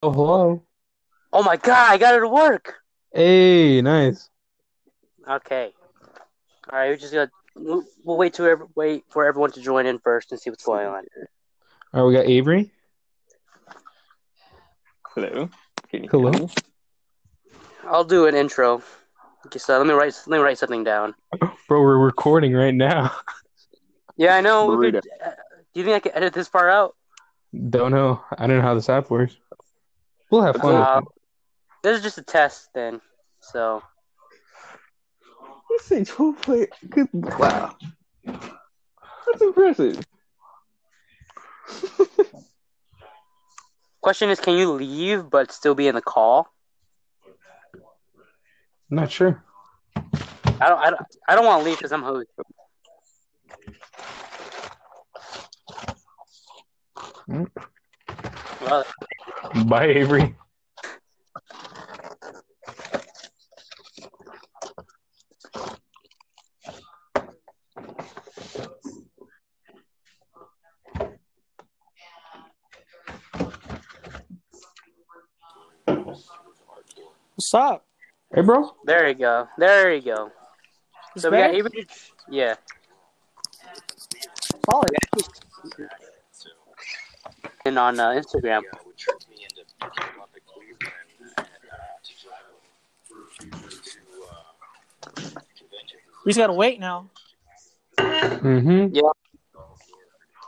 Oh, 0.00 0.12
hello. 0.12 0.62
Oh 1.32 1.42
my 1.42 1.56
god, 1.56 1.92
I 1.92 1.98
got 1.98 2.14
it 2.14 2.20
to 2.20 2.28
work. 2.28 2.74
Hey, 3.12 3.82
nice. 3.82 4.30
Okay. 5.28 5.72
All 6.70 6.78
right, 6.78 6.90
we're 6.90 6.96
just 6.96 7.12
gonna 7.12 7.30
we'll 7.56 7.84
we'll 8.04 8.16
wait 8.16 8.34
to 8.34 8.46
ev- 8.46 8.68
wait 8.76 9.04
for 9.08 9.26
everyone 9.26 9.50
to 9.52 9.60
join 9.60 9.86
in 9.86 9.98
first 9.98 10.30
and 10.30 10.40
see 10.40 10.50
what's 10.50 10.64
going 10.64 10.86
on. 10.86 11.04
All 11.92 12.02
right, 12.04 12.08
we 12.08 12.14
got 12.14 12.26
Avery. 12.26 12.70
Hello. 15.14 15.50
Hello. 15.90 16.32
hear? 16.32 16.46
I'll 17.84 18.04
do 18.04 18.26
an 18.26 18.36
intro. 18.36 18.82
Okay, 19.46 19.58
so 19.58 19.76
let 19.78 19.86
me 19.86 19.94
write 19.94 20.14
let 20.28 20.38
me 20.38 20.44
write 20.44 20.58
something 20.58 20.84
down. 20.84 21.14
Bro, 21.66 21.80
we're 21.80 21.98
recording 21.98 22.52
right 22.52 22.74
now. 22.74 23.12
Yeah, 24.20 24.34
I 24.34 24.40
know. 24.40 24.76
Could, 24.76 24.96
uh, 24.96 25.00
do 25.00 25.80
you 25.80 25.84
think 25.84 25.94
I 25.94 26.00
can 26.00 26.12
edit 26.16 26.32
this 26.32 26.48
far 26.48 26.68
out? 26.68 26.96
Don't 27.70 27.92
know. 27.92 28.20
I 28.36 28.48
don't 28.48 28.56
know 28.56 28.62
how 28.62 28.74
this 28.74 28.88
app 28.88 29.10
works. 29.10 29.36
We'll 30.30 30.42
have 30.42 30.56
fun 30.56 30.74
Uh, 30.74 31.00
this 31.82 31.98
is 31.98 32.02
just 32.02 32.18
a 32.18 32.22
test 32.22 32.68
then. 32.74 33.00
So 33.40 33.82
Let's 35.70 35.84
say 35.84 36.04
12 36.04 36.42
play. 36.42 36.66
Good. 36.88 37.08
Wow. 37.12 37.76
That's 38.24 39.42
impressive. 39.42 40.04
question 44.00 44.30
is, 44.30 44.40
can 44.40 44.56
you 44.56 44.72
leave 44.72 45.28
but 45.30 45.52
still 45.52 45.74
be 45.74 45.86
in 45.86 45.94
the 45.94 46.00
call? 46.00 46.48
I'm 48.90 48.96
not 48.96 49.10
sure. 49.10 49.44
I 50.60 50.68
don't. 50.68 50.78
I 50.80 50.90
don't. 50.90 51.02
I 51.28 51.34
don't 51.34 51.44
want 51.44 51.60
to 51.62 51.68
leave 51.68 51.76
because 51.78 51.92
I'm 51.92 52.02
host. 52.02 52.28
Hmm. 57.26 57.44
Well, 58.68 58.84
Bye, 59.64 59.86
Avery. 59.86 60.34
What's 77.36 77.54
up? 77.54 77.86
Hey, 78.34 78.42
bro. 78.42 78.70
there 78.84 79.08
you 79.08 79.14
go. 79.14 79.48
There 79.56 79.94
you 79.94 80.02
go. 80.02 80.30
He's 81.14 81.22
So 81.22 81.30
we 81.30 81.38
got 81.38 81.52
back? 81.52 81.54
Avery. 81.54 81.86
Yeah. 82.28 82.56
Solid. 84.70 84.90
And 87.68 87.78
on 87.78 88.00
uh, 88.00 88.12
Instagram. 88.12 88.62
We 96.24 96.32
just 96.32 96.38
gotta 96.38 96.54
wait 96.54 96.80
now. 96.80 97.10
Mm-hmm. 97.98 98.96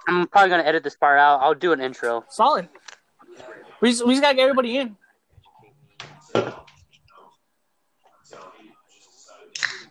I'm 0.09 0.27
probably 0.29 0.49
gonna 0.49 0.63
edit 0.63 0.83
this 0.83 0.97
part 0.97 1.19
out. 1.19 1.43
I'll 1.43 1.55
do 1.55 1.73
an 1.73 1.83
intro. 1.83 2.25
Solid. 2.31 2.71
We 3.83 3.91
just, 3.91 4.07
we 4.07 4.15
just 4.15 4.23
gotta 4.23 4.37
get 4.37 4.45
everybody 4.45 4.79
in. 4.79 4.97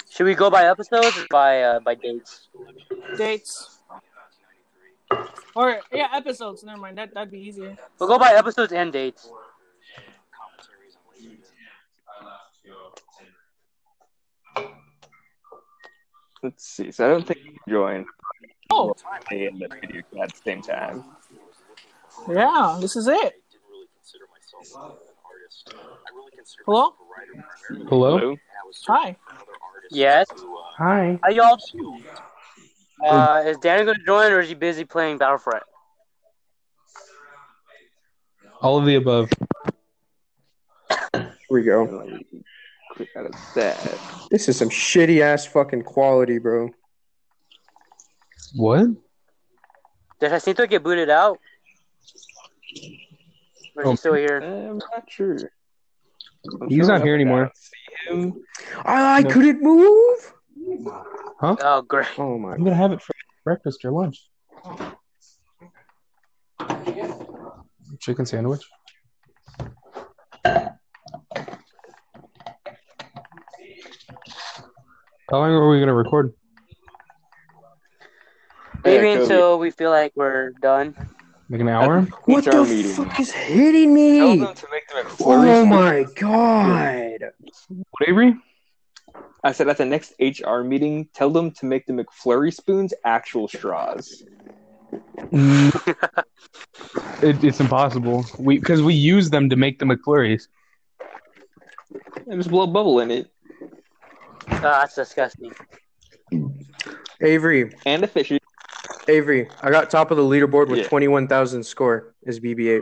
Should 0.10 0.26
we 0.26 0.34
go 0.34 0.50
by 0.50 0.66
episodes 0.66 1.16
or 1.16 1.28
by 1.30 1.62
uh, 1.62 1.80
by 1.82 1.94
dates? 1.94 2.50
Dates. 3.18 3.79
Or 5.56 5.82
yeah, 5.92 6.08
episodes. 6.14 6.64
Never 6.64 6.80
mind. 6.80 6.98
That 6.98 7.14
that'd 7.14 7.32
be 7.32 7.40
easier. 7.40 7.78
We'll 8.00 8.10
go 8.10 8.20
by 8.20 8.34
episodes 8.34 8.72
and 8.72 8.94
dates. 8.94 9.30
Let's 16.42 16.66
see. 16.66 16.92
So 16.92 17.06
I 17.06 17.10
don't 17.10 17.28
think 17.28 17.40
you 17.44 17.52
can 17.52 17.74
join 17.74 18.06
Oh 18.72 18.94
play 19.28 19.48
in 19.48 19.58
the 19.60 19.68
video 19.68 20.04
at 20.22 20.32
the 20.32 20.42
same 20.44 20.62
time. 20.62 21.04
yeah, 22.30 22.78
this 22.80 22.96
is 22.96 23.08
it. 23.08 23.34
Hello. 26.66 26.94
Hello. 27.88 28.18
Hello. 28.18 28.36
Hi. 28.88 29.16
Yes. 29.90 30.28
Hi. 30.78 31.20
How 31.24 31.30
y'all 31.30 31.58
do? 31.72 31.98
Uh, 33.06 33.44
is 33.46 33.58
Danny 33.58 33.86
gonna 33.86 33.98
join 34.06 34.32
or 34.32 34.40
is 34.42 34.50
he 34.50 34.56
busy 34.56 34.84
playing 34.86 35.18
Battlefront? 35.18 35.64
All 38.62 38.78
of 38.78 38.86
the 38.86 38.96
above. 38.96 39.30
Here 41.14 41.32
we 41.50 41.64
go. 41.64 41.88
Click 42.94 43.10
out 43.16 43.28
of 43.28 43.36
that. 43.56 44.00
This 44.30 44.50
is 44.50 44.58
some 44.58 44.70
shitty 44.70 45.22
ass 45.22 45.46
fucking 45.46 45.84
quality, 45.84 46.40
bro. 46.40 46.70
What? 48.56 48.88
Did 50.20 50.30
Jacinto 50.32 50.68
get 50.68 50.84
booted 50.84 51.10
out? 51.10 51.40
Or 53.76 53.84
is 53.84 53.88
Oh. 53.88 53.92
he 53.92 53.96
still 53.96 54.14
here? 54.16 54.38
I'm 54.42 54.78
not 54.78 55.04
sure. 55.08 55.38
I'm 56.62 56.68
He's 56.70 56.88
not 56.90 57.02
here 57.02 57.16
anymore. 57.16 57.52
See 57.56 58.14
him? 58.14 58.44
I, 58.84 59.20
I 59.20 59.22
No. 59.22 59.30
couldn't 59.30 59.62
move. 59.62 60.34
Oh, 61.42 61.82
great. 61.88 62.08
Oh 62.18 62.38
my. 62.38 62.54
I'm 62.54 62.64
gonna 62.64 62.76
have 62.76 62.92
it 62.92 63.02
for 63.02 63.14
breakfast 63.44 63.84
or 63.86 63.92
lunch. 63.92 64.30
Chicken 68.00 68.26
sandwich. 68.26 68.64
How 75.32 75.38
long 75.38 75.52
are 75.52 75.70
we 75.70 75.80
gonna 75.80 75.94
record? 75.94 76.34
Maybe 78.84 79.08
Yeah, 79.12 79.22
until 79.22 79.60
we 79.60 79.72
feel 79.72 79.92
like 79.92 80.14
we're 80.16 80.52
done. 80.52 80.96
Like 81.50 81.62
an 81.62 81.68
hour? 81.70 82.02
What 82.26 82.46
HR 82.46 82.52
the 82.52 82.64
meeting. 82.64 82.92
fuck 82.94 83.20
is 83.20 83.32
hitting 83.32 83.96
Tell 83.96 84.30
me? 84.30 84.38
them 84.38 84.56
to 84.56 84.68
make 84.72 84.88
them 84.88 85.06
Oh 85.20 85.66
my 85.66 86.06
god. 86.16 87.32
What, 87.68 88.08
Avery? 88.10 88.36
I 89.44 89.52
said 89.52 89.70
at 89.70 89.78
the 89.78 89.86
next 89.86 90.14
HR 90.20 90.62
meeting, 90.62 91.08
tell 91.14 91.30
them 91.30 91.52
to 91.52 91.66
make 91.66 91.86
the 91.86 91.94
McFlurry 91.94 92.54
spoons 92.54 92.94
actual 93.06 93.48
straws. 93.48 94.24
It, 97.22 97.44
it's 97.44 97.60
impossible. 97.60 98.26
We 98.40 98.58
because 98.60 98.82
we 98.82 98.94
use 98.94 99.30
them 99.30 99.50
to 99.50 99.56
make 99.56 99.78
the 99.80 99.86
McFlurries. 99.86 100.48
And 102.28 102.40
just 102.40 102.50
blow 102.50 102.64
a 102.64 102.68
bubble 102.68 103.00
in 103.02 103.12
it. 103.12 103.28
Oh, 104.50 104.60
that's 104.62 104.96
disgusting. 104.96 105.52
Avery, 107.22 107.74
And 107.86 108.04
a 108.04 108.08
fish. 108.08 108.32
Avery, 109.08 109.50
I 109.62 109.70
got 109.70 109.90
top 109.90 110.12
of 110.12 110.18
the 110.18 110.24
leaderboard 110.24 110.70
with 110.70 110.80
Yeah. 110.80 110.88
21,000 110.88 111.64
score 111.64 112.16
as 112.26 112.40
BB8. 112.40 112.82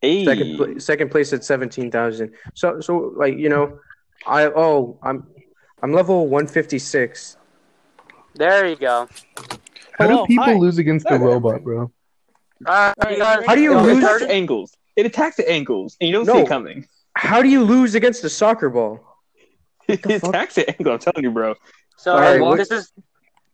Hey. 0.00 0.24
Second, 0.24 0.56
pla- 0.56 0.78
second 0.78 1.10
place 1.10 1.32
at 1.32 1.44
17,000. 1.44 2.32
So, 2.54 2.80
so 2.80 3.12
like, 3.16 3.36
you 3.36 3.48
know, 3.48 3.78
I, 4.26 4.46
oh, 4.46 4.98
I'm, 5.02 5.26
I'm 5.82 5.92
level 5.92 6.26
156. 6.28 7.36
There 8.34 8.66
you 8.66 8.76
go. 8.76 9.08
How 9.98 10.06
Hello, 10.06 10.22
do 10.22 10.26
people 10.26 10.44
hi. 10.44 10.54
lose 10.54 10.78
against 10.78 11.06
the 11.08 11.18
robot, 11.18 11.62
bro? 11.62 11.90
Uh, 12.66 12.92
How 13.00 13.54
do 13.54 13.60
you 13.62 13.72
No, 13.72 13.80
it 13.88 13.94
lose- 13.94 14.04
attacks 14.04 14.20
the 14.20 14.30
ankles. 14.30 14.76
It 14.96 15.06
attacks 15.06 15.36
the 15.36 15.50
ankles, 15.50 15.96
and 16.00 16.08
you 16.08 16.14
don't 16.14 16.26
see 16.26 16.38
it 16.42 16.48
coming. 16.48 16.86
How 17.16 17.42
do 17.42 17.48
you 17.48 17.62
lose 17.64 17.94
against 17.94 18.22
a 18.24 18.28
soccer 18.30 18.68
ball? 18.70 19.00
It 19.88 20.02
fuck? 20.20 20.30
attacks 20.30 20.54
the 20.54 20.68
ankle. 20.68 20.92
I'm 20.92 20.98
telling 21.00 21.24
you, 21.24 21.30
bro. 21.32 21.54
So 21.96 22.12
All 22.12 22.20
right, 22.20 22.40
what- 22.40 22.58
this 22.58 22.70
is 22.70 22.92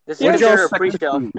this 0.07 0.21
is 0.21 0.41
your 0.41 0.69
say? 0.69 0.77
pre-show. 0.77 1.31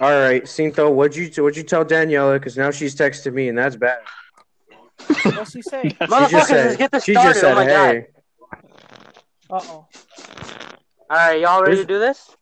All 0.00 0.10
right, 0.10 0.42
Cinto, 0.44 0.92
what'd 0.92 1.16
you, 1.16 1.42
what'd 1.42 1.56
you 1.56 1.62
tell 1.62 1.84
Daniela? 1.84 2.34
Because 2.38 2.56
now 2.56 2.70
she's 2.70 2.94
texting 2.94 3.32
me, 3.32 3.48
and 3.48 3.56
that's 3.56 3.76
bad. 3.76 3.98
What's 5.24 5.52
he 5.54 5.62
say? 5.62 5.82
She 5.88 5.88
Motherfuckers, 5.96 6.30
just 6.30 6.48
said, 6.48 6.64
let's 6.66 6.76
get 6.76 6.90
this 6.92 7.04
she 7.04 7.12
started. 7.12 7.28
just 7.30 7.40
said, 7.40 7.52
oh 7.52 7.54
my 7.54 7.64
hey. 7.64 8.06
Uh 9.48 9.60
oh. 9.62 9.68
All 9.68 9.88
right, 11.10 11.40
y'all 11.40 11.62
ready 11.62 11.76
to 11.76 11.84
do 11.84 12.00
this? 12.00 12.34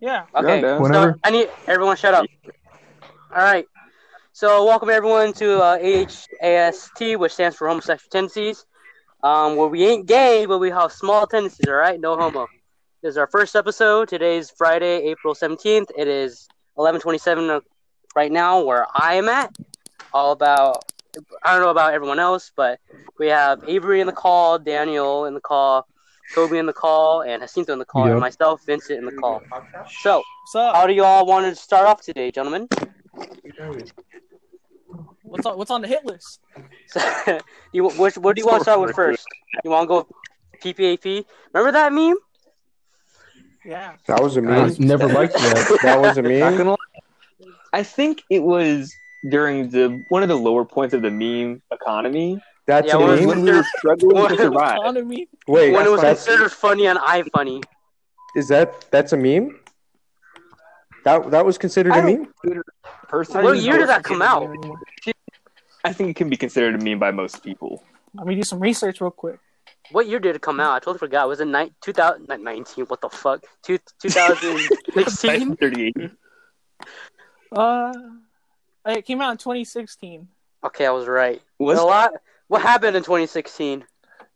Yeah. 0.00 0.26
Okay. 0.36 0.60
down. 0.60 0.84
So 0.84 1.14
I 1.24 1.30
need 1.30 1.48
everyone 1.66 1.96
shut 1.96 2.14
up. 2.14 2.26
All 3.34 3.42
right. 3.42 3.66
So 4.32 4.64
welcome 4.64 4.88
everyone 4.88 5.32
to 5.34 5.60
uh, 5.60 5.78
AHAST, 5.78 7.18
which 7.18 7.32
stands 7.32 7.56
for 7.56 7.66
homosexual 7.66 8.08
tendencies. 8.10 8.66
Um, 9.24 9.56
where 9.56 9.66
we 9.66 9.84
ain't 9.84 10.06
gay, 10.06 10.46
but 10.46 10.58
we 10.58 10.70
have 10.70 10.92
small 10.92 11.26
tendencies. 11.26 11.66
All 11.66 11.74
right, 11.74 11.98
no 11.98 12.16
homo. 12.16 12.46
This 13.02 13.12
is 13.12 13.18
our 13.18 13.26
first 13.26 13.56
episode. 13.56 14.08
Today's 14.08 14.48
Friday, 14.50 15.08
April 15.08 15.34
seventeenth. 15.34 15.90
It 15.98 16.06
is 16.06 16.46
eleven 16.78 17.00
twenty-seven 17.00 17.60
right 18.14 18.30
now, 18.30 18.62
where 18.62 18.86
I 18.94 19.14
am 19.14 19.28
at. 19.28 19.52
All 20.12 20.30
about 20.30 20.84
I 21.42 21.52
don't 21.52 21.62
know 21.62 21.70
about 21.70 21.94
everyone 21.94 22.20
else, 22.20 22.52
but 22.54 22.78
we 23.18 23.26
have 23.26 23.64
Avery 23.66 24.00
in 24.00 24.06
the 24.06 24.12
call, 24.12 24.58
Daniel 24.60 25.24
in 25.24 25.34
the 25.34 25.40
call, 25.40 25.88
Toby 26.34 26.58
in 26.58 26.66
the 26.66 26.72
call, 26.72 27.22
and 27.22 27.42
Jacinto 27.42 27.72
in 27.72 27.78
the 27.78 27.84
call, 27.84 28.04
Yep. 28.04 28.12
and 28.12 28.20
myself, 28.20 28.64
Vincent, 28.66 28.98
in 28.98 29.04
the 29.06 29.12
call. 29.12 29.42
So, 30.00 30.22
What's 30.52 30.72
how 30.74 30.86
do 30.86 30.92
you 30.92 31.04
all 31.04 31.24
want 31.26 31.46
to 31.46 31.54
start 31.60 31.86
off 31.86 32.02
today, 32.02 32.30
gentlemen? 32.30 32.68
What's 33.12 33.58
What's 35.22 35.46
on 35.46 35.58
What's 35.58 35.70
on 35.70 35.82
the 35.82 35.88
hit 35.88 36.04
list? 36.04 36.40
So, 36.88 37.00
you 37.72 37.88
which, 37.88 38.16
what 38.18 38.36
do 38.36 38.40
you 38.42 38.46
want 38.46 38.60
to 38.60 38.64
start 38.64 38.80
with 38.80 38.94
first? 38.94 39.26
You 39.64 39.70
want 39.70 39.84
to 39.84 39.88
go 39.88 39.96
with 39.98 40.76
PPAP? 40.76 41.24
Remember 41.52 41.72
that 41.72 41.92
meme? 41.92 42.16
Yeah. 43.64 43.94
That 44.06 44.22
was 44.22 44.36
a 44.36 44.40
I 44.40 44.42
meme. 44.42 44.74
never 44.78 45.08
liked 45.08 45.34
that. 45.34 45.78
That 45.82 46.00
was 46.00 46.18
a 46.18 46.22
meme. 46.22 46.76
I 47.72 47.82
think 47.82 48.22
it 48.30 48.42
was 48.42 48.92
during 49.30 49.70
the 49.70 50.04
one 50.08 50.22
of 50.22 50.28
the 50.28 50.36
lower 50.36 50.64
points 50.64 50.94
of 50.94 51.02
the 51.02 51.10
meme 51.10 51.62
economy. 51.72 52.40
That's 52.66 52.88
Yeah, 52.88 52.96
a 52.96 52.98
was 53.06 53.20
meme. 53.20 53.28
When 53.28 53.42
we 53.42 53.52
were 53.52 53.64
struggling 53.78 54.16
What- 54.22 54.28
to 54.30 54.36
survive. 54.36 54.78
Economy. 54.78 55.28
Wait, 55.46 55.72
when 55.72 55.86
it 55.86 55.90
was 55.90 56.00
that's, 56.00 56.24
considered 56.24 56.50
funny 56.52 56.88
on 56.88 56.96
iFunny. 56.96 57.62
is 58.34 58.48
that 58.48 58.90
that's 58.90 59.12
a 59.12 59.16
meme? 59.16 59.60
That 61.04 61.30
that 61.30 61.46
was 61.46 61.56
considered 61.58 61.92
I 61.92 61.98
a 62.00 62.02
meme. 62.04 62.32
Personally, 63.08 63.44
What 63.44 63.58
year 63.58 63.78
did 63.78 63.88
that 63.88 64.02
come 64.02 64.20
out? 64.22 64.48
I 65.84 65.92
think 65.92 66.10
it 66.10 66.16
can 66.16 66.28
be 66.28 66.36
considered 66.36 66.74
a 66.80 66.84
meme 66.84 66.98
by 66.98 67.12
most 67.12 67.44
people. 67.44 67.84
Let 68.14 68.26
me 68.26 68.34
do 68.34 68.42
some 68.42 68.58
research 68.58 69.00
real 69.00 69.12
quick. 69.12 69.38
What 69.92 70.08
year 70.08 70.18
did 70.18 70.34
it 70.34 70.42
come 70.42 70.58
out? 70.58 70.72
I 70.74 70.78
totally 70.80 70.98
forgot. 70.98 71.28
Was 71.28 71.38
it 71.40 71.44
ni- 71.46 71.70
2019? 71.80 72.86
What 72.86 73.00
the 73.00 73.08
fuck? 73.08 73.44
Two, 73.62 73.78
2016? 74.00 75.54
38. 75.60 75.94
Uh, 77.52 77.92
it 78.86 79.02
came 79.06 79.20
out 79.20 79.30
in 79.30 79.36
2016. 79.36 80.26
okay, 80.64 80.86
I 80.86 80.90
was 80.90 81.06
right. 81.06 81.40
Was 81.60 81.78
a 81.78 81.84
lot. 81.84 82.10
What 82.48 82.62
happened 82.62 82.96
in 82.96 83.02
2016? 83.02 83.84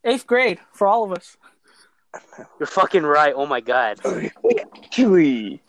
Eighth 0.04 0.26
grade 0.26 0.58
for 0.72 0.86
all 0.86 1.04
of 1.04 1.12
us. 1.12 1.36
You're 2.58 2.66
fucking 2.66 3.02
right. 3.04 3.32
Oh 3.36 3.46
my 3.46 3.60
god. 3.60 4.00
actually 4.04 5.62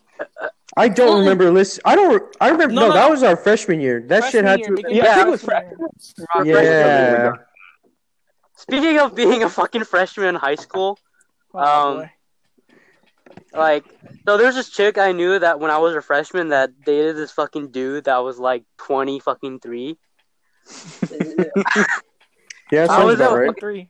I 0.78 0.88
don't 0.88 1.20
remember. 1.20 1.52
Listen, 1.52 1.82
I 1.86 1.96
don't. 1.96 2.24
I 2.40 2.50
remember. 2.50 2.74
No, 2.74 2.82
No, 2.82 2.88
no, 2.90 2.94
that 2.94 3.10
was 3.10 3.24
our 3.24 3.36
freshman 3.36 3.82
year. 3.82 4.02
That 4.08 4.24
shit 4.32 4.44
Freshman 4.44 4.46
had 4.46 4.60
year, 4.60 4.68
to. 4.70 4.74
beginning 4.76 4.98
Yeah, 4.98 5.12
I 5.12 5.16
think 5.16 5.28
it 5.28 5.32
was 5.32 5.44
freshman 5.44 6.46
year. 6.46 6.64
Yeah. 6.64 7.32
Speaking 8.56 9.00
of 9.00 9.14
being 9.16 9.44
a 9.44 9.50
fucking 9.50 9.84
freshman 9.84 10.28
in 10.28 10.36
high 10.36 10.56
school, 10.56 10.98
Oh, 11.54 11.60
Um, 11.60 11.98
boy. 11.98 12.12
like, 13.54 13.84
so 14.26 14.38
there's 14.38 14.56
this 14.56 14.70
chick 14.70 14.98
I 14.98 15.12
knew 15.12 15.38
that 15.40 15.60
when 15.60 15.70
I 15.72 15.78
was 15.80 15.94
a 15.96 16.02
freshman 16.02 16.50
that 16.50 16.80
dated 16.86 17.18
this 17.18 17.32
fucking 17.32 17.72
dude 17.72 18.06
that 18.06 18.18
was 18.20 18.40
like 18.40 18.64
20 18.78 19.20
fucking 19.20 19.60
three. 19.60 19.98
Yeah, 22.72 22.88
I 22.90 23.04
was 23.04 23.16
about 23.16 23.34
at- 23.34 23.40
right. 23.40 23.60
Three. 23.60 23.90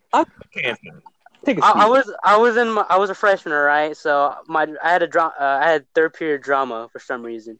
take 1.45 1.59
a 1.59 1.65
I, 1.65 1.71
I 1.71 1.83
seat. 1.85 1.89
was 1.89 2.13
I 2.23 2.37
was 2.37 2.57
in 2.57 2.71
my, 2.71 2.85
I 2.89 2.97
was 2.97 3.09
a 3.09 3.15
freshman, 3.15 3.53
right? 3.53 3.95
So 3.95 4.35
my 4.47 4.67
I 4.83 4.91
had 4.91 5.03
a 5.03 5.07
dra- 5.07 5.33
uh, 5.39 5.59
I 5.61 5.69
had 5.69 5.85
third 5.93 6.13
period 6.13 6.41
drama 6.41 6.89
for 6.91 6.99
some 6.99 7.23
reason. 7.23 7.59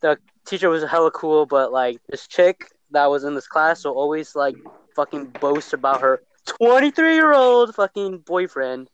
The 0.00 0.18
teacher 0.46 0.68
was 0.68 0.82
hella 0.84 1.10
cool, 1.10 1.46
but 1.46 1.72
like 1.72 2.00
this 2.08 2.26
chick 2.26 2.70
that 2.90 3.06
was 3.06 3.24
in 3.24 3.34
this 3.34 3.46
class 3.48 3.84
will 3.84 3.92
always 3.92 4.34
like 4.34 4.56
fucking 4.96 5.26
boast 5.40 5.72
about 5.72 6.00
her 6.00 6.22
23 6.46 7.14
year 7.14 7.32
old 7.32 7.74
fucking 7.74 8.18
boyfriend. 8.18 8.88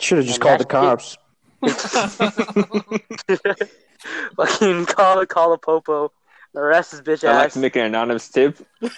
Should 0.00 0.18
have 0.18 0.26
just 0.26 0.42
And 0.42 0.42
called 0.42 0.60
the 0.60 0.64
cops. 0.64 1.16
fucking 4.36 4.86
call 4.86 5.24
call 5.26 5.52
a 5.52 5.58
popo. 5.58 6.12
Arrest 6.56 6.94
is 6.94 7.02
bitch 7.02 7.26
I 7.28 7.34
like 7.36 7.46
ass. 7.46 7.52
to 7.54 7.58
make 7.60 7.76
an 7.76 7.84
anonymous 7.86 8.28
tip. 8.28 8.58
Do 8.80 8.90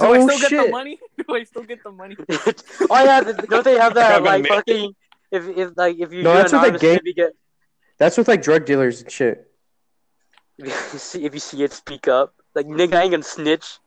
Oh, 0.00 0.12
I 0.12 0.20
still 0.36 0.50
get 0.50 0.64
the 0.66 0.70
money? 0.70 0.98
Do 1.28 1.34
I 1.34 1.44
still 1.44 1.62
get 1.62 1.82
the 1.82 1.90
money? 1.92 2.16
oh 2.28 3.04
yeah, 3.04 3.20
don't 3.22 3.64
they 3.64 3.78
have 3.78 3.94
that 3.94 4.22
like 4.22 4.42
make- 4.42 4.52
fucking 4.52 4.94
if 5.30 5.46
if 5.56 5.70
like 5.76 5.96
if 5.98 6.12
you 6.12 6.22
No, 6.22 6.34
that's 6.34 6.52
what 6.52 6.60
they 6.62 6.68
anonymous 6.68 6.82
gave- 6.82 6.96
tip, 6.98 7.06
you 7.06 7.14
get 7.14 7.32
That's 7.98 8.16
with 8.18 8.28
like 8.28 8.42
drug 8.42 8.66
dealers 8.66 9.02
and 9.02 9.10
shit. 9.10 9.50
if 10.58 10.66
you 10.92 10.98
see 10.98 11.24
if 11.24 11.32
you 11.34 11.40
see 11.40 11.62
it, 11.62 11.72
speak 11.72 12.08
up. 12.08 12.34
Like 12.54 12.66
nigga, 12.66 12.94
I 12.94 13.02
ain't 13.02 13.12
gonna 13.12 13.22
snitch. 13.22 13.78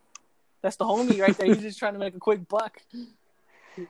That's 0.61 0.75
the 0.77 0.85
homie 0.85 1.21
right 1.21 1.37
there. 1.37 1.47
He's 1.47 1.61
just 1.61 1.77
trying 1.79 1.93
to 1.93 1.99
make 1.99 2.15
a 2.15 2.19
quick 2.19 2.47
buck. 2.47 2.81
He's 2.91 3.85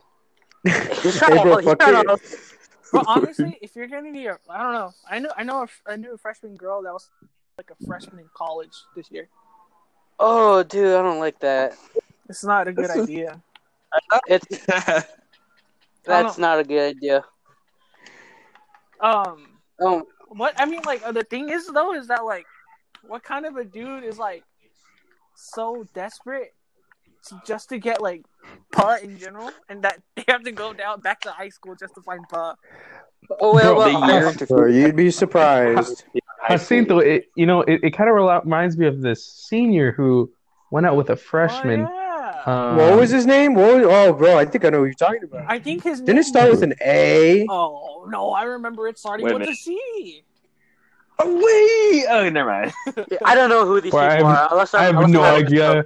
Hey, 0.64 1.12
trying 1.12 1.42
bro, 1.42 1.56
to, 1.56 1.62
he's 1.62 1.66
fuck 1.70 1.80
trying 1.80 2.00
it. 2.00 2.08
to, 2.08 2.38
But 2.92 3.06
honestly, 3.08 3.58
if 3.62 3.76
you're 3.76 3.88
gonna 3.88 4.12
be, 4.12 4.26
a, 4.28 4.38
I 4.50 4.62
don't 4.64 4.74
know. 4.74 4.92
I 5.10 5.20
know, 5.20 5.32
I 5.38 5.44
know, 5.44 5.64
a, 5.64 5.92
I 5.92 5.96
knew 5.96 6.14
a 6.14 6.18
freshman 6.18 6.56
girl 6.58 6.82
that 6.84 6.92
was 6.94 7.10
like 7.60 7.70
a 7.72 7.86
freshman 7.86 8.20
in 8.20 8.30
college 8.34 8.72
this 8.96 9.12
year. 9.12 9.28
Oh, 10.18 10.64
dude, 10.64 10.96
I 10.96 11.02
don't 11.02 11.20
like 11.20 11.40
that. 11.40 11.76
It's 12.30 12.44
not 12.44 12.68
a 12.68 12.74
good 12.74 12.90
idea. 13.02 13.42
It's 14.28 14.66
that's 16.06 16.38
don't- 16.38 16.60
a 16.60 16.64
good 16.64 16.96
idea. 16.96 17.24
Um, 19.02 19.48
Um, 19.86 20.04
what 20.30 20.54
I 20.58 20.66
mean, 20.66 20.82
like, 20.86 21.02
the 21.14 21.24
thing 21.24 21.50
is 21.50 21.68
though, 21.68 21.94
is 21.94 22.08
that 22.08 22.24
like, 22.26 22.46
what 23.08 23.24
kind 23.24 23.46
of 23.46 23.56
a 23.58 23.64
dude 23.64 24.04
is 24.04 24.18
like 24.18 24.44
so 25.36 25.86
desperate 25.94 26.54
to, 27.28 27.42
just 27.46 27.70
to 27.70 27.78
get 27.78 28.02
like 28.02 28.24
putt 28.72 29.04
in 29.04 29.18
general, 29.18 29.52
and 29.70 29.84
that 29.84 30.02
they 30.16 30.24
have 30.28 30.44
to 30.44 30.52
go 30.52 30.74
down 30.74 31.00
back 31.02 31.22
to 31.22 31.32
high 31.32 31.50
school 31.50 31.76
just 31.76 31.96
to 31.96 32.02
find 32.02 32.28
putt. 32.30 32.58
oh 33.42 33.54
well, 33.54 33.74
Bro, 33.74 33.78
well, 33.80 34.00
the 34.00 34.06
I- 34.06 34.20
year 34.20 34.34
to 34.34 34.46
Bro, 34.48 34.68
you'd 34.68 34.96
be 34.96 35.12
surprised. 35.12 36.04
Jacinto, 36.48 37.00
it 37.00 37.26
you 37.36 37.46
know, 37.46 37.62
it, 37.62 37.82
it 37.84 37.92
kind 37.92 38.10
of 38.10 38.16
reminds 38.44 38.78
me 38.78 38.86
of 38.88 39.02
this 39.02 39.26
senior 39.26 39.92
who 39.92 40.32
went 40.72 40.86
out 40.86 40.96
with 40.96 41.10
a 41.10 41.16
freshman. 41.16 41.82
Oh, 41.90 41.94
yeah. 41.94 42.42
Um, 42.46 42.78
what 42.78 42.98
was 42.98 43.10
his 43.10 43.26
name? 43.26 43.54
What 43.54 43.76
was, 43.78 43.86
oh, 43.90 44.14
bro, 44.14 44.38
I 44.38 44.46
think 44.46 44.64
I 44.66 44.70
know 44.70 44.80
what 44.80 44.86
you're 44.86 44.94
talking 44.94 45.24
about. 45.24 45.46
I 45.48 45.60
think 45.60 45.84
his 45.84 46.00
Didn't 46.00 46.16
name 46.16 46.18
it 46.20 46.24
start 46.26 46.50
was- 46.50 46.62
with 46.62 46.72
an 46.72 46.78
A? 46.86 47.46
Oh 47.50 48.08
no, 48.10 48.32
I 48.32 48.44
remember 48.44 48.88
it 48.88 48.98
starting 48.98 49.26
Wait 49.26 49.34
with 49.34 49.42
a 49.44 49.46
minute. 49.46 49.58
C. 49.58 50.24
Oh, 51.22 51.36
wait! 51.36 52.06
Oh, 52.10 52.30
never 52.30 52.50
mind. 52.50 52.74
I 53.26 53.36
don't 53.36 53.50
know 53.50 53.66
who 53.66 53.82
these 53.82 53.92
Well, 53.92 54.10
people 54.10 54.30
have- 54.30 54.38
are. 54.38 54.50
Unless 54.54 54.74
I 54.74 54.84
have 54.84 55.10
no 55.10 55.22
I'm- 55.24 55.44
idea. 55.46 55.84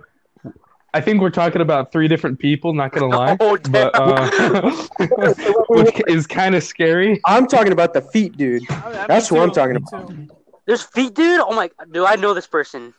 I 0.95 1.01
think 1.01 1.21
we're 1.21 1.31
talking 1.31 1.59
about 1.59 1.91
three 1.91 2.07
different 2.07 2.37
people. 2.37 2.71
Not 2.75 2.91
gonna 2.91 3.07
lie, 3.17 3.35
Oh, 3.39 3.57
damn. 3.57 3.71
but 3.71 3.95
uh, 3.95 4.69
which 5.69 5.99
is 6.07 6.27
kind 6.27 6.53
of 6.53 6.63
scary. 6.63 7.19
I'm 7.25 7.47
talking 7.47 7.71
about 7.71 7.95
the 7.95 8.01
feet, 8.01 8.37
dude. 8.37 8.61
Oh, 8.69 8.91
yeah, 8.93 9.07
That's 9.07 9.31
what 9.31 9.41
I'm 9.41 9.49
talking 9.51 9.77
about. 9.77 10.07
too. 10.07 10.27
There's 10.65 10.81
feet, 10.81 11.13
dude. 11.13 11.41
Oh 11.41 11.53
my, 11.53 11.69
god, 11.77 11.91
do 11.91 12.05
I 12.05 12.15
know 12.15 12.33
this 12.33 12.47
person? 12.47 12.93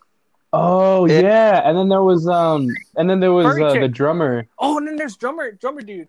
Oh 0.52 1.06
Yeah. 1.06 1.20
yeah, 1.20 1.68
and 1.68 1.76
then 1.76 1.88
there 1.88 2.02
was 2.02 2.28
um, 2.28 2.68
and 2.96 3.10
then 3.10 3.20
there 3.20 3.32
was 3.32 3.58
uh, 3.58 3.74
the 3.80 3.88
drummer. 3.88 4.46
Oh, 4.58 4.78
and 4.78 4.86
then 4.86 4.96
there's 4.96 5.16
drummer, 5.16 5.50
drummer 5.52 5.80
dude. 5.80 6.08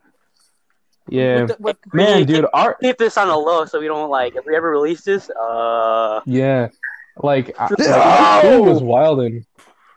Yeah, 1.09 1.41
With 1.41 1.47
the, 1.49 1.57
with, 1.59 1.77
man, 1.93 2.25
dude, 2.25 2.45
our 2.53 2.75
Keep 2.75 2.97
this 2.97 3.17
on 3.17 3.27
the 3.27 3.35
low 3.37 3.65
so 3.65 3.79
we 3.79 3.87
don't 3.87 4.09
like 4.09 4.35
if 4.35 4.45
we 4.45 4.55
ever 4.55 4.69
release 4.71 5.01
this. 5.01 5.29
Uh, 5.29 6.21
yeah, 6.25 6.69
like, 7.17 7.55
I, 7.59 7.63
like 7.69 7.79
No! 7.79 7.93
our 7.93 8.39
school 8.41 8.65
was 8.65 8.81
wilding, 8.83 9.45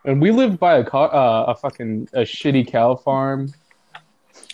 and 0.05 0.13
and 0.13 0.23
we 0.23 0.31
lived 0.31 0.59
by 0.59 0.77
a 0.79 0.85
car, 0.85 1.13
uh, 1.15 1.45
a 1.45 1.55
fucking 1.55 2.09
a 2.13 2.21
shitty 2.21 2.69
cow 2.69 2.95
farm. 2.95 3.53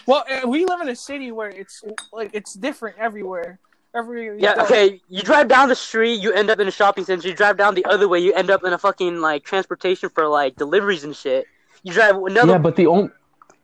well, 0.06 0.25
uh, 0.30 0.49
we 0.49 0.64
live 0.64 0.80
in 0.80 0.88
a 0.88 0.96
city 0.96 1.30
where 1.32 1.50
it's 1.50 1.82
like 2.12 2.30
it's 2.32 2.54
different 2.54 2.99
everywhere. 2.99 3.58
Every 3.94 4.40
yeah, 4.40 4.60
okay. 4.62 5.00
You 5.08 5.22
drive 5.22 5.46
down 5.48 5.68
the 5.68 5.76
street, 5.76 6.20
you 6.20 6.32
end 6.32 6.50
up 6.50 6.58
in 6.58 6.66
a 6.66 6.70
shopping 6.72 7.04
center. 7.04 7.28
You 7.28 7.34
drive 7.34 7.56
down 7.56 7.74
the 7.76 7.84
other 7.84 8.08
way, 8.08 8.18
you 8.18 8.32
end 8.34 8.50
up 8.50 8.64
in 8.64 8.72
a 8.72 8.78
fucking 8.78 9.20
like 9.20 9.44
transportation 9.44 10.08
for 10.08 10.26
like 10.26 10.56
deliveries 10.56 11.04
and 11.04 11.14
shit. 11.14 11.46
You 11.84 11.92
drive 11.92 12.16
another 12.16 12.52
Yeah, 12.52 12.58
but 12.58 12.74
the 12.74 12.86
only 12.86 13.10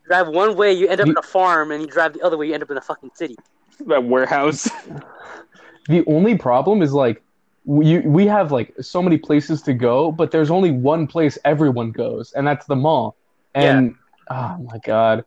drive 0.07 0.29
one 0.29 0.55
way, 0.55 0.71
you 0.71 0.87
end 0.87 1.01
up 1.01 1.05
The- 1.07 1.11
in 1.11 1.17
a 1.17 1.21
farm, 1.21 1.71
and 1.71 1.81
you 1.81 1.87
drive 1.87 2.13
the 2.13 2.21
other 2.21 2.37
way, 2.37 2.47
you 2.47 2.53
end 2.53 2.63
up 2.63 2.71
in 2.71 2.77
a 2.77 2.81
fucking 2.81 3.11
city. 3.13 3.35
That 3.87 4.05
warehouse. 4.05 4.69
the 5.89 6.03
only 6.07 6.37
problem 6.37 6.81
is 6.81 6.93
like 6.93 7.21
we 7.65 7.99
we 7.99 8.25
have 8.27 8.51
like 8.53 8.73
so 8.79 9.01
many 9.01 9.17
places 9.17 9.61
to 9.63 9.73
go, 9.73 10.11
but 10.13 10.31
there's 10.31 10.49
only 10.49 10.71
one 10.71 11.07
place 11.07 11.37
everyone 11.43 11.91
goes, 11.91 12.31
and 12.33 12.47
that's 12.47 12.65
the 12.67 12.75
mall. 12.75 13.17
And 13.53 13.95
oh 14.29 14.57
my 14.71 14.77
god, 14.85 15.25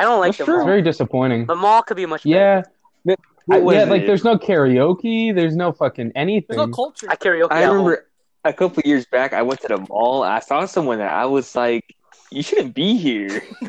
I 0.00 0.02
don't 0.04 0.18
like 0.20 0.30
That's 0.30 0.38
the 0.38 0.44
true. 0.46 0.56
it's 0.56 0.64
very 0.66 0.82
disappointing. 0.82 1.46
The 1.46 1.54
mall 1.54 1.82
could 1.82 1.96
be 1.96 2.06
much 2.06 2.24
better. 2.24 2.64
Yeah, 3.04 3.14
I- 3.50 3.58
was 3.58 3.74
yeah, 3.74 3.84
like 3.84 4.02
it? 4.02 4.06
there's 4.06 4.24
no 4.24 4.38
karaoke, 4.38 5.34
there's 5.34 5.56
no 5.56 5.72
fucking 5.72 6.12
anything. 6.14 6.56
There's 6.56 6.68
no 6.68 6.74
culture. 6.74 7.06
I 7.08 7.16
karaoke. 7.16 7.48
I 7.50 7.64
remember 7.64 8.06
a 8.44 8.52
couple 8.52 8.82
years 8.84 9.06
back, 9.06 9.32
I 9.32 9.42
went 9.42 9.60
to 9.62 9.68
the 9.68 9.78
mall. 9.88 10.22
I 10.22 10.40
saw 10.40 10.64
someone 10.66 10.98
that 10.98 11.12
I 11.12 11.26
was 11.26 11.54
like, 11.54 11.94
"You 12.30 12.42
shouldn't 12.42 12.74
be 12.74 12.96
here." 12.96 13.42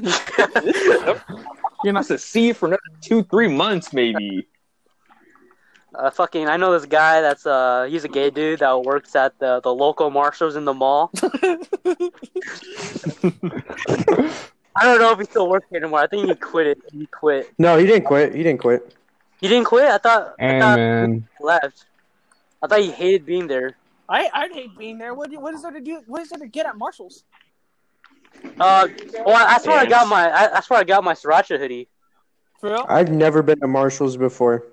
You're 1.83 1.93
not 1.93 2.05
to 2.05 2.17
see 2.17 2.49
it 2.49 2.57
for 2.57 2.67
another 2.67 2.81
two, 3.01 3.23
three 3.23 3.49
months, 3.49 3.91
maybe. 3.91 4.47
Uh, 5.93 6.09
fucking, 6.09 6.47
I 6.47 6.57
know 6.57 6.71
this 6.71 6.85
guy 6.87 7.21
that's 7.21 7.45
uh, 7.45 7.87
he's 7.89 8.03
a 8.03 8.07
gay 8.07 8.31
dude 8.31 8.59
that 8.59 8.81
works 8.81 9.15
at 9.15 9.37
the 9.39 9.59
the 9.61 9.73
local 9.73 10.09
Marshalls 10.09 10.55
in 10.55 10.65
the 10.65 10.73
mall. 10.73 11.11
I 14.75 14.85
don't 14.85 14.99
know 14.99 15.11
if 15.11 15.19
he 15.19 15.25
still 15.25 15.47
works 15.47 15.67
here 15.69 15.79
anymore. 15.79 15.99
I 15.99 16.07
think 16.07 16.27
he 16.27 16.35
quit 16.35 16.67
it. 16.67 16.81
He 16.91 17.05
quit. 17.07 17.53
No, 17.59 17.77
he 17.77 17.85
didn't 17.85 18.05
quit. 18.05 18.33
He 18.33 18.41
didn't 18.41 18.59
quit. 18.59 18.95
He 19.43 19.49
didn't 19.49 19.65
quit. 19.65 19.83
I 19.89 19.97
thought. 19.97 20.35
I 20.39 20.57
thought 20.57 20.77
man, 20.79 21.27
he 21.37 21.43
left. 21.43 21.83
I 22.61 22.67
thought 22.67 22.79
he 22.79 22.91
hated 22.91 23.25
being 23.25 23.45
there. 23.45 23.75
I 24.07 24.29
I'd 24.33 24.53
hate 24.53 24.77
being 24.77 24.97
there. 24.97 25.13
What 25.13 25.33
what 25.33 25.53
is 25.53 25.63
there 25.63 25.71
to 25.71 25.81
do? 25.81 26.01
What 26.07 26.21
is 26.21 26.29
there 26.29 26.39
to 26.39 26.47
get 26.47 26.65
at 26.65 26.77
Marshalls? 26.77 27.25
Uh, 28.57 28.87
well, 29.25 29.45
that's 29.45 29.67
where 29.67 29.77
I 29.77 29.85
got 29.85 30.07
my. 30.07 30.31
I, 30.33 30.47
that's 30.47 30.69
where 30.69 30.79
I 30.79 30.85
got 30.85 31.03
my 31.03 31.11
sriracha 31.13 31.59
hoodie. 31.59 31.89
For 32.61 32.69
real? 32.69 32.85
I've 32.87 33.11
never 33.11 33.41
been 33.43 33.59
to 33.59 33.67
Marshalls 33.67 34.15
before. 34.15 34.63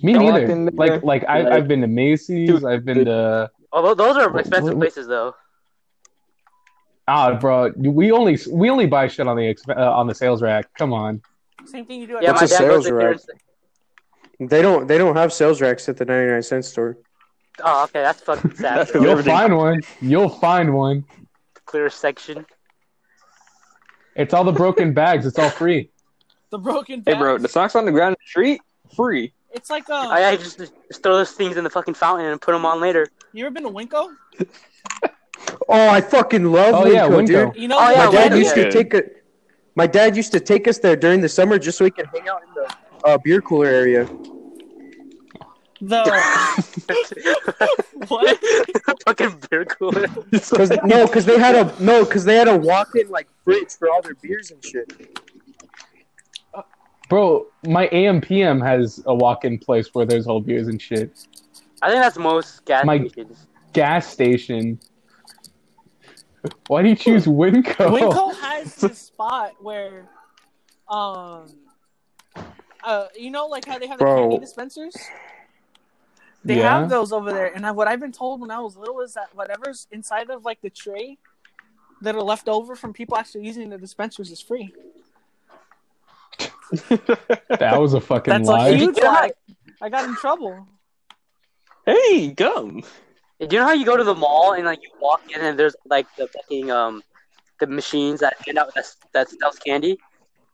me 0.00 0.12
Don't 0.12 0.26
neither. 0.26 0.46
in 0.46 0.64
there, 0.66 0.74
Like 0.76 1.02
like 1.02 1.24
I, 1.24 1.40
like, 1.42 1.52
I've 1.52 1.66
been 1.66 1.80
to 1.80 1.88
Macy's, 1.88 2.48
dude, 2.48 2.64
I've 2.64 2.84
been 2.84 3.06
to 3.06 3.50
Although 3.72 3.94
those 3.94 4.16
are 4.18 4.30
What- 4.30 4.38
expensive 4.42 4.74
what- 4.74 4.78
places, 4.78 5.08
though. 5.08 5.34
Ah, 7.08 7.34
bro, 7.34 7.72
we 7.76 8.12
only 8.12 8.38
we 8.52 8.70
only 8.70 8.86
buy 8.86 9.08
shit 9.08 9.26
on 9.26 9.36
the 9.36 9.42
exp- 9.52 9.76
uh, 9.76 9.92
on 9.98 10.06
the 10.06 10.14
sales 10.14 10.42
rack. 10.42 10.72
Come 10.78 10.92
on. 10.92 11.20
Same 11.66 11.86
thing 11.86 12.00
you 12.00 12.06
do 12.06 12.16
at 12.18 12.22
Yeah, 12.22 12.32
my 12.32 12.36
a 12.38 12.40
dad 12.40 12.48
sales 12.48 12.84
to 12.86 12.90
clearance. 12.92 13.26
They 14.40 14.62
don't 14.62 14.86
they 14.86 14.98
don't 14.98 15.16
have 15.16 15.32
sales 15.32 15.60
racks 15.60 15.88
at 15.88 15.96
the 15.96 16.04
99 16.04 16.42
cent 16.42 16.64
store. 16.64 16.98
Oh, 17.62 17.84
okay, 17.84 18.02
that's 18.02 18.20
fucking 18.22 18.54
sad. 18.56 18.78
That's. 18.78 18.94
You'll 18.94 19.08
Everything- 19.10 19.32
find 19.34 19.56
one. 19.56 19.80
You'll 20.00 20.28
find 20.28 20.74
one. 20.74 21.04
Clear 21.66 21.88
section. 21.90 22.44
It's 24.16 24.34
all 24.34 24.44
the 24.44 24.52
broken 24.52 24.92
bags. 25.02 25.26
It's 25.26 25.38
all 25.38 25.50
free. 25.50 25.90
the 26.50 26.58
broken. 26.58 27.02
Hey, 27.06 27.14
bro, 27.14 27.38
the 27.38 27.48
socks 27.48 27.74
on 27.76 27.84
the 27.84 27.92
ground 27.92 28.10
in 28.14 28.16
the 28.24 28.28
street, 28.28 28.60
free. 28.96 29.32
It's 29.52 29.70
like 29.70 29.88
um. 29.90 30.08
I, 30.08 30.24
I 30.30 30.36
just, 30.36 30.58
just 30.58 31.02
throw 31.02 31.16
those 31.16 31.30
things 31.32 31.56
in 31.56 31.64
the 31.64 31.70
fucking 31.70 31.94
fountain 31.94 32.26
and 32.26 32.40
put 32.40 32.52
them 32.52 32.66
on 32.66 32.80
later. 32.80 33.06
you 33.32 33.44
ever 33.46 33.52
been 33.54 33.62
to 33.64 33.70
Winco? 33.70 34.10
Oh, 35.68 35.88
I 35.88 36.00
fucking 36.00 36.44
love 36.44 36.74
Oh, 36.74 36.86
yeah, 36.86 37.02
Winco, 37.06 37.26
Winco. 37.26 37.52
dude. 37.52 37.62
You 37.62 37.68
know. 37.68 37.76
Oh, 37.78 37.90
yeah, 37.90 38.06
My 38.06 38.12
dad 38.12 38.32
Winco. 38.32 38.38
used 38.38 38.54
to 38.54 38.70
take 38.70 38.94
a 38.94 39.02
my 39.74 39.86
dad 39.86 40.16
used 40.16 40.32
to 40.32 40.40
take 40.40 40.68
us 40.68 40.78
there 40.78 40.96
during 40.96 41.20
the 41.20 41.28
summer 41.28 41.58
just 41.58 41.78
so 41.78 41.84
we 41.84 41.90
could 41.90 42.06
hang 42.06 42.28
out 42.28 42.42
in 42.42 42.54
the 42.54 43.06
uh, 43.06 43.18
beer 43.18 43.40
cooler 43.40 43.66
area. 43.66 44.08
The 45.80 46.04
what? 48.08 48.38
fucking 49.04 49.42
beer 49.50 49.64
cooler. 49.66 50.06
Cause 50.32 50.70
no, 50.84 51.06
cause 51.06 51.26
they 51.26 51.38
had 51.38 51.54
a 51.54 51.82
no, 51.82 52.06
cause 52.06 52.24
they 52.24 52.36
had 52.36 52.48
a 52.48 52.56
walk-in 52.56 53.08
like 53.08 53.28
fridge 53.44 53.72
for 53.72 53.90
all 53.90 54.00
their 54.00 54.14
beers 54.14 54.50
and 54.50 54.64
shit. 54.64 54.90
Bro, 57.10 57.48
my 57.66 57.88
AMPM 57.88 58.64
has 58.64 59.02
a 59.06 59.14
walk-in 59.14 59.58
place 59.58 59.90
where 59.92 60.06
there's 60.06 60.26
all 60.26 60.40
beers 60.40 60.68
and 60.68 60.80
shit. 60.80 61.26
I 61.82 61.90
think 61.90 62.02
that's 62.02 62.16
most 62.16 62.64
gas 62.64 62.86
My- 62.86 62.98
stations. 62.98 63.46
Gas 63.74 64.06
station. 64.06 64.78
Why 66.66 66.82
do 66.82 66.88
you 66.88 66.96
choose 66.96 67.26
Winco? 67.26 67.74
Winco 67.74 68.34
has 68.40 68.74
this 68.76 68.98
spot 68.98 69.52
where, 69.60 70.08
um, 70.88 71.46
uh, 72.82 73.06
you 73.16 73.30
know, 73.30 73.46
like 73.46 73.64
how 73.64 73.78
they 73.78 73.86
have 73.86 73.98
the 73.98 74.04
Bro. 74.04 74.16
candy 74.30 74.38
dispensers. 74.38 74.94
They 76.44 76.56
Yeah. 76.56 76.80
have 76.80 76.90
those 76.90 77.12
over 77.12 77.32
there, 77.32 77.46
and 77.54 77.64
I, 77.64 77.70
what 77.70 77.88
I've 77.88 78.00
been 78.00 78.12
told 78.12 78.40
when 78.42 78.50
I 78.50 78.60
was 78.60 78.76
little 78.76 79.00
is 79.00 79.14
that 79.14 79.34
whatever's 79.34 79.86
inside 79.90 80.28
of 80.28 80.44
like 80.44 80.60
the 80.60 80.68
tray 80.68 81.16
that 82.02 82.14
are 82.14 82.22
left 82.22 82.48
over 82.48 82.76
from 82.76 82.92
people 82.92 83.16
actually 83.16 83.46
using 83.46 83.70
the 83.70 83.78
dispensers 83.78 84.30
is 84.30 84.40
free. 84.40 84.74
That 87.58 87.78
was 87.80 87.94
a 87.94 88.00
fucking 88.00 88.32
That's 88.32 88.48
lie. 88.48 88.68
a 88.68 88.76
huge 88.76 88.98
lie. 88.98 89.30
I 89.80 89.88
got 89.88 90.04
in 90.04 90.16
trouble. 90.16 90.66
Hey, 91.86 92.28
gum. 92.32 92.82
Do 93.40 93.46
you 93.50 93.58
know 93.60 93.66
how 93.66 93.72
you 93.72 93.84
go 93.84 93.96
to 93.96 94.04
the 94.04 94.14
mall 94.14 94.52
and 94.52 94.64
like 94.64 94.82
you 94.82 94.90
walk 95.00 95.22
in 95.34 95.40
and 95.40 95.58
there's 95.58 95.74
like 95.86 96.06
the 96.16 96.28
fucking 96.28 96.70
um 96.70 97.02
the 97.60 97.66
machines 97.66 98.20
that 98.20 98.36
hand 98.46 98.58
out 98.58 98.74
that 98.74 98.86
that 99.12 99.28
sells 99.30 99.58
candy? 99.58 99.98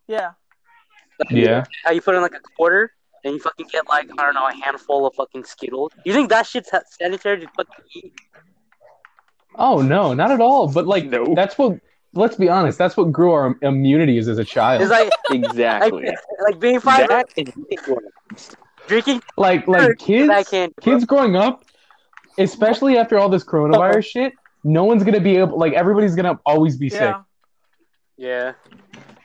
Yeah. 0.07 0.33
Like, 1.19 1.31
Yeah. 1.31 1.65
How 1.85 1.91
you 1.93 2.01
put 2.01 2.15
in 2.15 2.23
like 2.23 2.35
a 2.35 2.41
quarter 2.57 2.93
and 3.25 3.35
you 3.35 3.41
fucking 3.41 3.67
get 3.71 3.87
like 3.89 4.09
I 4.19 4.23
don't 4.25 4.35
know 4.35 4.47
a 4.49 4.55
handful 4.65 5.07
of 5.07 5.15
fucking 5.15 5.45
Skittles. 5.45 5.93
You 6.05 6.13
think 6.13 6.31
that 6.31 6.47
shit's 6.47 6.71
sanitary 6.99 7.41
to 7.41 7.49
fucking 7.57 7.85
eat? 7.95 8.15
Oh 9.57 9.83
no, 9.83 10.15
not 10.15 10.31
at 10.31 10.41
all. 10.41 10.69
But 10.69 10.87
like, 10.87 11.05
No. 11.07 11.35
that's 11.35 11.59
what. 11.59 11.79
Let's 12.13 12.35
be 12.35 12.49
honest. 12.49 12.77
That's 12.77 12.97
what 12.97 13.13
grew 13.13 13.31
our 13.31 13.55
immunities 13.63 14.27
as 14.27 14.39
a 14.39 14.45
child. 14.45 14.83
It's 14.83 14.91
like 14.91 15.11
like, 15.31 15.45
Exactly. 15.45 16.11
like 16.45 16.59
being 16.59 16.81
five 16.81 17.07
that 17.09 17.29
is 17.37 17.53
drinking 18.89 19.23
like 19.37 19.69
like 19.69 19.97
kids 19.99 20.51
candy. 20.51 20.75
kids 20.81 21.05
growing 21.05 21.37
up 21.37 21.65
especially 22.39 22.97
after 22.99 23.19
all 23.19 23.29
this 23.29 23.45
coronavirus 23.45 24.05
shit 24.13 24.33
no 24.65 24.85
one's 24.85 25.03
gonna 25.05 25.21
be 25.21 25.37
able 25.37 25.59
like 25.59 25.73
everybody's 25.73 26.15
gonna 26.15 26.39
always 26.47 26.77
be 26.77 26.89
sick 26.91 27.01
Yeah. 27.01 27.23
Yeah. 28.17 28.53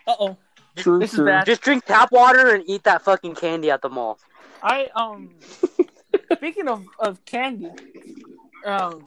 Uh 0.08 0.16
oh. 0.20 0.38
True, 0.78 1.00
This 1.00 1.14
is 1.14 1.20
bad. 1.22 1.46
Just 1.46 1.62
drink 1.62 1.86
tap 1.86 2.12
water 2.12 2.54
and 2.54 2.64
eat 2.68 2.84
that 2.84 3.02
fucking 3.02 3.36
candy 3.36 3.72
at 3.72 3.82
the 3.82 3.90
mall. 3.90 4.20
I 4.62 4.88
um. 4.96 5.36
speaking 6.34 6.68
of 6.68 6.86
of 7.00 7.24
candy, 7.26 7.70
um, 8.66 9.04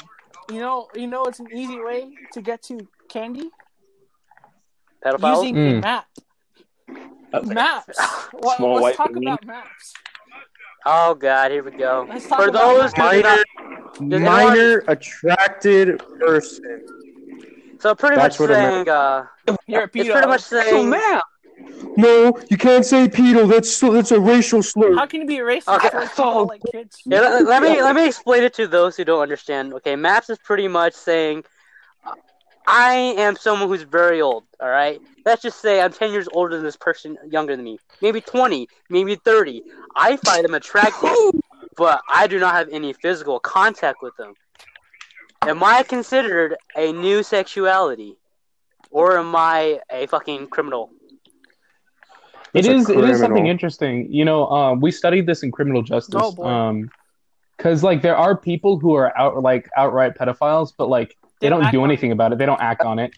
you 0.51 0.61
know, 0.61 0.89
you 0.95 1.07
know, 1.07 1.25
it's 1.25 1.41
an 1.41 1.49
easy 1.55 1.79
way 1.81 2.15
to 2.33 2.41
get 2.41 2.63
to 2.65 2.87
candy 3.09 3.51
Pedophiles. 5.05 5.37
using 5.43 5.55
Mm. 5.57 5.79
a 5.79 5.81
map. 5.81 6.07
Maps. 7.45 7.99
What, 8.33 8.57
Small 8.57 8.75
let's 8.75 8.83
white 8.83 8.97
talk 8.97 9.09
balloon. 9.13 9.29
about 9.29 9.45
maps. 9.47 9.93
Oh 10.87 11.15
god, 11.15 11.51
here 11.51 11.63
we 11.63 11.71
go. 11.73 12.07
Let's 12.09 12.27
talk 12.29 12.41
For 12.41 12.49
about 12.49 12.77
those 12.77 12.93
that. 12.93 13.11
do 13.13 13.23
not, 13.23 13.25
Minor, 13.25 13.45
Does 14.07 14.21
minor 14.23 14.85
attracted 14.87 15.99
person. 16.21 16.87
so 17.81 17.95
pretty 17.95 18.17
That's 18.17 18.39
much 18.39 18.49
what 18.49 18.57
saying, 18.57 18.89
uh, 18.89 19.27
You're 19.67 19.83
a 19.83 19.85
it's 19.93 20.09
pretty 20.09 20.27
much 20.27 20.43
So, 20.43 20.61
saying, 20.63 20.91
man. 20.91 21.21
No, 21.97 22.39
you 22.49 22.57
can't 22.57 22.85
say 22.85 23.09
pedo. 23.09 23.49
That's 23.49 23.81
that's 23.81 24.13
a 24.13 24.21
racial 24.21 24.63
slur. 24.63 24.95
How 24.95 25.07
can 25.07 25.23
you 25.23 25.27
be 25.27 25.39
a 25.39 25.43
racist 25.43 25.77
Okay, 25.77 25.89
towards 25.89 26.13
so- 26.13 26.43
like 26.45 26.63
kids? 26.71 27.03
Yeah, 27.07 27.21
let, 27.21 27.45
let 27.45 27.63
me 27.63 27.83
let 27.83 27.97
me 27.97 28.07
explain 28.07 28.45
it 28.45 28.55
to 28.55 28.69
those 28.69 28.97
who 28.97 29.05
don't 29.05 29.21
understand. 29.21 29.75
Okay, 29.75 29.97
maps 29.97 30.31
is 30.31 30.39
pretty 30.39 30.69
much 30.69 30.95
saying 30.95 31.45
I 32.67 32.95
am 33.19 33.35
someone 33.37 33.69
who's 33.69 33.83
very 33.83 34.21
old. 34.21 34.45
All 34.61 34.69
right, 34.69 35.01
let's 35.25 35.43
just 35.43 35.61
say 35.61 35.81
I'm 35.81 35.93
ten 35.93 36.13
years 36.13 36.29
older 36.33 36.55
than 36.55 36.65
this 36.65 36.77
person, 36.77 37.17
younger 37.29 37.57
than 37.57 37.65
me, 37.65 37.79
maybe 38.03 38.21
twenty, 38.21 38.69
maybe 38.89 39.17
thirty. 39.17 39.63
I 39.97 40.17
find 40.19 40.45
them 40.45 40.55
attractive, 40.55 41.11
but 41.79 42.03
I 42.13 42.27
do 42.27 42.39
not 42.39 42.55
have 42.55 42.69
any 42.71 42.93
physical 42.93 43.41
contact 43.41 44.03
with 44.03 44.15
them. 44.17 44.35
Am 45.47 45.63
I 45.63 45.85
considered 45.85 46.57
a 46.77 46.93
new 46.93 47.23
sexuality, 47.23 48.17
or 48.91 49.17
am 49.19 49.35
I 49.35 49.81
a 49.91 50.07
fucking 50.09 50.49
criminal? 50.49 50.91
It 52.53 52.63
That's 52.63 52.67
a 52.67 52.75
is. 52.75 52.91
It 52.91 53.05
is 53.05 53.21
something 53.21 53.47
interesting. 53.47 54.13
You 54.13 54.25
know, 54.25 54.49
um, 54.49 54.81
we 54.81 54.91
studied 54.91 55.27
this 55.27 55.43
in 55.43 55.53
criminal 55.53 55.83
justice. 55.83 56.21
Oh, 56.23 56.33
boy. 56.33 56.45
Um, 56.45 56.91
because 57.57 57.83
like 57.83 58.03
there 58.03 58.17
are 58.17 58.37
people 58.37 58.79
who 58.79 58.95
are 58.95 59.17
out 59.19 59.43
like 59.43 59.69
outright 59.77 60.17
pedophiles, 60.17 60.73
but 60.77 60.89
like 60.89 61.17
they, 61.41 61.47
They 61.47 61.51
don't 61.51 61.59
don't 61.59 61.67
act 61.67 61.73
do 61.73 61.83
on 61.83 61.91
anything 61.91 62.13
about 62.13 62.33
it. 62.33 62.39
They 62.39 62.47
don't 62.47 62.61
act 62.61 62.83
on 62.83 62.99
it. 62.99 63.13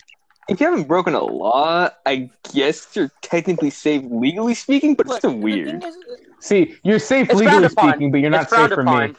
If 0.49 0.61
you 0.61 0.67
haven't 0.67 0.88
broken 0.88 1.14
a 1.14 1.23
law, 1.23 1.90
I 2.07 2.31
guess 2.52 2.88
you're 2.97 3.11
technically 3.23 3.71
safe 3.71 4.02
legally 4.11 4.55
speaking, 4.55 4.95
but 4.95 5.07
it's 5.07 5.11
Look, 5.11 5.19
still 5.21 5.31
the 5.33 5.37
weird. 5.37 5.83
thing 5.83 5.88
is, 5.88 5.97
See, 6.40 6.76
you're 6.82 6.99
safe 6.99 7.30
It's 7.30 7.35
legally 7.38 7.52
frowned 7.61 7.64
upon. 7.73 7.92
speaking, 7.92 8.11
but 8.11 8.18
you're 8.20 8.30
not 8.30 8.42
it's 8.44 8.54
safe 8.54 8.73
for 8.73 8.82
upon. 8.82 9.09
me. 9.09 9.14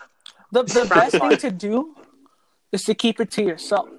the, 0.51 0.63
the 0.63 0.85
best 0.93 1.15
thing 1.17 1.37
to 1.37 1.51
do 1.51 1.95
is 2.71 2.83
to 2.85 2.95
keep 2.95 3.19
it 3.19 3.31
to 3.31 3.43
yourself. 3.43 3.89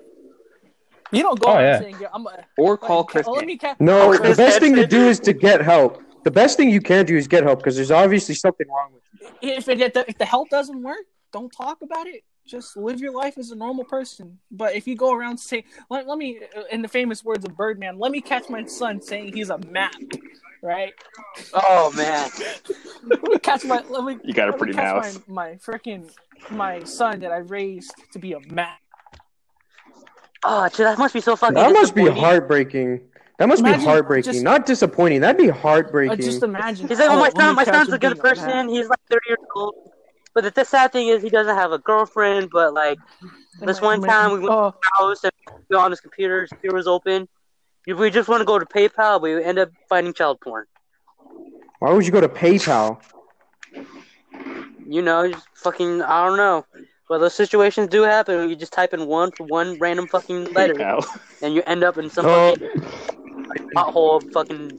You 1.12 1.22
don't 1.22 1.38
go 1.38 1.48
Oh, 1.48 1.54
around 1.54 1.62
yeah. 1.64 1.78
saying, 1.80 2.06
I'm 2.12 2.26
a, 2.26 2.44
Or 2.56 2.76
call 2.76 2.98
like, 2.98 3.06
Chris. 3.08 3.26
oh, 3.28 3.32
let 3.32 3.46
me 3.46 3.58
ca- 3.58 3.76
No, 3.78 4.12
the 4.16 4.34
best 4.34 4.60
thing 4.60 4.74
to 4.76 4.86
do 4.86 5.08
is 5.08 5.20
to 5.20 5.32
get 5.32 5.60
help. 5.60 6.02
The 6.24 6.30
best 6.30 6.56
thing 6.56 6.70
you 6.70 6.80
can 6.80 7.04
do 7.04 7.16
is 7.16 7.28
get 7.28 7.42
help 7.44 7.58
because 7.60 7.76
there's 7.76 7.90
obviously 7.90 8.34
something 8.34 8.66
wrong 8.68 8.92
with 8.94 9.02
you. 9.42 9.56
if 9.56 9.68
it 9.68 9.80
if 9.80 9.92
the, 9.92 10.08
if 10.08 10.18
the 10.18 10.24
help 10.24 10.48
doesn't 10.50 10.82
work, 10.82 11.04
don't 11.32 11.50
talk 11.50 11.82
about 11.82 12.06
it. 12.06 12.22
Just 12.46 12.76
live 12.76 13.00
your 13.00 13.12
life 13.12 13.38
as 13.38 13.50
a 13.50 13.54
normal 13.56 13.84
person. 13.84 14.38
But 14.50 14.74
if 14.74 14.86
you 14.86 14.96
go 14.96 15.12
around 15.14 15.38
saying, 15.38 15.64
let, 15.90 16.08
let 16.08 16.18
me, 16.18 16.40
uh, 16.56 16.62
in 16.72 16.82
the 16.82 16.88
famous 16.88 17.22
words 17.24 17.44
of 17.44 17.56
Birdman, 17.56 17.98
let 17.98 18.10
me 18.10 18.20
catch 18.20 18.48
my 18.48 18.64
son 18.64 19.00
saying 19.00 19.32
he's 19.34 19.50
a 19.50 19.58
map, 19.58 19.92
right? 20.62 20.92
Oh 21.52 21.92
man. 21.96 22.30
Let 23.04 23.22
me 23.22 23.38
catch 23.38 23.64
my, 23.64 23.82
let 23.90 24.04
me, 24.04 24.18
You 24.24 24.32
got 24.32 24.48
a 24.48 24.52
pretty 24.52 24.72
catch 24.72 25.04
mouth. 25.04 25.28
My, 25.28 25.50
my 25.50 25.54
freaking, 25.56 26.10
my 26.50 26.82
son 26.84 27.20
that 27.20 27.32
I 27.32 27.38
raised 27.38 27.92
to 28.12 28.18
be 28.18 28.32
a 28.32 28.40
map. 28.40 28.78
Oh, 30.44 30.68
dude, 30.68 30.86
that 30.86 30.98
must 30.98 31.14
be 31.14 31.20
so 31.20 31.36
fucking. 31.36 31.54
That 31.54 31.72
must 31.72 31.94
be 31.94 32.02
disappointing. 32.02 32.24
heartbreaking. 32.24 33.00
That 33.38 33.48
must 33.48 33.60
Imagine 33.60 33.80
be 33.80 33.86
heartbreaking, 33.86 34.32
just- 34.32 34.44
not 34.44 34.66
disappointing. 34.66 35.20
That'd 35.20 35.36
be 35.36 35.50
Uh, 35.50 35.54
heartbreaking. 35.54 36.24
just 36.24 36.42
imagine. 36.42 36.88
He's 36.88 36.98
like, 36.98 37.10
oh, 37.10 37.14
oh, 37.14 37.20
my 37.20 37.30
son, 37.30 37.54
my 37.56 37.64
son's 37.64 37.88
a 37.88 37.98
good 37.98 38.14
being 38.14 38.22
map. 38.22 38.36
person. 38.36 38.68
He's 38.68 38.88
like 38.88 39.00
30 39.10 39.20
years 39.28 39.38
old. 39.56 39.74
But 40.34 40.44
the, 40.44 40.50
the 40.50 40.64
sad 40.64 40.92
thing 40.92 41.08
is, 41.08 41.22
he 41.22 41.28
doesn't 41.28 41.54
have 41.54 41.72
a 41.72 41.78
girlfriend. 41.78 42.50
But 42.50 42.72
like 42.74 42.98
this 43.60 43.80
one 43.80 44.00
time, 44.02 44.32
we 44.32 44.38
went 44.40 44.52
oh, 44.52 44.70
to 44.70 45.08
his 45.10 45.20
house 45.22 45.24
and 45.24 45.32
we 45.68 45.76
on 45.76 45.90
his 45.90 46.00
computer, 46.00 46.42
his 46.42 46.50
computer 46.50 46.76
was 46.76 46.86
open. 46.86 47.28
If 47.86 47.98
we 47.98 48.10
just 48.10 48.28
want 48.28 48.40
to 48.40 48.44
go 48.44 48.58
to 48.58 48.66
PayPal, 48.66 49.20
we 49.20 49.42
end 49.42 49.58
up 49.58 49.70
finding 49.88 50.12
child 50.14 50.40
porn. 50.40 50.66
Why 51.80 51.92
would 51.92 52.06
you 52.06 52.12
go 52.12 52.20
to 52.20 52.28
PayPal? 52.28 53.00
You 54.86 55.02
know, 55.02 55.30
just 55.30 55.46
fucking, 55.54 56.02
I 56.02 56.26
don't 56.26 56.36
know. 56.36 56.64
But 57.08 57.18
those 57.18 57.34
situations 57.34 57.88
do 57.88 58.02
happen. 58.02 58.48
You 58.48 58.56
just 58.56 58.72
type 58.72 58.94
in 58.94 59.06
one 59.06 59.32
one 59.38 59.78
random 59.78 60.06
fucking 60.06 60.52
letter, 60.54 60.74
PayPal. 60.74 61.04
and 61.42 61.54
you 61.54 61.62
end 61.66 61.82
up 61.84 61.98
in 61.98 62.08
some 62.08 62.24
Oh. 62.26 62.54
fucking 62.54 62.80
pothole 63.74 64.22
of 64.22 64.32
fucking 64.32 64.78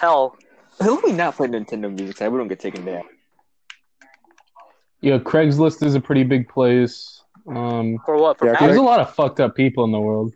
hell. 0.00 0.36
Who 0.82 1.00
we 1.02 1.12
not 1.12 1.36
play 1.36 1.48
Nintendo 1.48 1.92
Music 1.94 2.16
side? 2.18 2.28
We 2.28 2.38
don't 2.38 2.48
get 2.48 2.60
taken 2.60 2.84
down. 2.84 3.02
Yeah, 5.00 5.18
Craigslist 5.18 5.82
is 5.82 5.94
a 5.94 6.00
pretty 6.00 6.24
big 6.24 6.48
place. 6.48 7.22
Um, 7.48 7.98
For 8.04 8.16
what? 8.18 8.38
For 8.38 8.46
Yeah, 8.46 8.52
math? 8.52 8.60
there's 8.60 8.76
a 8.76 8.82
lot 8.82 9.00
of 9.00 9.14
fucked 9.14 9.40
up 9.40 9.54
people 9.56 9.84
in 9.84 9.92
the 9.92 9.98
world. 10.00 10.34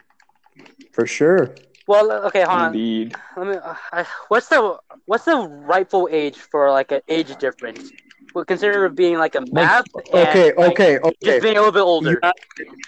For 0.94 1.06
sure. 1.06 1.54
Well, 1.86 2.10
okay, 2.28 2.42
hold 2.42 2.58
on. 2.60 2.66
Indeed. 2.68 3.14
Let 3.36 3.46
me. 3.46 3.56
Uh, 3.92 4.04
what's 4.28 4.48
the 4.48 4.78
what's 5.06 5.24
the 5.26 5.36
rightful 5.36 6.08
age 6.10 6.36
for 6.38 6.70
like 6.70 6.92
an 6.92 7.02
age 7.08 7.36
difference? 7.36 7.90
We 8.34 8.44
consider 8.44 8.86
it 8.86 8.94
being 8.94 9.18
like 9.18 9.34
a 9.34 9.42
math. 9.52 9.84
and, 9.94 10.28
Okay, 10.28 10.52
like, 10.54 10.70
okay, 10.72 10.98
Just 10.98 11.16
okay. 11.36 11.40
being 11.40 11.56
a 11.56 11.60
little 11.60 11.72
bit 11.72 11.80
older. 11.82 12.18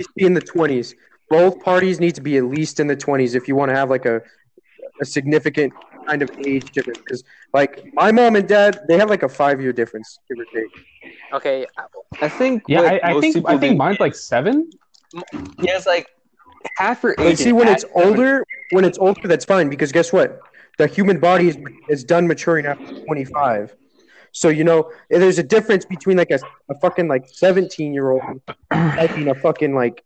You 0.01 0.07
be 0.17 0.25
in 0.25 0.35
the 0.35 0.41
twenties. 0.41 0.95
both 1.29 1.61
parties 1.63 2.01
need 2.01 2.15
to 2.15 2.21
be 2.21 2.37
at 2.37 2.45
least 2.45 2.79
in 2.79 2.87
the 2.87 2.97
20s 2.97 3.35
if 3.35 3.49
you 3.49 3.57
want 3.57 3.69
to 3.69 3.75
have 3.75 3.91
like 3.91 4.07
a 4.07 4.23
a 5.01 5.05
significant 5.05 5.73
kind 6.07 6.23
of 6.23 6.31
age 6.47 6.71
difference. 6.71 6.99
Because 6.99 7.25
like 7.53 7.93
my 7.95 8.11
mom 8.13 8.37
and 8.37 8.49
dad, 8.49 8.79
they 8.89 8.97
have 8.97 9.11
like 9.11 9.25
a 9.25 9.29
five 9.29 9.61
year 9.61 9.73
difference, 9.73 10.19
give 10.29 10.39
or 10.39 10.47
take. 10.55 10.71
Okay, 11.35 11.67
I 12.23 12.29
think. 12.29 12.63
Yeah, 12.69 12.81
I, 12.83 13.01
I 13.11 13.21
think 13.21 13.45
I 13.47 13.59
think 13.59 13.77
mine's 13.77 14.01
like 14.01 14.15
seven. 14.15 14.71
Yeah, 15.61 15.77
it's 15.77 15.87
like 15.87 16.07
half 16.77 17.03
your 17.03 17.15
age. 17.19 17.39
see, 17.39 17.53
when 17.53 17.69
it's 17.69 17.85
older, 17.95 18.45
when 18.71 18.85
it's 18.85 18.99
older, 18.99 19.27
that's 19.29 19.45
fine 19.45 19.69
because 19.69 19.93
guess 19.93 20.13
what? 20.13 20.41
The 20.79 20.87
human 20.87 21.19
body 21.19 21.49
is, 21.49 21.59
is 21.89 22.05
done 22.05 22.27
maturing 22.27 22.67
after 22.67 23.01
25. 23.05 23.75
So 24.33 24.49
you 24.49 24.65
know, 24.65 24.91
there's 25.09 25.39
a 25.39 25.43
difference 25.43 25.87
between 25.87 26.19
like 26.19 26.31
a, 26.31 26.39
a 26.69 26.79
fucking 26.81 27.09
like 27.09 27.27
17 27.27 27.95
year 27.95 28.11
old 28.11 28.23
liking 28.71 29.29
a 29.31 29.35
fucking 29.35 29.75
like 29.75 30.05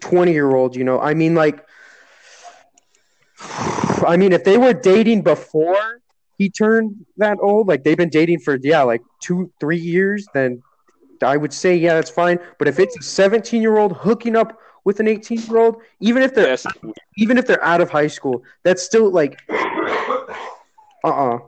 20 0.00 0.32
year 0.32 0.54
old. 0.54 0.74
You 0.74 0.84
know, 0.84 0.98
I 0.98 1.12
mean 1.12 1.34
like, 1.34 1.62
I 4.06 4.16
mean 4.16 4.32
if 4.32 4.44
they 4.44 4.56
were 4.56 4.72
dating 4.72 5.22
before 5.22 6.00
he 6.38 6.48
turned 6.48 7.04
that 7.18 7.36
old, 7.42 7.68
like 7.68 7.84
they've 7.84 7.96
been 7.96 8.08
dating 8.08 8.40
for 8.40 8.58
yeah 8.62 8.82
like 8.82 9.02
two 9.20 9.52
three 9.60 9.78
years, 9.78 10.26
then 10.32 10.62
I 11.22 11.36
would 11.36 11.52
say 11.52 11.76
yeah 11.76 11.92
that's 11.92 12.10
fine. 12.10 12.38
But 12.58 12.68
if 12.68 12.78
it's 12.78 12.98
a 12.98 13.02
17 13.02 13.60
year 13.60 13.76
old 13.76 13.92
hooking 13.92 14.34
up 14.34 14.58
with 14.86 15.00
an 15.00 15.08
18 15.08 15.40
year 15.40 15.58
old, 15.58 15.82
even 16.00 16.22
if 16.22 16.32
they're 16.32 16.46
Yes. 16.46 16.66
even 17.18 17.36
if 17.36 17.46
they're 17.46 17.62
out 17.62 17.80
of 17.82 17.90
high 17.90 18.06
school, 18.06 18.44
that's 18.62 18.82
still 18.82 19.10
like, 19.10 19.36
uh 21.04 21.08
uh 21.08 21.38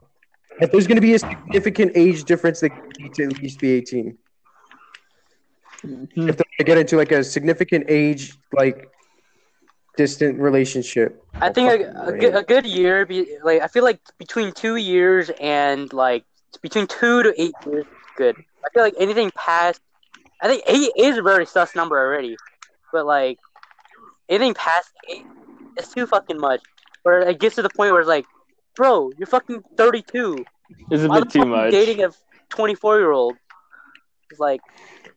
If 0.61 0.73
there's 0.73 0.89
going 0.89 0.97
to 0.97 1.01
be 1.01 1.15
a 1.15 1.19
significant 1.21 1.93
age 1.95 2.25
difference, 2.25 2.61
they 2.61 2.71
need 2.99 3.15
to 3.15 3.25
at 3.27 3.41
least 3.41 3.61
be 3.61 3.71
18. 3.71 4.19
If 5.85 6.11
they're 6.13 6.27
going 6.27 6.59
to 6.59 6.65
get 6.65 6.79
into 6.79 6.97
like 6.97 7.13
a 7.13 7.23
significant 7.23 7.85
age, 7.89 8.37
like 8.53 8.91
distant 9.97 10.41
relationship, 10.41 11.25
I 11.41 11.53
think 11.53 11.71
a, 11.71 12.09
a, 12.09 12.13
good, 12.19 12.35
a 12.35 12.43
good 12.43 12.67
year, 12.67 13.07
be, 13.07 13.39
like 13.45 13.63
I 13.63 13.69
feel 13.69 13.85
like 13.85 14.01
between 14.19 14.51
two 14.51 14.75
years 14.75 15.31
and 15.41 15.93
like 15.93 16.25
between 16.61 16.89
two 16.89 17.23
to 17.23 17.41
eight 17.41 17.55
years, 17.65 17.87
is 17.87 17.93
good. 18.17 18.35
I 18.65 18.69
feel 18.75 18.83
like 18.83 18.95
anything 18.99 19.31
past, 19.37 19.81
I 20.43 20.49
think 20.49 20.65
eight 20.67 20.91
is 20.97 21.19
a 21.19 21.23
very 21.23 21.47
sus 21.47 21.77
number 21.77 21.97
already, 21.97 22.37
but 22.93 23.07
like 23.07 23.39
anything 24.29 24.55
past 24.55 24.93
eight, 25.09 25.27
it's 25.77 25.93
too 25.93 26.07
fucking 26.07 26.39
much. 26.39 26.61
Where 27.03 27.21
it 27.21 27.39
gets 27.39 27.55
to 27.57 27.63
the 27.63 27.71
point 27.71 27.93
where 27.93 28.01
it's 28.01 28.09
like, 28.09 28.27
bro, 28.75 29.11
you're 29.17 29.27
fucking 29.27 29.63
32. 29.77 30.45
It's 30.91 31.03
a 31.03 31.09
Why 31.09 31.21
bit 31.21 31.31
too 31.31 31.45
much. 31.45 31.71
dating 31.71 32.05
a 32.05 32.11
24 32.51 32.99
year 32.99 33.13
old? 33.13 33.37
It's 34.31 34.41
like, 34.41 34.61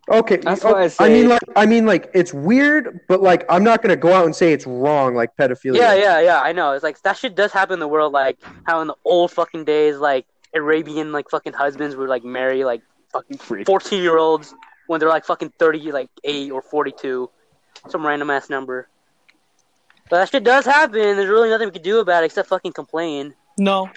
okay. 0.09 0.37
That's 0.37 0.63
oh, 0.63 0.73
why 0.73 0.83
I 0.83 0.87
say. 0.87 1.05
I 1.05 1.09
mean, 1.09 1.29
like, 1.29 1.41
I 1.55 1.65
mean, 1.65 1.85
like, 1.85 2.09
it's 2.13 2.33
weird, 2.33 3.01
but 3.09 3.21
like, 3.21 3.45
I'm 3.49 3.63
not 3.63 3.81
going 3.81 3.89
to 3.89 3.97
go 3.97 4.13
out 4.13 4.25
and 4.25 4.35
say 4.35 4.53
it's 4.53 4.65
wrong, 4.65 5.15
like 5.15 5.35
pedophilia. 5.35 5.75
yeah, 5.75 5.93
yeah, 5.95 6.21
yeah, 6.21 6.41
I 6.41 6.53
know. 6.53 6.71
It's 6.71 6.83
like 6.83 7.01
that 7.01 7.17
shit 7.17 7.35
does 7.35 7.51
happen 7.51 7.73
in 7.73 7.79
the 7.79 7.87
world. 7.87 8.13
Like 8.13 8.39
how 8.63 8.81
in 8.81 8.87
the 8.87 8.95
old 9.03 9.31
fucking 9.31 9.65
days, 9.65 9.97
like 9.97 10.25
Arabian 10.53 11.11
like 11.11 11.29
fucking 11.29 11.53
husbands 11.53 11.95
would 11.95 12.09
like 12.09 12.23
marry 12.23 12.63
like 12.63 12.81
fucking 13.11 13.37
14 13.37 14.01
year 14.01 14.17
olds 14.17 14.53
when 14.87 14.99
they're 14.99 15.09
like 15.09 15.25
fucking 15.25 15.53
30, 15.59 15.91
like 15.91 16.09
8 16.23 16.51
or 16.51 16.61
42. 16.61 17.29
Some 17.89 18.05
random 18.05 18.29
ass 18.29 18.49
number. 18.49 18.87
But 20.09 20.19
that 20.19 20.29
shit 20.29 20.43
does 20.43 20.65
happen. 20.65 20.93
There's 20.99 21.29
really 21.29 21.49
nothing 21.49 21.67
we 21.67 21.71
can 21.71 21.81
do 21.81 21.99
about 21.99 22.23
it 22.23 22.27
except 22.27 22.49
fucking 22.49 22.73
complain. 22.73 23.33
No. 23.57 23.89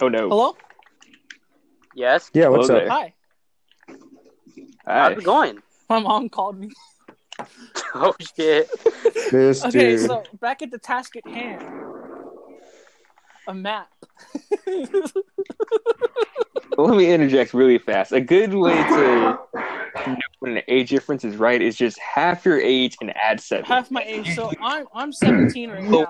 Oh 0.00 0.08
no. 0.08 0.28
Hello? 0.28 0.56
Yes? 1.94 2.30
Yeah. 2.34 2.48
What's 2.48 2.68
Hello 2.68 2.80
up? 2.80 2.84
there. 2.86 2.90
Hi. 2.90 3.14
How's 4.86 5.12
Hi. 5.14 5.18
it 5.18 5.24
going? 5.24 5.62
My 5.88 6.00
mom 6.00 6.28
called 6.28 6.58
me. 6.58 6.70
Oh 7.94 8.14
shit. 8.36 8.70
This 9.30 9.62
Okay, 9.66 9.96
dude. 9.96 10.06
so 10.06 10.22
back 10.40 10.62
at 10.62 10.70
the 10.70 10.78
task 10.78 11.14
at 11.16 11.26
hand. 11.26 11.62
A 13.46 13.52
map. 13.52 13.91
Let 16.78 16.96
me 16.96 17.12
interject 17.12 17.52
really 17.54 17.78
fast. 17.78 18.12
A 18.12 18.20
good 18.20 18.54
way 18.54 18.74
to 18.74 19.38
know 20.06 20.16
when 20.40 20.56
an 20.56 20.62
age 20.68 20.90
difference 20.90 21.24
is 21.24 21.36
right 21.36 21.60
is 21.60 21.76
just 21.76 21.98
half 21.98 22.44
your 22.44 22.60
age 22.60 22.96
and 23.00 23.14
add 23.16 23.40
seven. 23.40 23.64
Half 23.66 23.90
my 23.90 24.02
age. 24.02 24.34
So 24.34 24.50
I'm 24.60 24.86
I'm 24.94 25.12
17 25.12 25.70
right 25.70 25.82
now. 25.84 26.06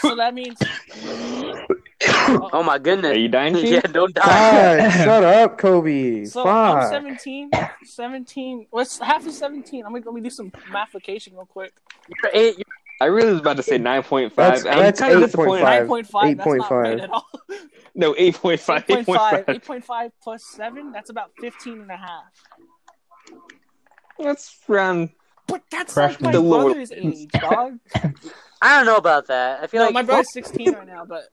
So 0.00 0.16
that 0.16 0.34
means 0.34 0.58
Oh 2.52 2.62
my 2.64 2.78
goodness! 2.78 3.12
Are 3.12 3.18
you 3.18 3.28
dying, 3.28 3.54
Sheen? 3.54 3.74
yeah, 3.74 3.80
don't 3.80 4.14
die. 4.14 4.78
God, 4.78 4.90
shut 5.04 5.24
up, 5.24 5.58
Kobe. 5.58 6.24
so 6.24 6.46
I'm 6.46 6.88
17. 6.88 7.50
17. 7.84 8.66
What's 8.70 8.98
half 8.98 9.26
of 9.26 9.32
17? 9.32 9.82
Let 9.84 9.92
me 9.92 10.00
let 10.04 10.14
me 10.14 10.20
do 10.20 10.30
some 10.30 10.50
mathification 10.72 11.32
real 11.32 11.46
quick. 11.46 11.72
You're 12.08 12.32
eight, 12.34 12.56
you're 12.58 12.64
I 13.02 13.06
really 13.06 13.30
was 13.32 13.40
about 13.40 13.56
to 13.56 13.62
say 13.62 13.78
9.5. 13.80 14.34
That's- 14.34 14.64
I'm 14.64 14.78
that's 14.78 15.00
kind 15.00 15.12
of 15.14 15.20
8.5. 15.20 15.24
disappointed. 15.24 15.64
9.5. 15.64 16.36
That's 16.36 16.46
not 16.46 16.70
8.5. 16.70 16.70
right 16.70 17.00
at 17.00 17.10
all. 17.10 17.26
No, 17.94 18.14
8.5. 18.14 18.86
8.5. 18.86 19.44
8.5. 19.44 19.44
8.5 19.84 20.12
plus 20.22 20.44
7. 20.56 20.92
That's 20.92 21.10
about 21.10 21.30
15 21.40 21.82
and 21.82 21.90
a 21.90 21.96
half. 21.98 22.32
That's 24.18 24.56
around. 24.68 25.10
But 25.46 25.62
that's 25.70 25.92
Freshman. 25.92 26.32
like 26.32 26.34
my 26.34 26.40
lower- 26.40 26.64
brother's 26.70 26.90
age, 26.92 27.28
dog. 27.32 27.78
I 28.62 28.76
don't 28.76 28.86
know 28.86 28.96
about 28.96 29.26
that. 29.26 29.62
I 29.62 29.66
feel 29.66 29.80
No, 29.80 29.86
like 29.86 29.94
my 29.94 30.02
brother's 30.02 30.32
16 30.32 30.72
right 30.72 30.86
now, 30.86 31.04
but 31.04 31.24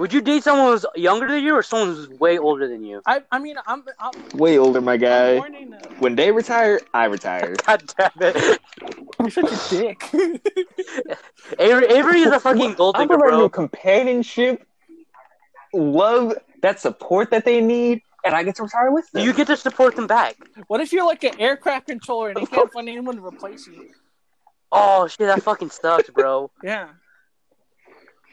would 0.00 0.14
you 0.14 0.22
date 0.22 0.42
someone 0.42 0.72
who's 0.72 0.86
younger 0.96 1.28
than 1.28 1.44
you 1.44 1.54
or 1.54 1.62
someone 1.62 1.94
who's 1.94 2.08
way 2.08 2.38
older 2.38 2.66
than 2.66 2.82
you? 2.82 3.02
I 3.04 3.22
I 3.30 3.38
mean 3.38 3.56
I'm, 3.66 3.84
I'm 3.98 4.12
Way 4.34 4.58
older, 4.58 4.80
my 4.80 4.96
guy. 4.96 5.36
born 5.38 5.54
in 5.54 5.74
a, 5.74 5.78
When 5.98 6.16
they 6.16 6.32
retire, 6.32 6.80
I 6.94 7.04
retire. 7.04 7.54
God 7.66 7.82
damn 7.98 8.10
it. 8.20 8.60
you're 9.20 9.30
such 9.30 9.52
a 9.52 9.58
dick. 9.70 10.02
Avery, 11.58 11.86
Avery 11.86 12.20
is 12.20 12.32
a 12.32 12.40
fucking 12.40 12.74
gold 12.74 12.96
I'm 12.96 13.02
digger, 13.08 13.18
providing 13.18 13.40
bro. 13.40 13.48
companionship, 13.50 14.66
love, 15.74 16.34
that 16.62 16.80
support 16.80 17.30
that 17.32 17.44
they 17.44 17.60
need, 17.60 18.00
and 18.24 18.34
I 18.34 18.42
get 18.42 18.56
to 18.56 18.62
retire 18.62 18.90
with 18.90 19.10
them. 19.12 19.24
You 19.24 19.32
get 19.34 19.48
to 19.48 19.56
support 19.56 19.96
them 19.96 20.06
back. 20.06 20.36
what 20.68 20.80
if 20.80 20.92
you're 20.92 21.06
like 21.06 21.24
an 21.24 21.38
aircraft 21.38 21.88
controller 21.88 22.30
and 22.30 22.38
they 22.38 22.46
can't 22.56 22.72
find 22.72 22.88
anyone 22.88 23.16
to 23.16 23.24
replace 23.26 23.66
you? 23.66 23.90
Oh 24.72 25.08
shit, 25.08 25.26
that 25.26 25.42
fucking 25.42 25.70
sucks, 25.70 26.08
bro. 26.10 26.50
Yeah. 26.62 26.88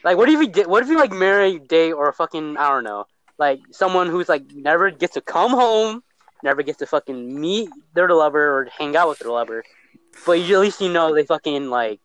Like, 0.03 0.17
what 0.17 0.29
if 0.29 0.39
you 0.39 0.47
did? 0.47 0.67
What 0.67 0.83
if 0.83 0.89
you 0.89 0.97
like 0.97 1.11
marry, 1.11 1.59
date, 1.59 1.93
or 1.93 2.11
fucking 2.13 2.57
I 2.57 2.69
don't 2.69 2.83
know, 2.83 3.05
like 3.37 3.59
someone 3.71 4.07
who's 4.07 4.29
like 4.29 4.43
never 4.53 4.89
gets 4.91 5.13
to 5.15 5.21
come 5.21 5.51
home, 5.51 6.03
never 6.43 6.61
gets 6.63 6.79
to 6.79 6.85
fucking 6.85 7.39
meet 7.39 7.69
their 7.93 8.09
lover 8.09 8.59
or 8.59 8.67
hang 8.77 8.95
out 8.95 9.09
with 9.09 9.19
their 9.19 9.31
lover, 9.31 9.63
but 10.25 10.33
you, 10.33 10.55
at 10.55 10.61
least 10.61 10.81
you 10.81 10.91
know 10.91 11.13
they 11.13 11.23
fucking 11.25 11.69
like 11.69 11.99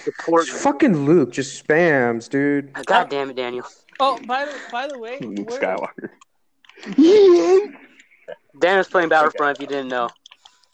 support. 0.00 0.46
Fucking 0.46 1.06
Luke 1.06 1.32
just 1.32 1.66
spams, 1.66 2.28
dude. 2.28 2.72
God 2.84 3.08
damn 3.08 3.30
it, 3.30 3.36
Daniel. 3.36 3.64
Oh, 4.00 4.18
by 4.26 4.44
the 4.44 4.54
by 4.70 4.88
the 4.88 4.98
way, 4.98 5.18
Luke 5.20 5.48
we're- 5.50 5.62
Skywalker. 5.62 6.10
Daniel's 8.58 8.88
playing 8.88 9.08
Battlefront. 9.08 9.56
If 9.56 9.62
you 9.62 9.66
didn't 9.66 9.88
know. 9.88 10.10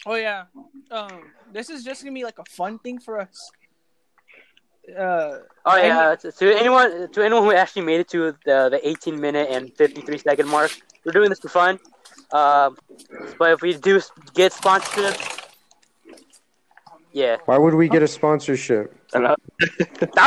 oh 0.07 0.15
yeah, 0.15 0.45
um, 0.91 1.31
this 1.53 1.71
is 1.71 1.85
just 1.85 2.03
gonna 2.03 2.15
be 2.15 2.25
like 2.25 2.39
a 2.39 2.45
fun 2.45 2.79
thing 2.79 2.99
for 2.99 3.21
us. 3.21 3.51
Uh, 4.89 5.39
Oh 5.65 5.77
yeah, 5.77 6.17
to, 6.17 6.33
to 6.33 6.59
anyone 6.59 7.09
to 7.13 7.23
anyone 7.25 7.45
who 7.45 7.53
actually 7.53 7.83
made 7.83 8.01
it 8.01 8.09
to 8.09 8.33
the 8.45 8.69
the 8.69 8.81
18 8.83 9.21
minute 9.21 9.49
and 9.49 9.73
53 9.77 10.19
second 10.19 10.49
mark, 10.49 10.73
we're 11.05 11.13
doing 11.13 11.29
this 11.31 11.39
for 11.39 11.49
fun. 11.49 11.79
Um, 12.33 12.77
but 13.39 13.53
if 13.53 13.63
we 13.63 13.75
do 13.75 14.01
get 14.35 14.53
sponsorship, 14.53 15.15
yeah, 17.13 17.37
Why 17.45 17.59
would 17.59 17.75
we 17.75 17.89
get 17.89 18.03
a 18.03 18.09
sponsorship? 18.09 18.93
That'll 19.13 19.37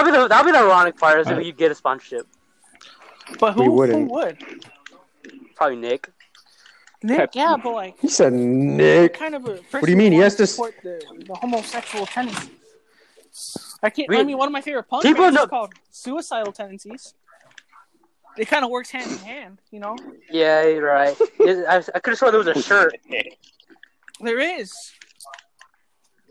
be 0.05 0.11
the 0.11 0.27
that'll 0.29 0.45
be 0.45 0.51
the 0.51 0.59
ironic 0.59 0.97
part 0.97 1.19
is 1.19 1.27
if 1.27 1.37
we 1.37 1.51
get 1.51 1.71
a 1.71 1.75
sponsorship. 1.75 2.25
but 3.39 3.57
We 3.57 3.65
who, 3.65 3.71
who 3.71 3.77
wouldn't. 3.77 4.11
would? 4.11 4.37
Probably 5.55 5.75
Nick. 5.77 6.11
Nick, 7.03 7.31
yeah, 7.35 7.57
but 7.61 7.73
like, 7.73 7.99
He 7.99 8.07
said 8.07 8.31
Nick. 8.33 9.11
what 9.11 9.19
kind 9.19 9.35
of 9.35 9.45
a 9.47 9.59
What 9.71 9.83
do 9.85 9.91
you 9.91 9.97
mean? 9.97 10.11
He 10.13 10.19
has 10.19 10.35
to 10.35 10.47
support 10.47 10.75
the, 10.81 11.03
the 11.27 11.35
homosexual 11.35 12.05
tendencies? 12.05 12.49
I 13.85 13.89
can't. 13.89 14.09
We- 14.09 14.17
I 14.19 14.23
mean, 14.23 14.37
one 14.37 14.47
of 14.47 14.51
my 14.51 14.61
favorite 14.61 14.83
punk 14.89 15.03
People 15.03 15.23
bands 15.25 15.35
know- 15.35 15.43
is 15.43 15.49
called 15.49 15.73
Suicidal 15.91 16.51
Tendencies. 16.51 17.13
It 18.37 18.47
kind 18.49 18.65
of 18.65 18.71
works 18.71 18.91
hand 18.91 19.09
in 19.09 19.17
hand, 19.19 19.59
you 19.71 19.79
know. 19.79 19.95
Yeah, 20.29 20.65
you're 20.65 20.83
right. 20.85 21.15
I, 21.39 21.77
I 21.95 21.99
could 21.99 22.11
have 22.11 22.17
sworn 22.17 22.31
there 22.33 22.39
was 22.43 22.47
a 22.47 22.61
shirt. 22.61 22.97
There 24.19 24.39
is. 24.39 24.73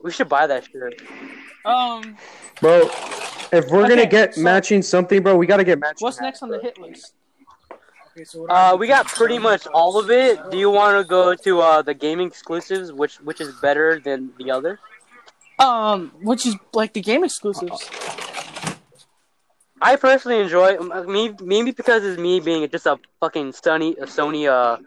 We 0.03 0.11
should 0.11 0.29
buy 0.29 0.47
that 0.47 0.64
shirt. 0.71 1.01
Um, 1.64 2.17
Bro, 2.61 2.90
if 3.53 3.69
we're 3.71 3.88
gonna 3.88 4.05
get 4.05 4.35
so- 4.35 4.43
matching 4.43 4.83
something, 4.83 5.23
bro, 5.23 5.35
we 5.37 5.47
gotta 5.47 5.64
get 5.64 5.79
matching. 5.79 6.05
what's 6.05 6.21
next 6.21 6.43
on 6.43 6.51
the 6.51 6.59
hit 6.61 6.77
list? 6.79 7.14
Uh, 8.51 8.77
we 8.79 8.87
got 8.87 9.07
pretty 9.07 9.38
much 9.38 9.67
all 9.69 9.99
of 9.99 10.11
it. 10.11 10.38
Do 10.51 10.57
you 10.59 10.71
want 10.71 11.03
to 11.03 11.09
go 11.09 11.35
to 11.35 11.61
uh, 11.61 11.83
the 11.83 11.95
gaming 11.95 12.27
exclusives, 12.29 12.93
which 12.93 13.17
which 13.21 13.40
is 13.40 13.53
better 13.61 13.99
than 13.99 14.31
the 14.38 14.51
other? 14.51 14.79
Um, 15.59 16.12
which 16.21 16.47
is 16.47 16.57
like 16.73 16.93
the 16.93 17.01
game 17.01 17.25
exclusives. 17.25 17.90
I 19.81 19.97
personally 19.97 20.40
enjoy 20.40 20.79
um, 20.79 21.11
me 21.12 21.35
maybe 21.43 21.71
because 21.71 22.05
it's 22.05 22.19
me 22.19 22.40
being 22.40 22.69
just 22.71 22.87
a 22.87 22.99
fucking 23.21 23.53
Sony 23.53 23.97
a 23.99 24.07
Sony 24.07 24.49
uh 24.49 24.79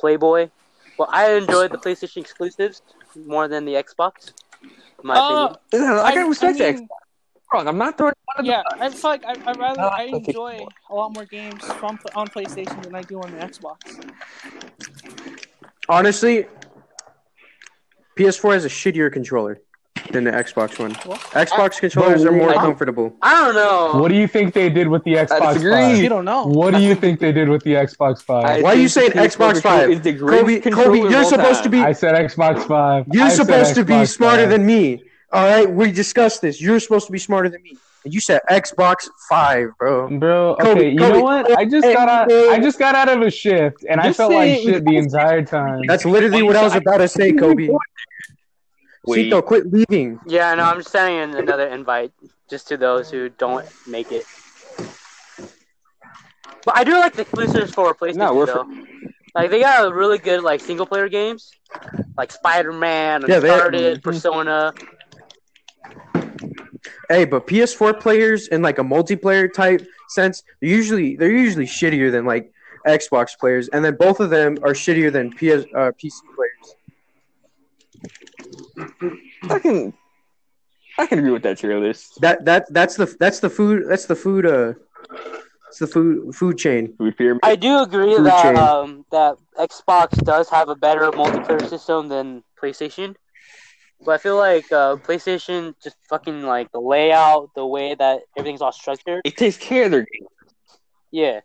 playboy. 0.00 0.50
But 0.98 1.08
I 1.10 1.32
enjoy 1.34 1.68
the 1.68 1.78
PlayStation 1.78 2.18
exclusives. 2.18 2.82
more 3.16 3.48
than 3.48 3.64
the 3.64 3.72
Xbox. 3.74 4.32
In 4.62 4.70
my 5.04 5.16
Uh, 5.16 5.54
opinion. 5.70 5.98
I 5.98 6.14
gotta 6.14 6.28
respect 6.28 6.56
I 6.60 6.72
that. 6.72 6.74
mean, 6.74 6.88
Wrong. 7.52 7.68
I'm 7.68 7.78
not 7.78 7.98
throwing. 7.98 8.14
one 8.24 8.36
of 8.40 8.46
Yeah, 8.46 8.62
I 8.80 8.88
feel 8.90 9.10
like 9.10 9.24
I, 9.24 9.34
I 9.44 9.52
rather 9.52 9.80
I 9.82 10.04
like 10.06 10.28
enjoy 10.28 10.66
a 10.90 10.94
lot 10.94 11.12
more 11.12 11.24
games 11.26 11.62
from 11.64 11.98
on 12.14 12.28
PlayStation 12.28 12.82
than 12.82 12.94
I 12.94 13.02
do 13.02 13.20
on 13.20 13.30
the 13.30 13.38
Xbox. 13.38 13.76
Honestly, 15.88 16.46
PS4 18.18 18.54
has 18.54 18.64
a 18.64 18.68
shittier 18.68 19.12
controller 19.12 19.60
than 20.10 20.24
the 20.24 20.30
Xbox 20.30 20.78
one. 20.78 20.92
What? 21.06 21.20
Xbox 21.30 21.78
controllers 21.78 22.24
are 22.24 22.32
more 22.32 22.50
I- 22.50 22.54
comfortable. 22.54 23.14
I 23.22 23.34
don't 23.44 23.54
know. 23.54 24.00
What 24.00 24.08
do 24.08 24.14
you 24.16 24.26
think 24.26 24.54
they 24.54 24.68
did 24.68 24.88
with 24.88 25.04
the 25.04 25.14
Xbox. 25.14 25.70
Five? 25.70 25.96
You 25.98 26.08
don't 26.08 26.24
know. 26.24 26.44
What 26.46 26.74
do 26.74 26.80
you 26.80 26.94
think 26.94 27.20
they 27.20 27.32
did 27.32 27.48
with 27.48 27.62
the 27.64 27.74
Xbox 27.74 28.22
Five? 28.22 28.44
I 28.44 28.60
Why 28.62 28.72
are 28.72 28.76
you 28.76 28.88
saying 28.88 29.12
Xbox 29.12 29.62
5? 29.62 29.90
is 29.90 30.00
the 30.00 30.18
Kobe, 30.18 30.60
Kobe, 30.60 30.98
you're 30.98 31.16
all 31.18 31.24
supposed 31.28 31.62
to 31.62 31.68
be 31.68 31.80
I 31.80 31.92
said 31.92 32.14
Xbox 32.14 32.66
Five. 32.66 33.06
you're 33.12 33.24
I 33.24 33.28
supposed 33.28 33.74
to 33.76 33.84
be 33.84 33.94
Xbox 33.94 34.08
smarter 34.14 34.42
5. 34.42 34.50
than 34.50 34.66
me. 34.66 35.04
All 35.32 35.44
right, 35.46 35.70
we 35.70 35.90
discussed 35.92 36.42
this. 36.42 36.60
You're 36.60 36.80
supposed 36.80 37.06
to 37.06 37.12
be 37.12 37.18
smarter 37.18 37.48
than 37.48 37.62
me, 37.62 37.76
and 38.04 38.12
you 38.12 38.20
said 38.20 38.40
Xbox 38.50 39.08
Five, 39.30 39.68
bro. 39.78 40.08
Bro, 40.18 40.52
okay, 40.56 40.62
Kobe, 40.64 40.90
you 40.90 40.98
Kobe, 40.98 41.12
know 41.12 41.22
what? 41.22 41.58
I 41.58 41.64
just 41.64 41.84
got 41.86 42.08
out. 42.08 42.30
I 42.30 42.58
just 42.58 42.78
got 42.78 42.94
out 42.94 43.08
of 43.08 43.22
a 43.22 43.30
shift, 43.30 43.82
and 43.88 43.98
I 43.98 44.12
felt 44.12 44.32
like 44.32 44.60
shit 44.60 44.84
the 44.84 44.96
entire 44.98 45.42
time. 45.42 45.82
That's 45.86 46.04
literally 46.04 46.42
what 46.42 46.56
I 46.56 46.62
was 46.64 46.74
about 46.74 46.98
to 46.98 47.08
say, 47.08 47.32
Kobe. 47.32 47.70
Wait. 49.04 49.24
Cito, 49.24 49.42
quit 49.42 49.72
leaving. 49.72 50.20
Yeah, 50.26 50.54
no, 50.54 50.64
I'm 50.64 50.78
just 50.78 50.90
sending 50.90 51.38
another 51.38 51.66
invite 51.68 52.12
just 52.48 52.68
to 52.68 52.76
those 52.76 53.10
who 53.10 53.28
don't 53.30 53.66
make 53.86 54.12
it. 54.12 54.24
But 56.64 56.76
I 56.76 56.84
do 56.84 56.92
like 56.92 57.14
the 57.14 57.22
exclusives 57.22 57.72
for 57.72 57.94
PlayStation 57.94 58.16
No, 58.16 58.34
we're 58.34 58.46
though. 58.46 58.66
Like 59.34 59.50
they 59.50 59.60
got 59.60 59.90
a 59.90 59.92
really 59.92 60.18
good 60.18 60.42
like 60.42 60.60
single 60.60 60.86
player 60.86 61.08
games, 61.08 61.50
like 62.16 62.30
Spider 62.30 62.72
Man, 62.72 63.24
Yeah, 63.26 63.40
they- 63.40 63.48
Uncharted, 63.48 63.98
mhm. 63.98 64.02
Persona. 64.02 64.72
Hey, 67.08 67.24
but 67.24 67.46
PS4 67.46 67.98
players 68.00 68.48
in 68.48 68.62
like 68.62 68.78
a 68.78 68.82
multiplayer 68.82 69.52
type 69.52 69.86
sense, 70.08 70.42
they're 70.60 70.70
usually 70.70 71.16
they're 71.16 71.30
usually 71.30 71.66
shittier 71.66 72.12
than 72.12 72.24
like 72.24 72.52
Xbox 72.86 73.36
players, 73.38 73.68
and 73.68 73.84
then 73.84 73.96
both 73.96 74.20
of 74.20 74.30
them 74.30 74.58
are 74.62 74.72
shittier 74.72 75.12
than 75.12 75.30
PS 75.30 75.66
uh, 75.74 75.90
PC 75.92 76.12
players. 76.36 76.51
I 79.50 79.58
can. 79.58 79.92
I 80.98 81.06
can 81.06 81.18
agree 81.18 81.30
with 81.30 81.42
that 81.42 81.58
tier 81.58 81.78
list. 81.78 82.20
That 82.20 82.44
that 82.44 82.66
that's 82.70 82.96
the 82.96 83.14
that's 83.18 83.40
the 83.40 83.50
food 83.50 83.84
that's 83.88 84.06
the 84.06 84.14
food 84.16 84.46
uh 84.46 84.74
it's 85.68 85.78
the 85.78 85.86
food 85.86 86.34
food 86.34 86.58
chain. 86.58 86.94
Food 86.98 87.16
pyramid. 87.16 87.40
I 87.42 87.56
do 87.56 87.80
agree 87.80 88.14
Food 88.16 88.24
that 88.26 88.54
chain. 88.54 88.56
um, 88.56 89.04
that 89.10 89.36
Xbox 89.58 90.22
does 90.24 90.50
have 90.50 90.68
a 90.68 90.74
better 90.76 91.10
multiplayer 91.12 91.66
system 91.66 92.08
than 92.08 92.42
PlayStation. 92.62 93.14
But 94.04 94.12
I 94.12 94.18
feel 94.18 94.36
like 94.36 94.70
uh, 94.72 94.96
PlayStation 94.96 95.74
just 95.82 95.96
fucking 96.08 96.42
like 96.42 96.72
the 96.72 96.80
layout, 96.80 97.50
the 97.54 97.66
way 97.66 97.94
that 97.94 98.22
everything's 98.36 98.60
all 98.60 98.72
structured. 98.72 99.22
It 99.24 99.36
takes 99.36 99.56
care 99.56 99.84
of 99.86 99.92
their 99.92 100.00
game. 100.00 100.26
Yeah, 101.10 101.40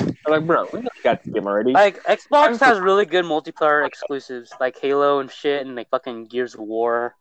I'm 0.00 0.14
like, 0.28 0.46
bro, 0.46 0.68
we 0.72 0.86
got 1.02 1.22
the 1.22 1.30
game 1.30 1.46
already. 1.46 1.72
like 1.72 2.02
Xbox 2.04 2.60
has 2.60 2.78
really 2.80 3.06
good 3.06 3.24
multiplayer 3.24 3.86
exclusives, 3.86 4.52
like 4.60 4.78
Halo 4.78 5.20
and 5.20 5.30
shit, 5.30 5.66
and 5.66 5.74
like 5.76 5.88
fucking 5.90 6.26
Gears 6.26 6.54
of 6.54 6.60
War, 6.60 7.14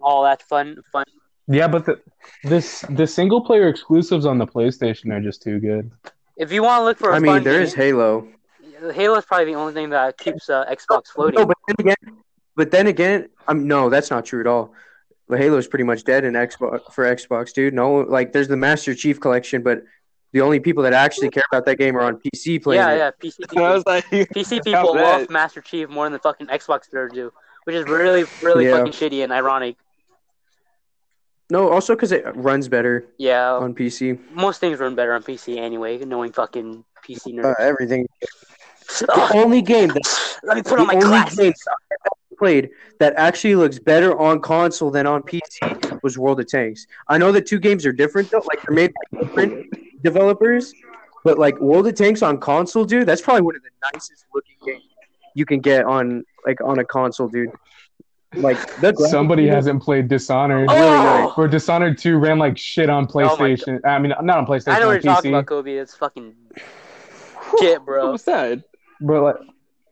all 0.00 0.24
that 0.24 0.42
fun, 0.42 0.76
fun. 0.92 1.04
yeah, 1.46 1.68
but 1.68 1.86
the 1.86 2.00
this 2.44 2.84
the 2.90 3.06
single 3.06 3.44
player 3.44 3.68
exclusives 3.68 4.26
on 4.26 4.38
the 4.38 4.46
PlayStation 4.46 5.12
are 5.12 5.20
just 5.20 5.42
too 5.42 5.58
good. 5.58 5.90
If 6.36 6.52
you 6.52 6.62
want 6.62 6.80
to 6.80 6.84
look 6.84 6.98
for, 6.98 7.10
a 7.10 7.16
I 7.16 7.18
mean, 7.18 7.32
fun 7.32 7.44
there 7.44 7.60
is 7.60 7.74
game, 7.74 7.84
Halo. 7.84 8.28
Halo 8.92 9.16
is 9.18 9.24
probably 9.24 9.46
the 9.46 9.54
only 9.54 9.72
thing 9.72 9.90
that 9.90 10.18
keeps 10.18 10.48
uh, 10.48 10.64
Xbox 10.70 11.08
floating. 11.08 11.40
No, 11.40 11.46
but 11.46 11.56
then 11.66 11.76
again, 11.80 12.22
but 12.54 12.70
then 12.70 12.86
again, 12.86 13.28
um, 13.48 13.66
no, 13.66 13.88
that's 13.88 14.10
not 14.10 14.24
true 14.24 14.40
at 14.40 14.46
all. 14.46 14.72
The 15.28 15.36
Halo 15.36 15.58
is 15.58 15.66
pretty 15.66 15.84
much 15.84 16.04
dead 16.04 16.24
in 16.24 16.34
Xbox 16.34 16.92
for 16.92 17.04
Xbox, 17.04 17.52
dude. 17.52 17.74
No, 17.74 17.96
like 17.96 18.32
there's 18.32 18.48
the 18.48 18.56
Master 18.56 18.94
Chief 18.94 19.20
collection, 19.20 19.62
but 19.62 19.82
the 20.32 20.40
only 20.40 20.60
people 20.60 20.82
that 20.82 20.92
actually 20.92 21.30
care 21.30 21.44
about 21.50 21.64
that 21.66 21.76
game 21.78 21.96
are 21.96 22.02
on 22.02 22.16
PC 22.20 22.62
playing 22.62 22.80
yeah, 22.82 22.92
it. 22.92 22.98
yeah, 22.98 23.10
PC 23.22 23.38
And 23.38 23.46
I 23.50 23.54
people, 23.54 23.74
was 23.74 23.86
like, 23.86 24.04
PC 24.10 24.64
people 24.64 24.94
that. 24.94 25.20
love 25.20 25.30
Master 25.30 25.60
Chief 25.60 25.88
more 25.88 26.04
than 26.06 26.12
the 26.12 26.18
fucking 26.18 26.46
Xbox 26.48 26.90
players 26.90 27.12
do, 27.12 27.32
which 27.64 27.74
is 27.76 27.84
really, 27.84 28.24
really 28.42 28.66
Yeah. 28.66 28.76
fucking 28.78 28.92
shitty 28.92 29.22
and 29.24 29.32
ironic. 29.32 29.76
No, 31.50 31.70
also 31.70 31.94
because 31.94 32.12
it 32.12 32.24
runs 32.36 32.68
better 32.68 33.06
Yeah, 33.16 33.52
on 33.54 33.74
PC. 33.74 34.18
most 34.32 34.60
things 34.60 34.78
run 34.80 34.94
better 34.94 35.14
on 35.14 35.22
PC 35.22 35.56
anyway, 35.56 35.96
knowing 36.04 36.30
fucking 36.32 36.84
PC 37.06 37.32
Uh, 37.38 37.54
nerds. 37.54 37.54
everything. 37.60 38.06
The 39.00 39.30
only 39.34 39.60
game 39.60 39.88
that 39.88 40.38
Let 40.44 40.56
me 40.56 40.62
put 40.62 40.76
the 40.76 40.80
on 40.80 40.86
my 40.86 40.94
only 40.94 41.06
glasses. 41.08 41.36
game 41.36 41.52
I've 41.68 41.98
ever 42.06 42.38
played 42.38 42.70
that 43.00 43.12
actually 43.16 43.54
looks 43.54 43.78
better 43.78 44.18
on 44.18 44.40
console 44.40 44.90
than 44.90 45.06
on 45.06 45.22
PC 45.22 46.02
was 46.02 46.16
World 46.16 46.40
of 46.40 46.46
Tanks. 46.48 46.86
I 47.06 47.18
know 47.18 47.30
the 47.30 47.42
two 47.42 47.58
games 47.58 47.84
are 47.84 47.92
different 47.92 48.30
though, 48.30 48.42
like 48.48 48.62
they're 48.66 48.74
made 48.74 48.92
by 49.12 49.20
different 49.20 49.66
developers, 50.02 50.72
but 51.24 51.38
like 51.38 51.58
World 51.60 51.86
of 51.86 51.94
Tanks 51.94 52.22
on 52.22 52.38
console, 52.38 52.84
dude, 52.84 53.06
that's 53.06 53.20
probably 53.20 53.42
one 53.42 53.56
of 53.56 53.62
the 53.62 53.70
nicest 53.92 54.26
looking 54.34 54.56
games 54.64 54.84
you 55.34 55.44
can 55.46 55.60
get 55.60 55.84
on 55.84 56.24
like 56.46 56.60
on 56.62 56.78
a 56.78 56.84
console, 56.84 57.28
dude. 57.28 57.50
Like 58.34 58.58
the 58.80 58.92
graphics, 58.92 59.08
Somebody 59.08 59.44
dude, 59.44 59.54
hasn't 59.54 59.82
played 59.82 60.08
Dishonored. 60.08 60.68
Oh! 60.70 61.32
Or 61.36 61.48
Dishonored 61.48 61.96
2 61.96 62.18
ran 62.18 62.38
like 62.38 62.58
shit 62.58 62.90
on 62.90 63.08
oh 63.08 63.14
my 63.14 63.22
PlayStation. 63.22 63.80
I 63.86 63.98
mean, 63.98 64.12
not 64.22 64.38
on 64.38 64.46
PlayStation, 64.46 64.72
I 64.74 64.80
know 64.80 64.88
what 64.88 64.96
on 64.96 65.02
you're 65.02 65.14
talking 65.14 65.30
PC. 65.30 65.34
about, 65.34 65.46
Kobe. 65.46 65.74
It's 65.74 65.94
fucking 65.94 66.34
shit, 67.58 67.84
bro. 67.84 68.10
What's 68.10 68.24
that? 68.24 68.62
Bro, 69.00 69.24
like, 69.24 69.36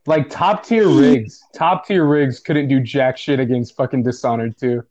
like 0.07 0.31
top 0.31 0.67
tier 0.67 0.89
rigs, 0.89 1.43
top 1.55 1.87
tier 1.87 2.05
rigs 2.05 2.39
couldn't 2.41 2.69
do 2.69 2.81
jack 2.81 3.17
shit 3.17 3.41
against 3.41 3.75
fucking 3.75 4.03
Dishonored 4.03 4.59
2. 4.59 4.85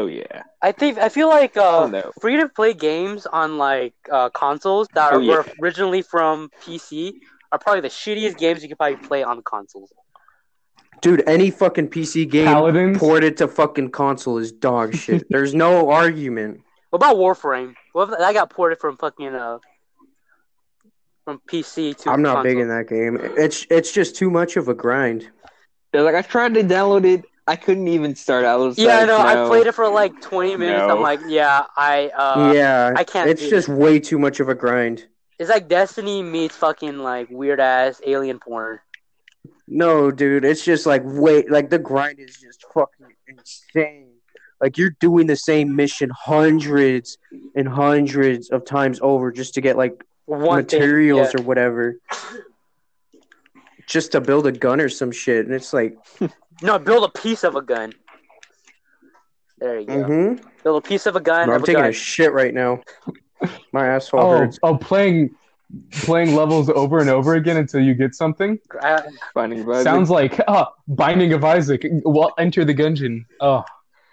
Oh 0.00 0.06
yeah. 0.06 0.42
I 0.62 0.72
think 0.72 0.96
I 0.98 1.08
feel 1.10 1.28
like 1.28 1.56
uh, 1.56 1.80
Oh, 1.84 1.86
no. 1.88 2.10
free 2.20 2.36
to 2.38 2.48
play 2.48 2.72
games 2.72 3.26
on 3.26 3.58
like 3.58 3.92
uh, 4.10 4.30
consoles 4.30 4.88
that 4.94 5.12
Oh, 5.12 5.16
are, 5.16 5.20
yeah. 5.20 5.30
were 5.36 5.46
originally 5.60 6.00
from 6.02 6.50
PC 6.64 7.12
are 7.52 7.58
probably 7.58 7.80
the 7.82 7.88
shittiest 7.88 8.38
games 8.38 8.62
you 8.62 8.68
could 8.68 8.78
probably 8.78 8.96
play 8.96 9.22
on 9.22 9.42
consoles. 9.42 9.92
dude, 11.02 11.22
any 11.26 11.50
fucking 11.50 11.88
PC 11.88 12.30
game 12.30 12.46
Paladins? 12.46 12.98
ported 12.98 13.36
to 13.38 13.48
fucking 13.48 13.90
console 13.90 14.38
is 14.38 14.52
dog 14.52 14.94
shit. 14.94 15.26
There's 15.30 15.54
no 15.54 15.90
argument. 15.90 16.60
What 16.90 16.98
about 16.98 17.16
Warframe? 17.16 17.74
What 17.92 18.10
if 18.10 18.18
that 18.18 18.32
got 18.32 18.48
ported 18.50 18.78
from 18.78 18.96
fucking 18.96 19.34
uh 19.34 19.58
from 21.24 21.40
PC 21.50 21.96
to 21.98 22.10
I'm 22.10 22.22
not 22.22 22.36
console? 22.36 22.42
big 22.44 22.58
in 22.58 22.68
that 22.68 22.88
game. 22.88 23.18
It's 23.36 23.66
it's 23.70 23.92
just 23.92 24.16
too 24.16 24.30
much 24.30 24.56
of 24.56 24.68
a 24.68 24.74
grind. 24.74 25.28
They're 25.92 26.02
like, 26.02 26.14
I 26.14 26.22
tried 26.22 26.54
to 26.54 26.62
download 26.62 27.04
it. 27.04 27.24
I 27.46 27.56
couldn't 27.56 27.88
even 27.88 28.14
start. 28.14 28.44
I 28.44 28.54
was 28.56 28.78
Yeah, 28.78 28.98
like, 28.98 29.06
no, 29.08 29.18
I 29.18 29.48
played 29.48 29.66
it 29.66 29.72
for 29.72 29.88
like 29.88 30.20
20 30.20 30.56
minutes. 30.56 30.86
No. 30.86 30.96
I'm 30.96 31.02
like, 31.02 31.20
yeah, 31.26 31.64
I 31.76 32.08
uh 32.08 32.52
yeah, 32.54 32.92
I 32.94 33.04
can't 33.04 33.28
It's 33.28 33.42
do 33.42 33.50
just 33.50 33.68
way 33.68 33.98
too 33.98 34.18
much 34.18 34.40
of 34.40 34.48
a 34.48 34.54
grind. 34.54 35.06
it's 35.38 35.50
like 35.50 35.68
Destiny 35.68 36.22
meets 36.22 36.54
fucking 36.56 36.98
like 36.98 37.28
weird 37.30 37.58
ass 37.60 38.00
alien 38.06 38.38
porn. 38.38 38.78
No, 39.66 40.10
dude, 40.10 40.44
it's 40.44 40.64
just 40.64 40.86
like 40.86 41.02
wait, 41.04 41.50
like 41.50 41.70
the 41.70 41.78
grind 41.78 42.18
is 42.20 42.36
just 42.36 42.64
fucking 42.74 43.06
insane. 43.26 44.08
Like 44.60 44.76
you're 44.76 44.94
doing 45.00 45.26
the 45.26 45.36
same 45.36 45.74
mission 45.74 46.10
hundreds 46.10 47.18
and 47.56 47.66
hundreds 47.66 48.50
of 48.50 48.64
times 48.64 48.98
over 49.02 49.32
just 49.32 49.54
to 49.54 49.60
get 49.60 49.76
like 49.76 50.04
One 50.26 50.56
materials 50.56 51.32
thing, 51.32 51.40
or 51.40 51.44
whatever. 51.44 51.96
Just 53.86 54.12
to 54.12 54.20
build 54.20 54.46
a 54.46 54.52
gun 54.52 54.80
or 54.80 54.88
some 54.88 55.10
shit, 55.10 55.46
and 55.46 55.54
it's 55.54 55.72
like, 55.72 55.96
yeah. 56.20 56.28
no, 56.62 56.78
build 56.78 57.04
a 57.04 57.20
piece 57.20 57.44
of 57.44 57.54
a 57.56 57.62
gun. 57.62 57.92
There 59.58 59.78
you 59.78 59.86
go. 59.86 59.92
mm-hmm. 60.04 60.48
Build 60.64 60.84
a 60.84 60.86
piece 60.86 61.06
of 61.06 61.16
a 61.16 61.20
gun. 61.20 61.50
I'm 61.50 61.56
a 61.62 61.66
taking 61.66 61.74
gun. 61.82 61.90
a 61.90 61.92
shit 61.92 62.32
right 62.32 62.52
now. 62.54 62.80
My 63.72 63.86
asshole 63.88 64.20
Oh, 64.20 64.38
hurts. 64.38 64.58
oh, 64.62 64.76
playing 64.76 65.34
playing 65.92 66.34
levels 66.34 66.68
over 66.68 66.98
and 66.98 67.08
over 67.08 67.34
again 67.34 67.56
until 67.56 67.80
you 67.80 67.94
get 67.94 68.14
something. 68.14 68.58
I- 68.82 69.02
Finding 69.34 69.64
bugs. 69.64 69.84
Sounds 69.84 70.10
like 70.10 70.40
uh, 70.48 70.66
Binding 70.88 71.32
of 71.32 71.44
Isaac. 71.44 71.86
Well, 72.04 72.32
enter 72.38 72.64
the 72.64 72.74
gungeon. 72.74 73.24
Oh, 73.40 73.64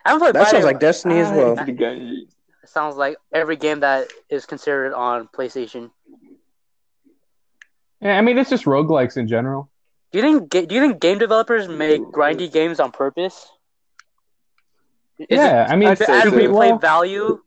I 0.05 0.09
haven't 0.11 0.21
played 0.21 0.35
That 0.35 0.49
sounds 0.49 0.65
like 0.65 0.79
Destiny 0.79 1.19
as 1.19 1.31
well. 1.31 1.55
The 1.55 1.71
gun. 1.71 2.27
sounds 2.65 2.95
like 2.95 3.17
every 3.33 3.55
game 3.55 3.79
that 3.81 4.07
is 4.29 4.45
considered 4.45 4.93
on 4.93 5.27
PlayStation. 5.29 5.91
yeah. 8.01 8.17
I 8.17 8.21
mean, 8.21 8.37
it's 8.37 8.49
just 8.49 8.65
roguelikes 8.65 9.17
in 9.17 9.27
general. 9.27 9.69
Do 10.11 10.19
you 10.19 10.23
think 10.23 10.49
do 10.69 10.75
you 10.75 10.81
think 10.81 10.99
game 10.99 11.17
developers 11.17 11.67
make 11.67 12.01
grindy 12.01 12.51
games 12.51 12.79
on 12.79 12.91
purpose? 12.91 13.47
Is 15.19 15.25
yeah, 15.29 15.67
I 15.69 15.75
mean, 15.75 15.89
it 15.89 15.91
I'd 15.91 15.97
to 15.97 16.05
say 16.05 16.13
add 16.13 16.29
so. 16.29 16.31
replay 16.31 16.69
well, 16.71 16.77
value? 16.77 17.41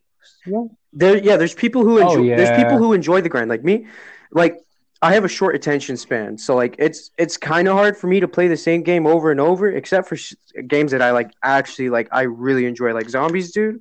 There, 0.93 1.17
yeah, 1.19 1.37
there's 1.37 1.55
people 1.55 1.85
who 1.85 2.01
Oh, 2.01 2.09
enjoy. 2.09 2.37
There's 2.37 2.51
people 2.51 2.79
who 2.79 2.93
enjoy 2.93 3.21
the 3.21 3.29
grind, 3.29 3.49
like 3.49 3.63
me. 3.63 3.87
Like 4.33 4.59
I 5.01 5.15
have 5.15 5.25
a 5.25 5.29
short 5.29 5.55
attention 5.55 5.97
span, 5.97 6.37
so 6.37 6.55
like 6.57 6.75
it's 6.79 7.11
it's 7.17 7.37
kind 7.37 7.69
of 7.69 7.75
hard 7.77 7.97
for 7.97 8.07
me 8.09 8.21
to 8.21 8.29
play 8.29 8.49
the 8.49 8.57
same 8.57 8.83
game 8.83 9.07
over 9.07 9.31
and 9.31 9.41
over, 9.41 9.71
except 9.71 10.09
for 10.09 10.17
sh- 10.17 10.35
games 10.67 10.91
that 10.91 11.01
I 11.01 11.13
like 11.13 11.31
actually 11.43 11.91
like. 11.91 12.09
I 12.13 12.23
really 12.23 12.67
enjoy, 12.67 12.93
like 12.93 13.09
zombies, 13.09 13.53
dude. 13.53 13.81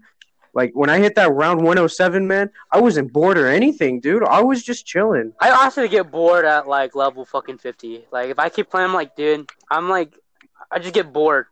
Like 0.54 0.72
when 0.74 0.90
I 0.90 1.00
hit 1.00 1.16
that 1.16 1.32
round 1.32 1.62
107, 1.62 2.28
man, 2.28 2.50
I 2.72 2.80
wasn't 2.82 3.14
bored 3.14 3.38
or 3.38 3.48
anything, 3.48 4.00
dude. 4.00 4.24
I 4.24 4.42
was 4.42 4.64
just 4.64 4.86
chilling. 4.86 5.34
I 5.40 5.52
honestly 5.52 5.88
get 5.88 6.10
bored 6.12 6.46
at 6.46 6.68
like 6.68 6.96
level 6.96 7.26
fucking 7.26 7.60
fifty. 7.60 8.06
Like 8.12 8.30
if 8.30 8.40
I 8.40 8.50
keep 8.50 8.70
playing, 8.70 8.88
I'm 8.90 8.94
like, 8.94 9.16
dude, 9.16 9.50
I'm 9.70 9.90
like, 9.90 10.14
I 10.72 10.80
just 10.80 10.94
get 10.94 11.14
bored. 11.14 11.46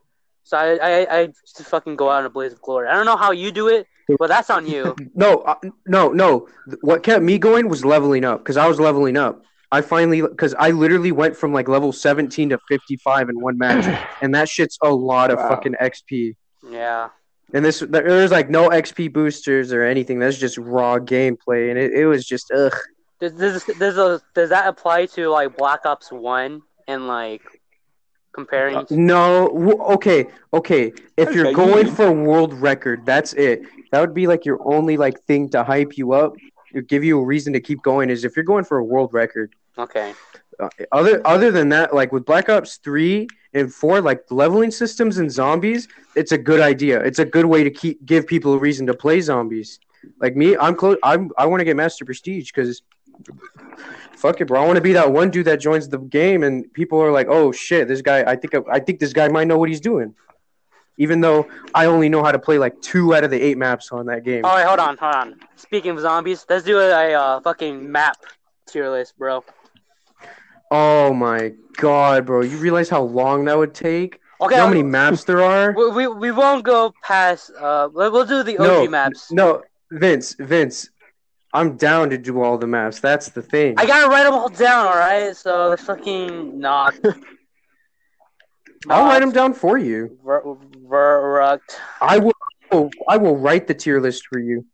So 0.44 0.56
I 0.56 0.78
I, 1.02 1.18
I 1.20 1.26
just 1.26 1.62
fucking 1.68 1.96
go 1.96 2.10
out 2.10 2.20
in 2.20 2.26
a 2.26 2.30
blaze 2.30 2.52
of 2.52 2.60
glory. 2.62 2.88
I 2.88 2.94
don't 2.94 3.06
know 3.06 3.16
how 3.16 3.32
you 3.32 3.52
do 3.52 3.68
it, 3.68 3.86
but 4.18 4.28
that's 4.28 4.50
on 4.50 4.66
you. 4.66 4.94
No, 5.14 5.38
uh, 5.38 5.56
no, 5.86 6.10
no. 6.12 6.48
What 6.80 7.02
kept 7.02 7.22
me 7.22 7.38
going 7.38 7.68
was 7.68 7.84
leveling 7.84 8.24
up 8.24 8.38
because 8.40 8.56
I 8.56 8.66
was 8.66 8.80
leveling 8.80 9.16
up. 9.16 9.42
I 9.70 9.82
finally 9.82 10.22
because 10.22 10.54
I 10.58 10.70
literally 10.70 11.12
went 11.12 11.36
from 11.36 11.52
like 11.52 11.68
level 11.68 11.92
17 11.92 12.48
to 12.50 12.58
55 12.68 13.28
in 13.28 13.40
one 13.40 13.58
match, 13.58 13.84
and 14.22 14.34
that 14.34 14.48
shit's 14.48 14.78
a 14.82 14.90
lot 14.90 15.30
of 15.30 15.38
Wow. 15.38 15.48
fucking 15.50 15.74
XP. 15.80 16.34
yeah. 16.70 17.10
And 17.54 17.64
this 17.64 17.80
there's 17.88 18.30
like 18.30 18.50
no 18.50 18.68
XP 18.68 19.12
boosters 19.12 19.72
or 19.72 19.82
anything. 19.82 20.18
That's 20.18 20.38
just 20.38 20.58
raw 20.58 20.98
gameplay, 20.98 21.70
and 21.70 21.78
it, 21.78 21.92
it 21.92 22.06
was 22.06 22.26
just 22.26 22.50
ugh. 22.52 22.74
Does 23.20 23.32
does 23.32 23.64
does, 23.78 23.98
a, 23.98 24.20
does 24.34 24.50
that 24.50 24.68
apply 24.68 25.06
to 25.06 25.28
like 25.30 25.56
Black 25.56 25.86
Ops 25.86 26.12
One 26.12 26.62
and 26.86 27.08
like 27.08 27.42
comparing? 28.32 28.76
Uh, 28.76 28.84
no, 28.90 29.48
w- 29.48 29.82
okay, 29.94 30.26
okay. 30.52 30.92
If 31.16 31.34
you're 31.34 31.52
going 31.52 31.86
you- 31.86 31.94
for 31.94 32.12
world 32.12 32.52
record, 32.54 33.06
that's 33.06 33.32
it. 33.32 33.62
That 33.92 34.00
would 34.00 34.14
be 34.14 34.26
like 34.26 34.44
your 34.44 34.58
only 34.70 34.98
like 34.98 35.18
thing 35.22 35.48
to 35.50 35.64
hype 35.64 35.96
you 35.96 36.12
up, 36.12 36.34
to 36.74 36.82
give 36.82 37.02
you 37.02 37.18
a 37.18 37.24
reason 37.24 37.54
to 37.54 37.60
keep 37.60 37.82
going. 37.82 38.10
Is 38.10 38.24
if 38.24 38.36
you're 38.36 38.44
going 38.44 38.64
for 38.64 38.76
a 38.78 38.84
world 38.84 39.14
record. 39.14 39.54
Okay. 39.78 40.12
Uh, 40.60 40.68
other 40.92 41.24
other 41.26 41.50
than 41.50 41.68
that, 41.68 41.94
like 41.94 42.12
with 42.12 42.24
Black 42.24 42.48
Ops 42.48 42.78
three 42.78 43.28
and 43.54 43.72
four, 43.72 44.00
like 44.00 44.24
leveling 44.30 44.70
systems 44.70 45.18
and 45.18 45.30
zombies, 45.30 45.88
it's 46.16 46.32
a 46.32 46.38
good 46.38 46.60
idea. 46.60 47.00
It's 47.00 47.18
a 47.18 47.24
good 47.24 47.46
way 47.46 47.62
to 47.64 47.70
keep 47.70 48.04
give 48.04 48.26
people 48.26 48.54
a 48.54 48.58
reason 48.58 48.86
to 48.86 48.94
play 48.94 49.20
zombies. 49.20 49.78
Like 50.20 50.36
me, 50.36 50.56
I'm 50.56 50.74
close. 50.74 50.96
I'm 51.02 51.30
I 51.38 51.46
want 51.46 51.60
to 51.60 51.64
get 51.64 51.76
Master 51.76 52.04
Prestige 52.04 52.50
because. 52.52 52.82
Fuck 54.12 54.40
it, 54.40 54.46
bro! 54.46 54.62
I 54.62 54.66
want 54.66 54.76
to 54.76 54.82
be 54.82 54.92
that 54.94 55.12
one 55.12 55.30
dude 55.30 55.46
that 55.46 55.60
joins 55.60 55.88
the 55.88 55.98
game, 55.98 56.42
and 56.42 56.72
people 56.72 57.00
are 57.00 57.12
like, 57.12 57.28
"Oh 57.28 57.52
shit, 57.52 57.86
this 57.86 58.02
guy! 58.02 58.24
I 58.24 58.34
think 58.34 58.54
I 58.70 58.80
think 58.80 58.98
this 58.98 59.12
guy 59.12 59.28
might 59.28 59.46
know 59.46 59.58
what 59.58 59.68
he's 59.68 59.80
doing." 59.80 60.14
Even 60.98 61.20
though 61.20 61.48
I 61.74 61.86
only 61.86 62.08
know 62.08 62.24
how 62.24 62.32
to 62.32 62.38
play 62.38 62.58
like 62.58 62.80
two 62.80 63.14
out 63.14 63.22
of 63.22 63.30
the 63.30 63.40
eight 63.40 63.56
maps 63.56 63.92
on 63.92 64.06
that 64.06 64.24
game. 64.24 64.44
All 64.44 64.56
right, 64.56 64.66
hold 64.66 64.80
on, 64.80 64.96
hold 64.96 65.14
on. 65.14 65.40
Speaking 65.54 65.92
of 65.92 66.00
zombies, 66.00 66.44
let's 66.48 66.64
do 66.64 66.78
a, 66.80 66.90
a 66.90 67.14
uh, 67.14 67.40
fucking 67.40 67.90
map 67.90 68.16
tier 68.66 68.90
list, 68.90 69.16
bro. 69.18 69.44
Oh 70.70 71.12
my 71.12 71.52
god, 71.76 72.26
bro! 72.26 72.42
You 72.42 72.58
realize 72.58 72.88
how 72.88 73.02
long 73.02 73.44
that 73.46 73.56
would 73.56 73.74
take? 73.74 74.20
Okay, 74.40 74.56
how 74.56 74.68
many 74.68 74.82
maps 74.82 75.24
there 75.24 75.42
are? 75.42 75.72
we, 75.72 75.90
we 75.90 76.06
we 76.06 76.30
won't 76.30 76.64
go 76.64 76.92
past. 77.02 77.50
Uh, 77.58 77.88
we'll 77.92 78.24
do 78.24 78.42
the 78.42 78.58
OG 78.58 78.66
no, 78.66 78.88
maps. 78.88 79.32
No, 79.32 79.62
Vince, 79.90 80.34
Vince, 80.38 80.90
I'm 81.52 81.76
down 81.76 82.10
to 82.10 82.18
do 82.18 82.42
all 82.42 82.58
the 82.58 82.66
maps. 82.66 83.00
That's 83.00 83.30
the 83.30 83.42
thing. 83.42 83.74
I 83.78 83.86
gotta 83.86 84.08
write 84.08 84.24
them 84.24 84.34
all 84.34 84.48
down. 84.48 84.86
All 84.86 84.96
right, 84.96 85.34
so 85.34 85.68
let's 85.68 85.82
fucking 85.82 86.58
knock. 86.58 86.94
I'll 88.88 89.04
write 89.04 89.20
them 89.20 89.32
down 89.32 89.54
for 89.54 89.76
you. 89.76 90.18
Ver- 90.24 91.60
I 92.00 92.18
will. 92.18 92.90
I 93.08 93.16
will 93.16 93.36
write 93.36 93.66
the 93.66 93.74
tier 93.74 94.00
list 94.00 94.26
for 94.26 94.38
you. 94.38 94.64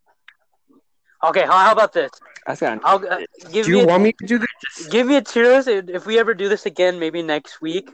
Okay, 1.25 1.47
how, 1.47 1.59
how 1.59 1.73
about 1.73 1.93
this? 1.93 2.11
That's 2.47 2.61
kind 2.61 2.81
I'll 2.85 2.97
uh, 3.09 3.21
give 3.53 3.67
Do 3.67 3.73
me 3.73 3.79
you 3.79 3.85
a, 3.85 3.87
want 3.87 4.03
me 4.03 4.13
to 4.13 4.27
do 4.27 4.39
this? 4.39 4.87
give 4.89 5.07
me 5.07 5.17
a 5.17 5.23
tier 5.23 5.45
list. 5.45 5.69
If 5.69 5.89
if 5.89 6.07
we 6.07 6.19
ever 6.19 6.35
do 6.35 6.49
this 6.49 6.67
again, 6.67 6.99
maybe 6.99 7.23
next 7.23 7.61
week, 7.63 7.91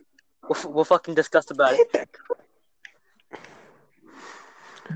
we'll, 0.48 0.72
we'll 0.72 0.84
fucking 0.84 1.14
discuss 1.14 1.50
about 1.50 1.74
it. 1.74 2.08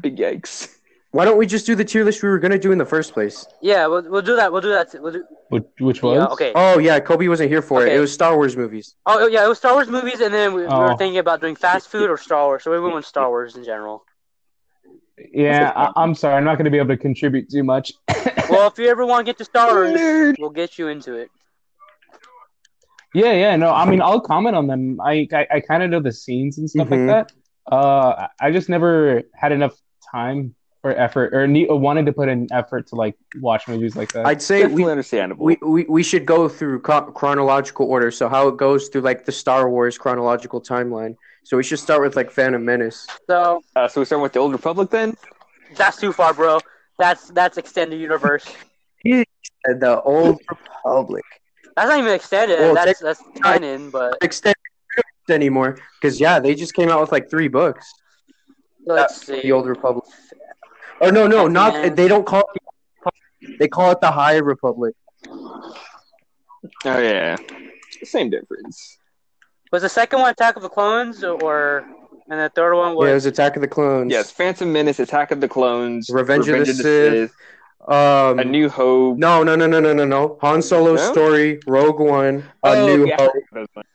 big 0.03 0.17
yikes. 0.25 0.69
Why 1.13 1.25
don't 1.25 1.39
we 1.39 1.47
just 1.47 1.65
do 1.65 1.77
the 1.77 1.85
tier 1.85 2.05
list 2.05 2.25
we 2.25 2.29
were 2.29 2.41
gonna 2.41 2.59
do 2.59 2.73
in 2.73 2.79
the 2.79 2.85
first 2.85 3.13
place? 3.13 3.47
Yeah, 3.63 3.87
we'll, 3.87 4.03
we'll 4.11 4.23
do 4.23 4.35
that. 4.35 4.51
We'll 4.51 4.61
do 4.63 4.71
that. 4.71 4.89
We'll 5.01 5.13
do, 5.13 5.25
Which, 5.51 5.63
which 5.79 6.03
was? 6.03 6.17
yeah, 6.17 6.27
okay. 6.27 6.51
Oh 6.57 6.81
yeah, 6.81 6.99
Kobe 6.99 7.29
wasn't 7.29 7.51
here 7.51 7.63
for 7.63 7.83
it. 7.83 7.85
Okay. 7.91 7.97
It 7.97 8.01
was 8.01 8.13
Star 8.13 8.35
Wars 8.35 8.57
movies. 8.57 8.97
Oh 9.07 9.29
yeah, 9.29 9.45
it 9.45 9.49
was 9.49 9.59
Star 9.59 9.75
Wars 9.75 9.89
movies, 9.89 10.19
and 10.21 10.35
then 10.35 10.53
we, 10.55 10.63
we 10.63 10.67
were 10.67 10.93
Oh. 10.93 10.97
thinking 10.97 11.19
about 11.19 11.41
doing 11.41 11.55
fast 11.55 11.89
food 11.93 12.11
or 12.11 12.17
Star 12.19 12.47
Wars. 12.47 12.65
So 12.65 12.73
we 12.73 12.81
went 12.81 12.97
with 12.97 13.07
Star 13.07 13.29
Wars 13.29 13.55
in 13.55 13.63
general. 13.63 14.05
Yeah, 15.19 15.73
I, 15.77 15.93
I'm 15.97 16.15
sorry. 16.15 16.35
I'm 16.37 16.45
not 16.45 16.57
going 16.57 16.65
to 16.65 16.71
be 16.71 16.79
able 16.79 16.89
to 16.89 16.97
contribute 16.97 17.49
too 17.51 17.63
much. 17.65 17.93
Well, 18.51 18.67
if 18.67 18.79
you 18.79 18.89
ever 18.89 19.07
want 19.07 19.25
to 19.27 19.29
get 19.31 19.39
to 19.39 19.45
Star 19.45 19.73
Wars, 19.75 20.37
we'll 20.39 20.51
get 20.51 20.79
you 20.79 20.89
into 20.89 21.15
it. 21.15 21.31
Yeah, 23.15 23.33
yeah, 23.33 23.57
no. 23.57 23.71
I 23.73 23.89
mean, 23.89 24.03
I'll 24.03 24.21
comment 24.21 24.57
on 24.57 24.67
them. 24.67 25.01
I 25.01 25.29
I, 25.33 25.47
I 25.55 25.61
kind 25.61 25.83
of 25.85 25.91
know 25.91 26.01
the 26.01 26.13
scenes 26.13 26.59
and 26.59 26.69
stuff 26.69 26.89
Mhm. 26.89 27.07
like 27.09 27.27
that. 27.29 27.73
Uh, 27.73 28.27
I 28.41 28.51
just 28.51 28.69
never 28.69 29.23
had 29.35 29.53
enough 29.53 29.75
time 30.11 30.55
or 30.83 30.91
effort 30.97 31.33
or 31.33 31.47
need, 31.47 31.69
or 31.69 31.79
wanted 31.79 32.07
to 32.07 32.13
put 32.13 32.29
in 32.29 32.49
effort 32.53 32.89
to 32.89 32.97
like 32.97 33.15
watch 33.41 33.69
movies 33.69 33.95
like 33.97 34.13
that. 34.13 34.27
I'd 34.27 34.43
say 34.43 34.63
Definitely 34.63 34.85
we, 34.85 34.91
understandable. 34.91 35.47
we 35.47 35.59
we 35.63 35.85
we 35.85 36.03
should 36.03 36.27
go 36.27 36.49
through 36.49 36.81
co- 36.81 37.13
chronological 37.13 37.87
order. 37.87 38.11
So 38.11 38.29
how 38.29 38.49
it 38.49 38.57
goes 38.57 38.89
through 38.89 39.03
like 39.03 39.25
the 39.25 39.33
Star 39.33 39.71
Wars 39.71 39.97
chronological 39.97 40.61
timeline. 40.61 41.17
So 41.45 41.59
we 41.59 41.63
should 41.63 41.79
start 41.79 42.01
with 42.01 42.17
like 42.17 42.31
Phantom 42.31 42.65
Menace. 42.65 43.07
So 43.29 43.63
uh, 43.77 43.87
so 43.87 44.01
we 44.01 44.07
start 44.07 44.23
with 44.23 44.33
the 44.33 44.41
Old 44.41 44.53
Republic 44.53 44.91
then. 44.91 45.15
that's 45.77 45.99
too 45.99 46.13
far, 46.13 46.33
bro. 46.33 46.59
That's 46.99 47.29
that's 47.29 47.59
extended 47.59 48.01
universe. 48.01 48.47
And 49.05 49.27
the 49.81 50.01
Old 50.03 50.41
Republic. 50.49 51.25
That's 51.77 51.91
not 51.91 51.99
even 51.99 52.13
extended. 52.13 52.59
Well, 52.61 52.75
that's 52.75 53.01
that's 53.01 53.23
canon, 53.43 53.91
but 53.91 54.17
Extended 54.23 54.57
anymore 55.29 55.79
because 56.01 56.19
yeah, 56.19 56.41
they 56.41 56.55
just 56.55 56.75
came 56.75 56.89
out 56.89 57.01
with 57.01 57.13
like 57.13 57.29
three 57.29 57.49
books. 57.49 57.93
let's 58.87 59.27
see. 59.27 59.43
The 59.43 59.53
Old 59.53 59.67
Republic. 59.67 60.05
Or 61.01 61.13
no, 61.13 61.27
no, 61.27 61.47
not 61.47 61.75
Phantom 61.75 61.95
they 61.95 62.09
don't 62.09 62.25
call 62.25 62.45
it. 62.55 63.59
They 63.59 63.69
call 63.69 63.91
it 63.91 64.01
the 64.01 64.11
High 64.11 64.37
Republic. 64.37 64.95
Oh 66.87 66.99
yeah, 66.99 67.37
same 68.03 68.31
difference. 68.31 68.99
Was 69.75 69.83
the 69.83 69.89
second 69.89 70.21
one 70.21 70.31
Attack 70.31 70.55
of 70.55 70.63
the 70.63 70.69
Clones, 70.69 71.25
or 71.25 71.85
and 72.31 72.39
the 72.39 72.49
third 72.55 72.77
one 72.77 72.95
was 72.95 73.07
Yeah, 73.07 73.11
it 73.11 73.15
was 73.15 73.27
Attack 73.27 73.57
of 73.57 73.61
the 73.63 73.67
Clones. 73.67 74.13
Yes, 74.13 74.31
Phantom 74.31 74.73
Menace, 74.73 75.01
Attack 75.01 75.33
of 75.33 75.41
the 75.41 75.49
Clones, 75.49 76.09
Revenge 76.11 76.49
of 76.49 76.65
the 76.65 76.73
Sith. 76.73 77.33
Um, 77.89 78.39
A 78.39 78.45
New 78.45 78.69
Hope. 78.69 79.19
no, 79.19 79.43
no, 79.43 79.57
no, 79.57 79.67
no, 79.67 79.81
no, 79.81 79.93
no, 79.93 80.05
no. 80.05 80.39
Han 80.43 80.63
Solo's 80.63 81.01
No? 81.01 81.11
story, 81.13 81.59
Rogue 81.67 81.99
One, 81.99 82.45
A 82.63 82.69
Oh, 82.69 82.87
New 82.87 83.09
yeah, 83.09 83.17
I 83.19 83.23
Hope. 83.25 83.33
forgot 83.33 83.43
those 83.53 83.67
ones. 83.75 83.89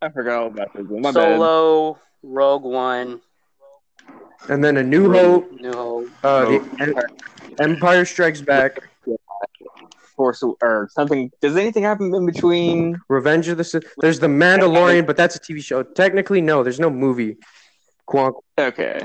I 0.00 0.08
forgot 0.08 0.40
all 0.40 0.46
about 0.46 0.72
those 0.74 0.86
ones. 0.88 1.02
My 1.02 1.12
bad. 1.12 1.36
Solo, 1.36 1.98
Rogue 2.22 2.64
One, 2.64 3.20
and 4.48 4.64
then 4.64 4.78
A 4.78 4.82
New 4.82 5.12
Hope. 5.12 5.52
New 5.52 5.70
Hope. 5.74 6.08
Uh, 6.24 6.46
Hope. 6.46 6.64
the 6.78 6.82
Em- 6.82 6.94
Empire 7.58 8.06
Strikes 8.06 8.40
Back, 8.40 8.78
Force 10.16 10.42
or 10.42 10.88
something. 10.92 11.30
Does 11.40 11.56
anything 11.56 11.82
happen 11.82 12.14
in 12.14 12.26
between? 12.26 12.98
Revenge 13.08 13.48
of 13.48 13.58
the 13.58 13.64
Sith. 13.64 13.84
There's 13.98 14.18
The 14.18 14.26
Mandalorian, 14.26 15.06
but 15.06 15.16
that's 15.16 15.36
a 15.36 15.40
TV 15.40 15.62
show. 15.62 15.82
Technically, 15.82 16.40
no, 16.40 16.62
there's 16.62 16.80
no 16.80 16.90
movie. 16.90 17.36
Quonk. 18.08 18.34
Okay. 18.58 19.04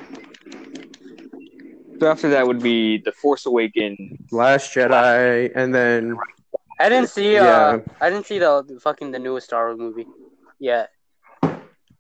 So 2.00 2.08
after 2.10 2.30
that 2.30 2.48
would 2.48 2.62
be 2.64 2.98
the 2.98 3.12
Force 3.12 3.46
Awakens. 3.46 4.20
Last 4.32 4.74
Jedi, 4.74 5.52
and 5.56 5.74
then 5.74 6.18
I 6.80 6.90
didn't 6.90 7.10
see. 7.10 7.38
Uh, 7.38 7.44
Yeah. 7.44 7.80
I 8.00 8.10
didn't 8.10 8.26
see 8.26 8.40
the, 8.40 8.64
the 8.68 8.80
fucking 8.80 9.12
the 9.12 9.20
newest 9.20 9.48
Star 9.48 9.68
Wars 9.68 9.78
movie. 9.80 10.08
Yeah, 10.60 10.86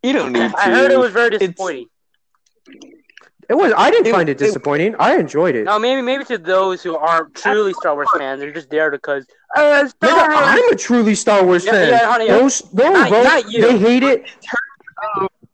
You 0.03 0.13
don't 0.13 0.31
need 0.31 0.51
to. 0.51 0.57
I 0.57 0.69
heard 0.71 0.91
it 0.91 0.97
was 0.99 1.11
very 1.11 1.27
It's- 1.35 1.39
disappointing. 1.41 1.87
It 3.51 3.57
was. 3.57 3.73
I 3.77 3.91
didn't 3.91 4.07
It- 4.07 4.11
find 4.13 4.29
it 4.29 4.33
it- 4.41 4.45
disappointing. 4.45 4.95
I 4.97 5.17
enjoyed 5.17 5.55
it. 5.55 5.65
No, 5.65 5.77
maybe 5.77 6.01
maybe 6.01 6.23
to 6.25 6.37
those 6.37 6.81
who 6.81 6.95
aren't 6.95 7.35
truly 7.35 7.73
Star 7.73 7.93
Wars 7.95 8.07
fans, 8.17 8.39
they're 8.39 8.51
just 8.51 8.69
there 8.69 8.89
because. 8.89 9.25
Uh, 9.55 9.85
Star 9.87 10.09
Nigga, 10.09 10.29
Wars! 10.29 10.45
I'm 10.45 10.73
a 10.73 10.75
truly 10.77 11.13
Star 11.15 11.43
Wars 11.43 11.65
Yeah, 11.65 11.71
fan. 11.73 11.89
yeah, 11.89 12.11
honey. 12.11 12.27
Those, 12.29 12.59
those, 12.73 12.93
Not- 12.93 13.09
bro, 13.09 13.23
not 13.23 13.51
you. 13.51 13.61
they 13.61 13.77
hate 13.77 14.03
it. 14.03 14.25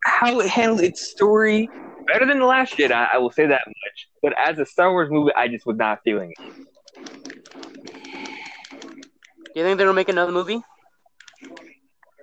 how 0.05 0.39
it 0.39 0.47
handled 0.47 0.81
its 0.81 1.01
story 1.09 1.69
better 2.07 2.25
than 2.25 2.39
the 2.39 2.45
Last 2.45 2.77
Jedi. 2.77 3.07
I 3.13 3.17
will 3.17 3.31
say 3.31 3.45
that 3.47 3.61
much. 3.67 4.07
But 4.23 4.33
as 4.37 4.57
a 4.59 4.65
Star 4.65 4.91
Wars 4.91 5.09
movie, 5.11 5.31
I 5.35 5.47
just 5.47 5.65
was 5.65 5.75
not 5.77 5.99
feeling 6.05 6.31
it. 6.37 6.53
Do 9.43 9.51
you 9.55 9.63
think 9.63 9.77
they're 9.77 9.87
gonna 9.87 9.93
make 9.93 10.09
another 10.09 10.31
movie? 10.31 10.61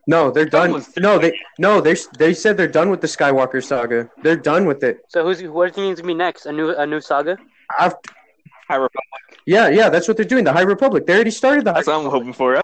No, 0.07 0.31
they're 0.31 0.45
done. 0.45 0.85
No, 0.99 1.19
they 1.19 1.39
no, 1.59 1.81
they 1.81 1.97
they 2.19 2.35
said 2.35 2.57
they're 2.57 2.69
done 2.69 2.91
with 2.91 3.01
the 3.01 3.07
Skywalker 3.07 3.65
saga. 3.65 4.11
They're 4.23 4.37
done 4.37 4.67
with 4.67 4.83
it. 4.85 5.01
So 5.09 5.25
who's 5.25 5.43
what 5.43 5.75
do 5.75 5.81
you 5.81 5.89
think 5.89 5.97
gonna 5.99 6.07
be 6.09 6.15
next? 6.15 6.47
A 6.47 6.53
new 6.53 6.71
a 6.71 6.87
new 6.87 7.01
saga? 7.01 7.39
I've, 7.79 7.95
High 8.69 8.77
Republic. 8.77 9.41
yeah, 9.47 9.69
yeah, 9.69 9.89
that's 9.89 10.09
what 10.09 10.17
they're 10.17 10.27
doing. 10.27 10.45
The 10.45 10.53
High 10.53 10.63
Republic. 10.63 11.07
They 11.07 11.15
already 11.15 11.31
started 11.31 11.65
the. 11.65 11.73
High, 11.73 11.79
That's 11.81 11.87
what 11.89 12.05
I'm 12.05 12.11
hoping 12.11 12.33
for. 12.33 12.61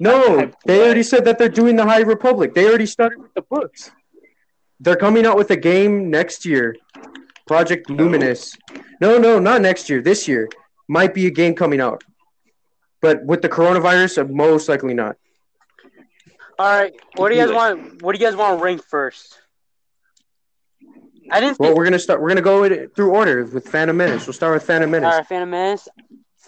no, 0.00 0.50
they 0.64 0.82
already 0.84 1.02
said 1.02 1.24
that 1.24 1.38
they're 1.38 1.48
doing 1.48 1.76
the 1.76 1.84
High 1.84 2.00
Republic. 2.00 2.54
They 2.54 2.66
already 2.66 2.86
started 2.86 3.18
with 3.20 3.34
the 3.34 3.42
books. 3.42 3.90
They're 4.80 4.96
coming 4.96 5.26
out 5.26 5.36
with 5.36 5.50
a 5.50 5.56
game 5.56 6.10
next 6.10 6.44
year. 6.44 6.76
Project 7.46 7.90
Luminous. 7.90 8.56
No, 9.00 9.18
no, 9.18 9.38
not 9.38 9.60
next 9.60 9.90
year. 9.90 10.00
This 10.00 10.28
year 10.28 10.48
might 10.88 11.14
be 11.14 11.26
a 11.26 11.30
game 11.30 11.54
coming 11.54 11.80
out, 11.80 12.04
but 13.00 13.24
with 13.24 13.42
the 13.42 13.48
coronavirus, 13.48 14.22
uh, 14.22 14.24
most 14.28 14.68
likely 14.68 14.94
not. 14.94 15.16
All 16.60 16.66
right. 16.66 16.92
What 17.16 17.30
do 17.30 17.36
you 17.36 17.46
guys 17.46 17.54
want? 17.54 18.02
What 18.02 18.12
do 18.14 18.18
you 18.22 18.26
guys 18.26 18.36
want 18.36 18.58
to 18.58 18.62
rank 18.62 18.84
first? 18.84 19.40
I 21.30 21.40
didn't. 21.40 21.58
Well, 21.58 21.70
think 21.70 21.78
we're 21.78 21.84
gonna 21.84 21.98
start. 21.98 22.20
We're 22.20 22.28
gonna 22.28 22.42
go 22.42 22.86
through 22.88 23.12
order 23.12 23.46
with 23.46 23.66
Phantom 23.66 23.96
Menace. 23.96 24.26
We'll 24.26 24.34
start 24.34 24.52
with 24.52 24.64
Phantom 24.64 24.90
Menace. 24.90 25.10
All 25.10 25.18
right, 25.20 25.26
Phantom 25.26 25.48
Menace. 25.48 25.88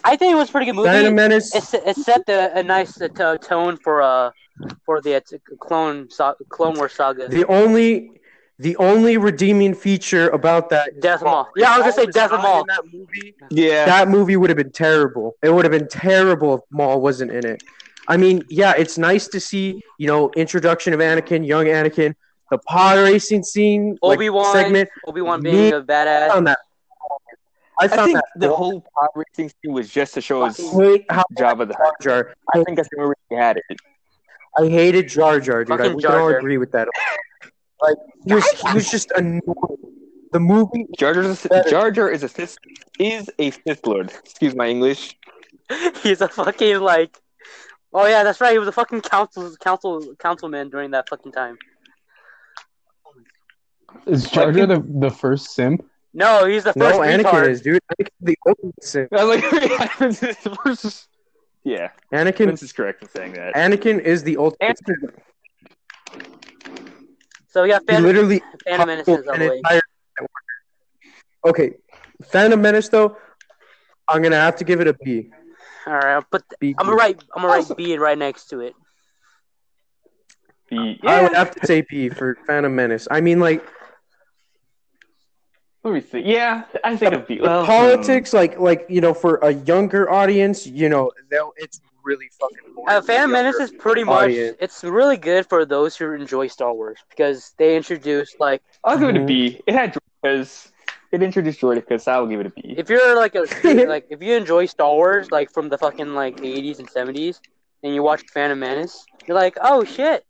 I 0.03 0.15
think 0.15 0.33
it 0.33 0.35
was 0.35 0.49
a 0.49 0.51
pretty 0.51 0.67
good 0.67 0.75
movie. 0.75 0.89
Phantom 0.89 1.15
Menace. 1.15 1.55
It, 1.55 1.81
it 1.87 1.95
set 1.95 2.27
the, 2.27 2.55
a 2.55 2.61
nice 2.61 3.01
uh, 3.01 3.07
tone 3.37 3.77
for 3.77 4.03
uh 4.03 4.29
for 4.85 5.01
the 5.01 5.15
uh, 5.15 5.21
t- 5.27 5.37
clone 5.59 6.11
so- 6.11 6.35
Clone 6.47 6.75
Wars 6.75 6.93
saga. 6.93 7.27
The 7.27 7.45
only, 7.47 8.11
the 8.59 8.77
only 8.77 9.17
redeeming 9.17 9.73
feature 9.73 10.29
about 10.29 10.69
that 10.69 11.01
Darth 11.01 11.23
Maul. 11.23 11.45
Maul. 11.45 11.49
Yeah, 11.55 11.73
I 11.73 11.77
was 11.79 11.83
gonna 11.85 11.93
say 11.93 12.03
Maul 12.03 12.11
Death 12.11 12.31
not 12.33 12.43
Maul. 12.43 12.65
That 12.67 12.83
movie, 12.93 13.35
Yeah. 13.49 13.85
that 13.85 14.09
movie 14.09 14.37
would 14.37 14.51
have 14.51 14.57
been 14.57 14.71
terrible. 14.71 15.37
It 15.41 15.51
would 15.51 15.65
have 15.65 15.71
been 15.71 15.87
terrible 15.87 16.53
if 16.53 16.61
Maul 16.69 17.01
wasn't 17.01 17.31
in 17.31 17.47
it. 17.47 17.63
I 18.07 18.17
mean, 18.17 18.43
yeah, 18.49 18.73
it's 18.77 18.97
nice 18.97 19.27
to 19.29 19.39
see, 19.39 19.81
you 19.97 20.07
know, 20.07 20.31
introduction 20.35 20.93
of 20.93 20.99
Anakin, 20.99 21.45
young 21.45 21.65
Anakin, 21.65 22.15
the 22.51 22.57
pod 22.59 22.97
racing 22.99 23.43
scene, 23.43 23.97
Obi-Wan. 24.01 24.53
segment. 24.53 24.89
Obi 25.07 25.21
Wan 25.21 25.41
being 25.41 25.73
a 25.73 25.77
I 25.77 25.81
badass. 25.81 26.23
I 26.23 26.29
found 26.29 26.47
that. 26.47 26.59
I 27.79 27.85
I 27.85 27.87
think 27.87 28.13
that 28.15 28.25
the 28.35 28.53
whole 28.53 28.81
pod 28.81 29.09
racing 29.15 29.49
scene 29.49 29.73
was 29.73 29.89
just 29.89 30.13
to 30.15 30.21
show 30.21 30.43
us 30.43 30.59
I 30.59 30.83
hate 30.83 31.05
how 31.09 31.23
Jabba 31.37 31.67
the 31.67 31.73
Jar 31.73 31.85
Hutt. 31.85 31.93
Jar. 32.01 32.33
I 32.53 32.63
think 32.63 32.77
that's 32.77 32.89
the 32.89 32.97
only 32.97 33.09
reason 33.09 33.23
we 33.31 33.37
had 33.37 33.57
it. 33.57 33.63
I 34.57 34.67
hated 34.67 35.07
Jar 35.07 35.39
Jar, 35.39 35.63
dude. 35.65 35.73
I, 35.73 35.77
Fucking 35.77 35.95
we 35.95 36.01
Jar 36.03 36.11
can 36.11 36.21
all 36.21 36.29
Jar. 36.29 36.37
agree 36.39 36.57
with 36.57 36.71
that. 36.73 36.87
Like 37.81 37.97
he 38.27 38.33
was, 38.35 38.47
he 38.61 38.73
was 38.73 38.91
just 38.91 39.11
annoying. 39.11 39.41
The 40.31 40.39
movie, 40.39 40.85
Jar 40.97 41.13
Jar 41.13 41.23
is 41.23 41.45
a, 41.45 41.69
Jar 41.69 41.89
Jar 41.91 42.09
is 42.09 42.23
a 42.23 42.29
Sith 42.29 42.57
is 42.99 43.29
a 43.39 43.51
Sith 43.51 43.85
Lord. 43.85 44.11
Excuse 44.23 44.55
my 44.55 44.67
English. 44.67 45.17
He's 46.03 46.21
a 46.21 46.27
fucking 46.27 46.79
like. 46.79 47.19
Oh 47.93 48.07
yeah, 48.07 48.23
that's 48.23 48.41
right. 48.41 48.53
He 48.53 48.59
was 48.59 48.67
a 48.67 48.71
fucking 48.71 49.01
council 49.01 49.55
council 49.57 50.15
councilman 50.17 50.69
during 50.69 50.91
that 50.91 51.07
fucking 51.09 51.31
time. 51.31 51.57
Is 54.07 54.29
Charger 54.29 54.65
Jar 54.65 54.77
the, 54.77 54.85
the 54.99 55.11
first 55.11 55.53
simp? 55.53 55.85
No, 56.13 56.45
he's 56.45 56.63
the 56.63 56.73
first. 56.73 56.77
no, 56.77 57.03
first 57.03 57.25
Anakin 57.25 57.31
retard. 57.31 57.49
is, 57.49 57.61
dude. 57.61 57.79
Anakin's 57.99 58.11
the 58.21 58.37
ultimate 58.47 58.83
sin. 58.83 59.07
I 59.11 59.23
was 59.23 59.41
like, 59.41 60.63
versus- 60.63 61.07
yeah, 61.63 61.89
Anakin, 62.11 62.47
Vince 62.47 62.63
is 62.63 62.73
correct 62.73 63.03
in 63.03 63.09
saying 63.09 63.33
that. 63.33 63.53
Anakin 63.55 63.99
is 63.99 64.23
the 64.23 64.37
ultimate. 64.37 64.77
sin. 64.85 64.95
So 67.47 67.61
we 67.61 67.69
got 67.69 67.81
He 67.81 67.87
Phantom, 67.87 68.05
literally 68.05 68.41
Phantom 68.65 68.87
Menace 68.87 69.07
is 69.07 69.27
an 69.27 69.39
the 69.39 69.53
entire. 69.53 69.81
Okay, 71.45 71.73
Phantom 72.23 72.59
Menace 72.59 72.89
though, 72.89 73.17
I'm 74.07 74.23
gonna 74.23 74.35
have 74.35 74.55
to 74.55 74.63
give 74.63 74.81
it 74.81 74.87
a 74.87 74.93
B. 74.93 75.29
All 75.85 75.93
right, 75.93 76.13
I'll 76.15 76.23
put. 76.23 76.43
B 76.59 76.75
I'm 76.77 76.85
gonna 76.85 76.97
write. 76.97 77.23
I'm 77.35 77.41
gonna 77.41 77.53
write 77.53 77.77
B 77.77 77.97
right 77.97 78.17
next 78.17 78.45
to 78.49 78.61
it. 78.61 78.73
The, 80.69 80.97
I 81.03 81.21
would 81.21 81.33
have 81.33 81.53
to 81.55 81.67
say 81.67 81.81
B 81.81 82.09
for 82.09 82.37
Phantom 82.47 82.73
Menace. 82.73 83.07
I 83.11 83.21
mean, 83.21 83.39
like 83.39 83.63
let 85.83 85.93
me 85.93 86.01
see. 86.01 86.19
Yeah, 86.19 86.63
I 86.83 86.95
think 86.95 87.13
it'd 87.13 87.41
well, 87.41 87.65
politics, 87.65 88.31
like 88.31 88.57
like 88.57 88.85
you 88.87 89.01
know, 89.01 89.13
for 89.13 89.35
a 89.37 89.51
younger 89.51 90.09
audience, 90.09 90.65
you 90.65 90.87
know, 90.87 91.11
it's 91.57 91.81
really 92.05 92.29
fucking. 92.39 92.73
boring 92.73 92.95
Uh, 92.95 93.01
Phantom 93.01 93.31
Menace 93.31 93.55
is 93.57 93.71
pretty 93.71 94.05
much. 94.05 94.31
It's 94.31 94.83
really 94.83 95.17
good 95.17 95.47
for 95.47 95.65
those 95.65 95.97
who 95.97 96.13
enjoy 96.13 96.47
Star 96.47 96.73
Wars 96.73 96.99
because 97.09 97.53
they 97.57 97.75
introduce 97.75 98.33
like 98.39 98.63
I'll 98.85 98.97
give 98.97 99.09
it 99.09 99.17
a. 99.17 99.25
B. 99.25 99.61
It 99.67 99.73
had 99.73 99.97
because 100.21 100.71
it 101.13 101.21
introduced 101.23 101.61
Droideka, 101.61 102.01
so 102.01 102.11
I'll 102.11 102.25
give 102.27 102.39
it 102.41 102.47
a 102.47 102.49
B. 102.49 102.75
if 102.77 102.89
you're 102.89 103.15
like 103.15 103.35
a 103.35 103.45
like 103.87 104.07
if 104.09 104.21
you 104.21 104.35
enjoy 104.35 104.65
Star 104.65 104.91
Wars 104.93 105.31
like 105.31 105.51
from 105.51 105.69
the 105.69 105.77
fucking 105.77 106.13
like 106.13 106.37
80s 106.37 106.79
and 106.79 106.89
70s 106.89 107.39
and 107.83 107.93
you 107.93 108.01
watch 108.03 108.23
Phantom 108.33 108.57
Menace, 108.59 109.05
you're 109.27 109.35
like, 109.37 109.55
oh 109.61 109.83
shit, 109.83 110.25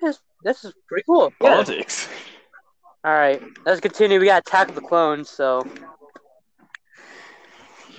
this 0.00 0.18
this 0.44 0.64
is 0.64 0.72
pretty 0.88 1.04
cool. 1.06 1.32
Yeah. 1.40 1.48
Politics. 1.54 2.08
All 3.04 3.12
right, 3.14 3.42
let's 3.64 3.80
continue. 3.80 4.20
We 4.20 4.26
got 4.26 4.40
Attack 4.46 4.68
of 4.68 4.74
the 4.74 4.80
Clones. 4.82 5.28
So 5.30 5.66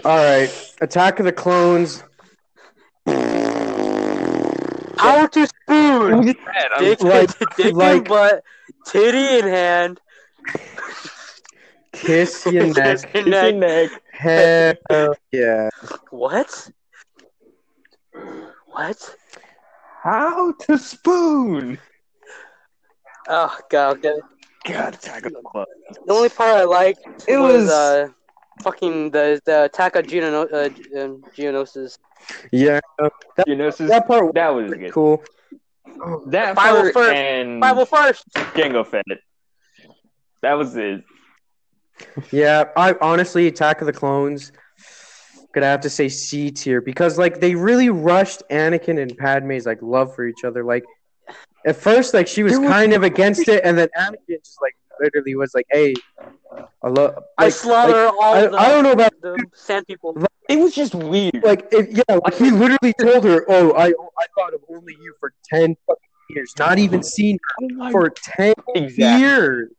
All 0.05 0.17
right, 0.17 0.49
Attack 0.81 1.19
of 1.19 1.25
the 1.25 1.31
Clones. 1.33 2.03
power 4.97 5.27
to 5.27 5.47
spoon, 5.47 6.21
dick, 6.79 7.01
Like- 7.01 7.39
dick 7.57 7.65
in 7.65 7.75
like- 7.75 8.07
butt, 8.07 8.43
titty 8.85 9.39
in 9.39 9.45
hand. 9.47 9.99
Kiss 11.93 12.45
your 12.45 12.73
neck. 12.73 13.11
Kiss 13.11 13.25
your 13.25 13.25
neck. 13.51 13.55
neck. 13.55 13.89
Hell 14.89 15.15
yeah. 15.31 15.69
What? 16.09 16.69
What? 18.67 19.15
How 20.03 20.53
to 20.53 20.77
spoon? 20.77 21.77
Oh 23.27 23.57
god. 23.69 23.97
Okay. 24.05 24.13
God, 24.65 24.93
Attack 24.93 25.25
of 25.25 25.33
the 25.33 25.41
Clones. 25.41 25.67
The 26.05 26.13
only 26.13 26.29
part 26.29 26.55
I 26.55 26.63
liked 26.65 26.99
It 27.27 27.37
was, 27.37 27.63
was- 27.63 27.69
uh, 27.71 28.07
fucking 28.61 29.09
the 29.11 29.41
the 29.45 29.63
attack 29.63 29.95
of 29.95 30.05
Geono- 30.05 30.47
uh, 30.53 31.01
um, 31.03 31.23
Geonosis. 31.35 31.97
Yeah, 32.51 32.79
Geonosis. 33.39 33.87
that 33.87 34.07
part 34.07 34.33
That 34.35 34.49
was 34.49 34.69
was 34.69 34.79
good. 34.79 34.91
cool. 34.93 35.23
That 36.27 36.55
Bible 36.55 36.81
part 36.81 36.93
first. 36.93 37.13
and 37.13 37.59
Bible 37.59 37.85
first. 37.85 38.23
Jango 38.55 38.85
Fett. 38.85 39.03
That 40.41 40.53
was 40.53 40.75
it. 40.77 41.03
Yeah, 42.31 42.65
I 42.75 42.95
honestly 43.01 43.47
Attack 43.47 43.81
of 43.81 43.87
the 43.87 43.93
Clones. 43.93 44.51
Gonna 45.53 45.65
have 45.65 45.81
to 45.81 45.89
say 45.89 46.07
C 46.07 46.49
tier 46.49 46.79
because 46.79 47.17
like 47.17 47.41
they 47.41 47.55
really 47.55 47.89
rushed 47.89 48.41
Anakin 48.49 49.01
and 49.01 49.17
Padme's 49.17 49.65
like 49.65 49.81
love 49.81 50.15
for 50.15 50.25
each 50.25 50.45
other. 50.45 50.63
Like 50.63 50.83
at 51.65 51.75
first, 51.75 52.13
like 52.13 52.27
she 52.27 52.43
was 52.43 52.57
was- 52.57 52.69
kind 52.69 52.93
of 52.93 53.03
against 53.03 53.47
it, 53.49 53.61
and 53.65 53.77
then 53.77 53.89
Anakin 53.97 54.39
just 54.39 54.61
like 54.61 54.75
literally 55.01 55.35
was 55.35 55.53
like, 55.53 55.65
"Hey, 55.71 55.93
I 56.81 56.87
love." 56.87 57.21
I 57.37 57.49
slaughter 57.49 58.05
like, 58.05 58.13
all 58.13 58.33
I, 58.33 58.47
the, 58.47 58.57
I 58.57 58.69
don't 58.69 58.83
know 58.83 58.91
about 58.91 59.13
the 59.21 59.37
sand 59.53 59.87
people. 59.87 60.15
It 60.47 60.59
was 60.59 60.73
just 60.73 60.95
weird. 60.95 61.43
like 61.43 61.67
if, 61.71 61.89
yeah, 61.91 62.15
like 62.23 62.35
he 62.35 62.51
literally 62.51 62.93
told 62.99 63.23
her, 63.25 63.45
"Oh, 63.49 63.73
I 63.73 63.87
I 63.87 64.25
thought 64.37 64.53
of 64.53 64.61
only 64.69 64.95
you 65.01 65.13
for 65.19 65.33
ten 65.51 65.75
fucking 65.87 66.09
years, 66.29 66.53
not 66.57 66.79
even 66.79 67.03
seen 67.03 67.39
her 67.59 67.91
for 67.91 68.09
ten 68.09 68.53
exactly. 68.75 69.19
years." 69.19 69.71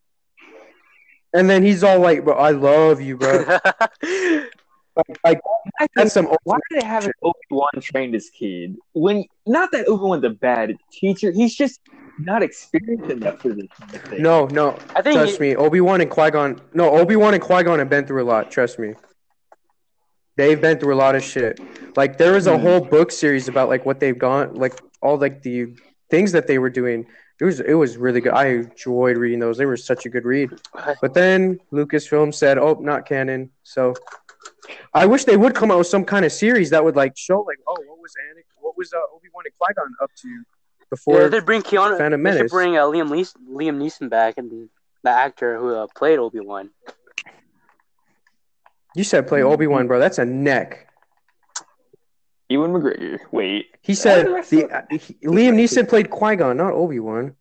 And 1.34 1.48
then 1.48 1.62
he's 1.62 1.82
all 1.82 1.98
like, 1.98 2.24
"Bro, 2.24 2.34
I 2.34 2.50
love 2.50 3.00
you, 3.00 3.16
bro." 3.16 3.44
Like, 4.94 5.06
like 5.24 5.40
I 5.80 5.86
think, 5.86 5.90
that's 5.94 6.12
some. 6.12 6.26
why 6.44 6.58
did 6.70 6.82
they 6.82 6.86
have 6.86 7.04
an 7.06 7.12
Obi 7.22 7.38
Wan 7.50 7.70
train 7.80 8.12
this 8.12 8.28
kid? 8.30 8.76
When 8.92 9.24
not 9.46 9.72
that 9.72 9.88
Obi 9.88 10.04
Wan's 10.04 10.24
a 10.24 10.30
bad 10.30 10.76
teacher, 10.92 11.32
he's 11.32 11.54
just 11.54 11.80
not 12.18 12.42
experienced 12.42 13.10
enough 13.10 13.40
for 13.40 13.48
this 13.54 13.66
kind 13.80 13.94
of 13.94 14.02
thing. 14.10 14.22
No, 14.22 14.46
no. 14.46 14.78
I 14.94 15.00
think 15.02 15.16
Trust 15.16 15.40
me, 15.40 15.56
Obi 15.56 15.80
Wan 15.80 16.00
and 16.02 16.10
Qui 16.10 16.30
Gon. 16.30 16.60
No, 16.74 16.90
Obi 16.90 17.16
Wan 17.16 17.32
and 17.34 17.42
Qui 17.42 17.62
Gon 17.62 17.78
have 17.78 17.88
been 17.88 18.06
through 18.06 18.22
a 18.22 18.26
lot. 18.26 18.50
Trust 18.50 18.78
me. 18.78 18.94
They've 20.36 20.60
been 20.60 20.78
through 20.78 20.94
a 20.94 20.96
lot 20.96 21.14
of 21.14 21.22
shit. 21.22 21.60
Like 21.96 22.18
there 22.18 22.32
was 22.32 22.46
a 22.46 22.56
Hmm. 22.56 22.62
whole 22.62 22.80
book 22.80 23.10
series 23.10 23.48
about 23.48 23.68
like 23.68 23.84
what 23.86 24.00
they've 24.00 24.18
gone, 24.18 24.54
like 24.54 24.74
all 25.00 25.16
like 25.18 25.42
the 25.42 25.74
things 26.10 26.32
that 26.32 26.46
they 26.46 26.58
were 26.58 26.70
doing. 26.70 27.06
It 27.42 27.46
was 27.46 27.58
it 27.58 27.74
was 27.74 27.96
really 27.96 28.20
good. 28.20 28.34
I 28.34 28.46
enjoyed 28.50 29.16
reading 29.16 29.40
those. 29.40 29.58
They 29.58 29.66
were 29.66 29.76
such 29.76 30.06
a 30.06 30.08
good 30.08 30.24
read. 30.24 30.50
But 31.00 31.12
then 31.12 31.58
Lucasfilm 31.72 32.32
said, 32.32 32.56
"Oh, 32.56 32.74
not 32.80 33.04
canon." 33.04 33.50
So 33.64 33.94
I 34.94 35.06
wish 35.06 35.24
they 35.24 35.36
would 35.36 35.52
come 35.52 35.72
out 35.72 35.78
with 35.78 35.88
some 35.88 36.04
kind 36.04 36.24
of 36.24 36.30
series 36.30 36.70
that 36.70 36.84
would 36.84 36.94
like 36.94 37.16
show 37.16 37.40
like, 37.40 37.58
oh, 37.66 37.76
what 37.88 37.98
was 37.98 38.12
Anakin, 38.30 38.44
what 38.60 38.78
was 38.78 38.92
uh, 38.92 38.98
Obi 39.12 39.26
Wan 39.34 39.42
and 39.44 39.54
Qui 39.58 39.74
Gon 39.74 39.92
up 40.00 40.10
to 40.22 40.44
before? 40.88 41.22
yeah, 41.22 41.26
they 41.26 41.40
bring 41.40 41.62
Keanu. 41.62 41.98
Phantom 41.98 42.22
they 42.22 42.38
should 42.38 42.48
bring 42.50 42.76
uh, 42.76 42.82
Liam 42.82 43.10
Lees- 43.10 43.34
Liam 43.50 43.76
Neeson 43.82 44.08
back 44.08 44.38
and 44.38 44.68
the 45.02 45.10
actor 45.10 45.58
who 45.58 45.74
uh, 45.74 45.88
played 45.96 46.20
Obi 46.20 46.38
Wan. 46.38 46.70
you 48.94 49.02
said 49.02 49.26
play 49.26 49.42
Obi 49.42 49.66
Wan, 49.66 49.88
bro. 49.88 49.98
That's 49.98 50.18
a 50.18 50.24
neck. 50.24 50.86
Ewan 52.52 52.72
McGregor. 52.72 53.18
Wait. 53.30 53.66
He 53.80 53.94
said 53.94 54.26
the 54.26 54.46
the 54.50 54.70
uh, 54.70 54.82
he- 54.90 55.14
Liam 55.24 55.54
Neeson 55.54 55.88
played 55.88 56.10
Qui 56.10 56.36
Gon, 56.36 56.56
not 56.56 56.72
Obi 56.72 57.00
Wan. 57.00 57.34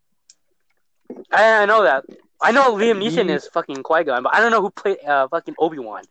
I, 1.30 1.62
I 1.62 1.66
know 1.66 1.82
that. 1.82 2.04
I 2.40 2.50
know 2.50 2.74
Liam 2.74 2.98
Neeson 2.98 3.28
is 3.28 3.46
fucking 3.48 3.82
Qui 3.82 4.04
Gon, 4.04 4.22
but 4.22 4.34
I 4.34 4.40
don't 4.40 4.50
know 4.50 4.62
who 4.62 4.70
played 4.70 4.98
uh, 5.04 5.28
fucking 5.28 5.54
Obi 5.58 5.78
Wan. 5.78 6.02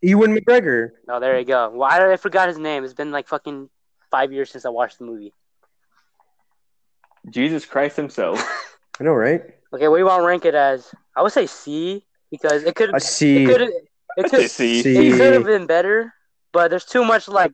Ewan 0.00 0.36
McGregor. 0.36 0.90
Oh, 1.08 1.20
there 1.20 1.38
you 1.38 1.44
go. 1.44 1.70
Well, 1.70 1.88
I, 1.90 2.12
I 2.12 2.16
forgot 2.16 2.48
his 2.48 2.58
name. 2.58 2.84
It's 2.84 2.94
been 2.94 3.10
like 3.10 3.28
fucking 3.28 3.70
five 4.10 4.32
years 4.32 4.50
since 4.50 4.64
I 4.64 4.70
watched 4.70 4.98
the 4.98 5.04
movie. 5.04 5.32
Jesus 7.30 7.64
Christ 7.64 7.96
himself. 7.96 8.38
I 9.00 9.04
know, 9.04 9.12
right? 9.12 9.42
Okay, 9.72 9.88
what 9.88 9.96
do 9.96 10.00
you 10.00 10.06
want 10.06 10.22
to 10.22 10.26
rank 10.26 10.44
it 10.44 10.54
as? 10.54 10.94
I 11.16 11.22
would 11.22 11.32
say 11.32 11.46
C 11.46 12.04
because 12.30 12.62
it 12.64 12.74
could 12.74 12.94
A 12.94 13.00
C. 13.00 13.44
it 13.44 13.46
could 13.48 13.60
it 14.16 14.30
could 14.30 14.50
C. 14.50 14.82
C. 14.82 14.96
it 14.96 15.18
could 15.18 15.32
have 15.32 15.44
been 15.44 15.66
better, 15.66 16.12
but 16.52 16.68
there's 16.68 16.84
too 16.84 17.04
much 17.04 17.26
like 17.28 17.52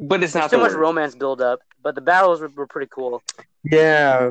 But 0.00 0.22
it's 0.22 0.32
there's 0.32 0.44
not 0.44 0.50
too 0.50 0.58
much 0.58 0.70
worst. 0.70 0.76
romance 0.78 1.14
build 1.14 1.40
up. 1.40 1.60
But 1.82 1.94
the 1.94 2.00
battles 2.00 2.40
were, 2.40 2.48
were 2.48 2.66
pretty 2.66 2.88
cool. 2.90 3.22
Yeah. 3.64 4.30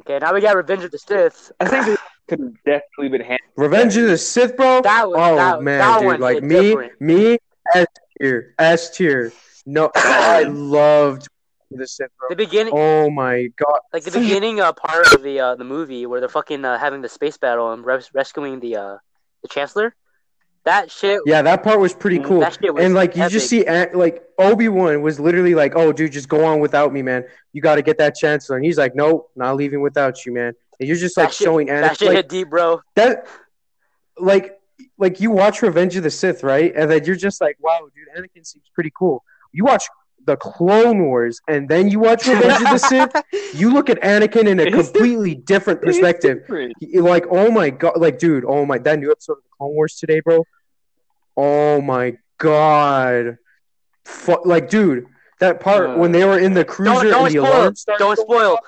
Okay, 0.00 0.18
now 0.20 0.32
we 0.32 0.40
got 0.40 0.56
Revenge 0.56 0.84
of 0.84 0.90
the 0.90 0.98
Sith. 0.98 1.50
I 1.60 1.68
think 1.68 1.86
it 1.88 1.98
could 2.28 2.38
have 2.40 2.54
definitely 2.64 3.08
been 3.08 3.20
handled. 3.22 3.40
Revenge 3.56 3.96
of 3.96 4.06
the 4.06 4.18
Sith, 4.18 4.56
bro. 4.56 4.80
That 4.82 5.08
was- 5.08 5.16
oh 5.18 5.36
that- 5.36 5.62
man, 5.62 5.78
that 5.80 6.00
dude. 6.00 6.20
Like 6.20 6.42
me, 6.42 6.60
different. 6.60 7.00
me, 7.00 7.38
S 7.74 7.86
tier, 8.20 8.54
S 8.58 8.96
tier. 8.96 9.32
No, 9.66 9.90
I 9.96 10.44
loved 10.44 11.28
the 11.70 11.86
Sith, 11.86 12.10
bro. 12.18 12.28
The 12.30 12.36
beginning, 12.36 12.72
Oh 12.76 13.10
my 13.10 13.48
god. 13.56 13.80
like 13.92 14.04
the 14.04 14.12
beginning 14.18 14.60
uh, 14.60 14.72
part 14.72 15.12
of 15.12 15.22
the 15.22 15.40
uh, 15.40 15.54
the 15.56 15.64
movie 15.64 16.06
where 16.06 16.20
they're 16.20 16.28
fucking 16.28 16.64
uh, 16.64 16.78
having 16.78 17.02
the 17.02 17.08
space 17.08 17.36
battle 17.36 17.72
and 17.72 17.84
res- 17.84 18.10
rescuing 18.14 18.60
the 18.60 18.76
uh, 18.76 18.96
the 19.42 19.48
Chancellor. 19.48 19.94
That 20.68 20.90
shit. 20.90 21.22
Yeah, 21.24 21.40
that 21.40 21.62
part 21.62 21.80
was 21.80 21.94
pretty 21.94 22.18
mm, 22.18 22.26
cool. 22.26 22.40
That 22.40 22.58
shit 22.60 22.74
was 22.74 22.84
And 22.84 22.92
like 22.92 23.16
you 23.16 23.26
just 23.30 23.48
see, 23.48 23.64
like 23.94 24.22
Obi 24.38 24.68
Wan 24.68 25.00
was 25.00 25.18
literally 25.18 25.54
like, 25.54 25.72
"Oh, 25.74 25.94
dude, 25.94 26.12
just 26.12 26.28
go 26.28 26.44
on 26.44 26.60
without 26.60 26.92
me, 26.92 27.00
man. 27.00 27.24
You 27.54 27.62
got 27.62 27.76
to 27.76 27.82
get 27.82 27.96
that 27.96 28.14
chancellor." 28.14 28.56
And 28.56 28.66
he's 28.66 28.76
like, 28.76 28.94
"Nope, 28.94 29.30
not 29.34 29.56
leaving 29.56 29.80
without 29.80 30.26
you, 30.26 30.34
man." 30.34 30.52
And 30.78 30.86
you're 30.86 30.98
just 30.98 31.16
like 31.16 31.28
that 31.28 31.34
shit, 31.34 31.46
showing 31.46 31.68
that 31.68 31.92
Anakin 31.92 31.98
shit 31.98 32.08
like 32.08 32.16
hit 32.16 32.28
deep, 32.28 32.50
bro. 32.50 32.82
that, 32.96 33.26
like, 34.18 34.60
like 34.98 35.20
you 35.20 35.30
watch 35.30 35.62
Revenge 35.62 35.96
of 35.96 36.02
the 36.02 36.10
Sith, 36.10 36.42
right? 36.42 36.70
And 36.76 36.90
then 36.90 37.02
you're 37.06 37.16
just 37.16 37.40
like, 37.40 37.56
"Wow, 37.60 37.88
dude, 37.94 38.22
Anakin 38.22 38.46
seems 38.46 38.66
pretty 38.74 38.92
cool." 38.94 39.24
You 39.52 39.64
watch 39.64 39.84
the 40.26 40.36
Clone 40.36 41.06
Wars, 41.06 41.40
and 41.48 41.66
then 41.66 41.88
you 41.88 41.98
watch 41.98 42.26
Revenge 42.26 42.60
of 42.62 42.72
the 42.72 42.78
Sith. 42.78 43.12
You 43.54 43.72
look 43.72 43.88
at 43.88 43.98
Anakin 44.02 44.46
in 44.46 44.60
a 44.60 44.70
completely 44.70 45.34
different 45.34 45.80
perspective. 45.80 46.40
Different. 46.40 46.74
Like 46.94 47.24
oh 47.30 47.50
my 47.50 47.70
god 47.70 47.94
like 47.96 48.18
dude 48.18 48.44
oh 48.46 48.66
my 48.66 48.76
that 48.76 48.98
new 48.98 49.10
episode 49.10 49.38
of 49.38 49.42
the 49.42 49.48
clone 49.56 49.72
wars 49.72 49.96
today 49.96 50.20
bro 50.20 50.44
oh 51.38 51.80
my 51.80 52.16
god 52.38 53.38
Fu- 54.04 54.42
like 54.44 54.68
dude 54.68 55.06
that 55.40 55.60
part 55.60 55.90
Uh, 55.90 55.94
when 55.96 56.12
they 56.12 56.24
were 56.24 56.38
in 56.38 56.52
the 56.52 56.64
cruiser 56.64 57.10
Don't, 57.10 57.10
don't 57.10 57.26
and 57.26 57.34
the 57.36 57.40
spoil. 57.40 57.52
alarm 57.52 57.74
started 57.76 58.04
Don't 58.04 58.18
spoil. 58.18 58.52
off, 58.54 58.60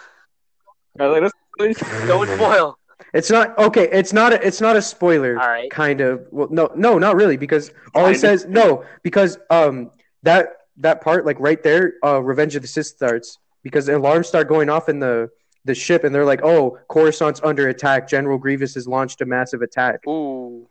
Alright, 1.00 1.22
like, 1.22 1.32
let's- 1.58 1.80
Don't 2.06 2.28
spoil. 2.28 2.78
it's 3.14 3.30
not 3.30 3.58
okay 3.58 3.88
it's 3.90 4.12
not 4.12 4.32
a, 4.32 4.46
it's 4.46 4.60
not 4.60 4.76
a 4.76 4.82
spoiler 4.82 5.38
All 5.40 5.48
right. 5.48 5.70
kind 5.70 6.00
of 6.00 6.26
well 6.30 6.48
no 6.50 6.70
no 6.76 6.98
not 6.98 7.16
really 7.16 7.36
because 7.36 7.70
all 7.94 8.02
he 8.06 8.14
Kind 8.14 8.14
of. 8.14 8.20
says 8.20 8.46
no 8.46 8.84
because 9.02 9.38
um 9.50 9.90
that 10.22 10.48
that 10.78 11.00
part 11.00 11.26
like 11.26 11.38
right 11.40 11.62
there 11.62 11.94
uh 12.04 12.22
revenge 12.22 12.54
of 12.56 12.62
the 12.62 12.68
sith 12.68 12.86
starts 12.86 13.38
because 13.62 13.86
the 13.86 13.96
alarms 13.96 14.28
start 14.28 14.48
going 14.48 14.68
off 14.70 14.88
in 14.88 15.00
the 15.00 15.28
the 15.66 15.74
ship 15.74 16.04
and 16.04 16.14
they're 16.14 16.24
like 16.24 16.40
oh 16.44 16.78
coruscant's 16.88 17.40
under 17.44 17.68
attack 17.68 18.08
general 18.08 18.38
grievous 18.38 18.74
has 18.74 18.86
launched 18.86 19.20
a 19.20 19.26
massive 19.26 19.60
attack 19.62 20.00
Ooh. 20.06 20.66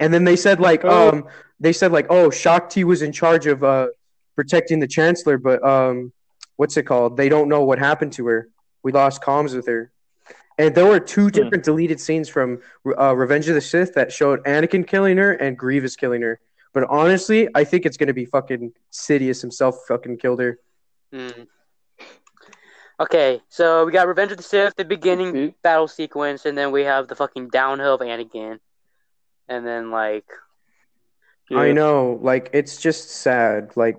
And 0.00 0.12
then 0.12 0.24
they 0.24 0.36
said 0.36 0.60
like 0.60 0.82
Oh. 0.84 1.08
um 1.10 1.28
they 1.60 1.72
said 1.72 1.92
like 1.92 2.06
oh 2.10 2.30
Shaak 2.30 2.68
Ti 2.70 2.84
was 2.84 3.02
in 3.02 3.12
charge 3.12 3.46
of 3.46 3.64
uh 3.64 3.88
protecting 4.34 4.80
the 4.80 4.86
chancellor, 4.86 5.38
but 5.38 5.62
um 5.64 6.12
what's 6.56 6.76
it 6.76 6.84
called? 6.84 7.16
They 7.16 7.28
don't 7.28 7.48
know 7.48 7.64
what 7.64 7.78
happened 7.78 8.12
to 8.14 8.26
her. 8.26 8.48
We 8.82 8.92
lost 8.92 9.22
comms 9.22 9.54
with 9.54 9.66
her. 9.66 9.90
And 10.58 10.74
there 10.74 10.86
were 10.86 11.00
two 11.00 11.30
different 11.30 11.64
deleted 11.64 12.00
scenes 12.00 12.30
from 12.30 12.60
uh, 12.98 13.14
Revenge 13.14 13.46
of 13.48 13.54
the 13.54 13.60
Sith 13.60 13.92
that 13.94 14.10
showed 14.10 14.42
Anakin 14.44 14.86
killing 14.86 15.18
her 15.18 15.32
and 15.32 15.56
Grievous 15.58 15.96
killing 15.96 16.22
her. 16.22 16.40
But 16.72 16.84
honestly, 16.88 17.46
I 17.54 17.64
think 17.64 17.84
it's 17.84 17.98
gonna 17.98 18.14
be 18.14 18.24
fucking 18.24 18.72
Sidious 18.90 19.42
himself 19.42 19.76
fucking 19.86 20.16
killed 20.16 20.40
her. 20.40 20.58
Mm. 21.12 21.46
Okay, 22.98 23.42
so 23.50 23.84
we 23.84 23.92
got 23.92 24.08
Revenge 24.08 24.30
of 24.30 24.38
the 24.38 24.42
Sith, 24.42 24.74
the 24.76 24.84
beginning 24.84 25.32
Mhm. 25.34 25.54
battle 25.62 25.88
sequence, 25.88 26.46
and 26.46 26.56
then 26.56 26.72
we 26.72 26.84
have 26.84 27.08
the 27.08 27.14
fucking 27.14 27.48
downhill 27.50 27.94
of 27.94 28.00
Anakin, 28.00 28.58
and 29.48 29.66
then 29.66 29.90
like 29.90 30.24
I 31.54 31.70
know, 31.72 32.18
like 32.22 32.50
it's 32.52 32.76
just 32.76 33.10
sad. 33.10 33.70
Like 33.76 33.96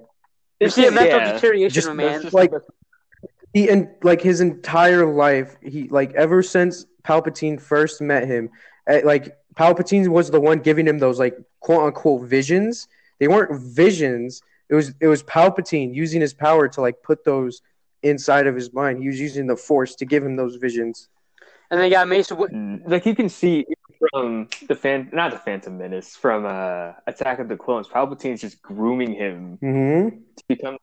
you 0.60 0.70
see 0.70 0.86
a 0.88 0.92
mental 0.92 1.20
Yeah. 1.20 1.34
deterioration 1.34 1.74
Just- 1.74 1.88
of 1.88 1.96
man. 1.96 2.22
just 2.24 2.34
Like- 2.34 2.52
the 2.52 2.62
he 3.54 3.70
and 3.70 3.88
like 4.04 4.22
his 4.22 4.42
entire 4.42 5.06
life 5.06 5.56
he 5.62 5.88
like 5.88 6.14
ever 6.14 6.44
since 6.44 6.86
palpatine 7.04 7.60
first 7.60 8.02
met 8.02 8.28
him 8.28 8.50
eh, 8.88 9.02
like 9.06 9.36
palpatine 9.56 10.06
was 10.10 10.30
the 10.30 10.40
one 10.40 10.60
giving 10.60 10.86
him 10.86 11.00
those 11.00 11.18
like 11.18 11.36
quote 11.62 11.82
unquote 11.88 12.28
visions 12.28 12.88
they 13.20 13.28
weren't 13.30 13.60
visions 13.62 14.42
it 14.70 14.76
was 14.76 14.94
it 15.00 15.08
was 15.08 15.24
palpatine 15.24 15.96
using 15.96 16.20
his 16.20 16.34
power 16.34 16.68
to 16.68 16.82
like 16.82 17.02
put 17.02 17.24
those 17.24 17.62
inside 18.04 18.46
of 18.48 18.54
his 18.54 18.74
mind 18.74 19.00
he 19.02 19.08
was 19.08 19.20
using 19.20 19.48
the 19.48 19.56
force 19.56 19.96
to 19.96 20.06
give 20.06 20.24
him 20.24 20.36
those 20.36 20.58
visions 20.58 21.08
And 21.72 21.80
then 21.80 21.88
you 21.90 21.92
got 21.96 22.08
Mace. 22.08 22.28
Wi- 22.28 22.82
like 22.86 23.06
you 23.06 23.16
can 23.16 23.30
see 23.30 23.66
from 24.00 24.48
the 24.68 24.76
fan, 24.76 25.10
not 25.14 25.32
the 25.32 25.38
Phantom 25.38 25.78
Menace, 25.78 26.16
from 26.16 26.46
uh, 26.46 26.94
Attack 27.08 27.40
of 27.40 27.48
the 27.48 27.58
Clones. 27.58 27.88
Palpatine's 27.88 28.42
just 28.42 28.62
grooming 28.62 29.14
him 29.14 29.58
hmm 29.58 30.10
to 30.38 30.44
become 30.48 30.78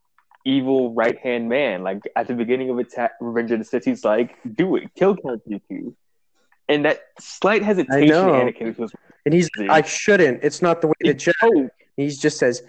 evil 0.45 0.93
right 0.95 1.19
hand 1.19 1.49
man. 1.49 1.83
Like 1.83 2.03
at 2.17 2.27
the 2.27 2.35
beginning 2.35 2.71
of 2.71 2.79
Attack 2.79 3.12
Revenge 3.21 3.53
of 3.53 3.59
the 3.61 3.65
Sith, 3.65 3.85
he's 3.85 4.05
like, 4.05 4.37
"Do 4.55 4.77
it, 4.77 4.95
kill 4.95 5.17
Count 5.17 5.43
Dooku." 5.49 5.95
And 6.69 6.85
that 6.85 7.01
slight 7.21 7.62
hesitation, 7.62 8.09
know. 8.09 8.33
Anakin 8.33 8.77
was. 8.79 8.93
and 9.27 9.35
he's 9.35 9.51
i 9.69 9.83
shouldn't 9.83 10.43
it's 10.43 10.62
not 10.62 10.81
the 10.81 10.89
way 10.89 10.95
the 11.01 11.15
Jedi. 11.15 11.33
Oh, 11.43 11.69
he 11.97 12.09
just 12.09 12.39
says 12.39 12.62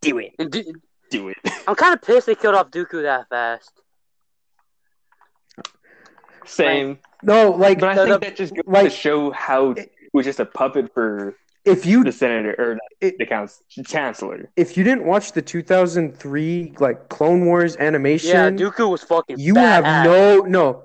do 0.00 0.18
it 0.18 0.32
and 0.38 0.50
Du- 0.50 0.64
do 1.10 1.28
it. 1.28 1.36
I'm 1.66 1.74
kind 1.74 1.94
of 1.94 2.02
pissed 2.02 2.26
they 2.26 2.34
killed 2.34 2.54
off 2.54 2.70
Dooku 2.70 3.02
that 3.02 3.28
fast. 3.28 3.72
Same, 6.48 6.98
no 7.22 7.50
like 7.50 7.80
but 7.80 7.90
I 7.90 7.94
the- 7.94 8.04
think 8.06 8.20
the- 8.20 8.26
that 8.26 8.36
just 8.36 8.54
goes 8.54 8.64
like- 8.66 8.84
to 8.84 8.90
show 8.90 9.30
how 9.30 9.70
it 9.72 9.90
was 10.12 10.24
just 10.26 10.40
a 10.40 10.46
puppet 10.46 10.92
for 10.94 11.36
if 11.64 11.84
you 11.84 12.02
the 12.04 12.12
senator 12.12 12.54
or 12.58 12.78
It- 13.00 13.18
the 13.18 13.26
council, 13.26 13.62
chancellor. 13.86 14.48
if 14.56 14.76
you 14.76 14.84
didn't 14.84 15.04
watch 15.04 15.32
the 15.32 15.42
2003 15.42 16.72
like 16.80 17.08
clone 17.08 17.44
wars 17.44 17.76
animation 17.76 18.30
Yeah, 18.30 18.50
Dooku 18.50 18.90
was 18.90 19.02
fucking. 19.04 19.38
You 19.38 19.54
badass. 19.54 19.84
have 19.84 20.04
no 20.04 20.40
no. 20.40 20.82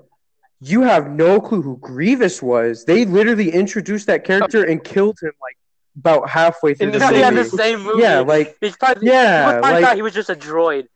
You 0.60 0.82
have 0.82 1.10
no 1.10 1.40
clue 1.40 1.60
who 1.60 1.76
Grievous 1.78 2.40
was. 2.42 2.84
They 2.84 3.04
literally 3.04 3.50
introduced 3.50 4.06
that 4.06 4.24
character 4.24 4.64
and 4.64 4.82
killed 4.82 5.18
him 5.20 5.32
like 5.42 5.56
about 5.98 6.28
halfway 6.30 6.72
through 6.74 6.86
In 6.88 6.92
the, 6.92 6.98
the 7.00 7.04
Yeah, 7.04 7.10
same 7.10 7.34
the 7.34 7.42
movie. 7.42 7.56
same 7.56 7.80
movie. 7.82 8.02
Yeah, 8.02 8.18
like 8.20 8.56
He's 8.60 8.76
probably, 8.76 9.06
Yeah, 9.08 9.46
people 9.46 9.60
probably 9.60 9.72
like- 9.80 9.84
thought 9.84 9.96
he 9.96 10.02
was 10.02 10.14
just 10.14 10.30
a 10.30 10.34
droid. 10.34 10.86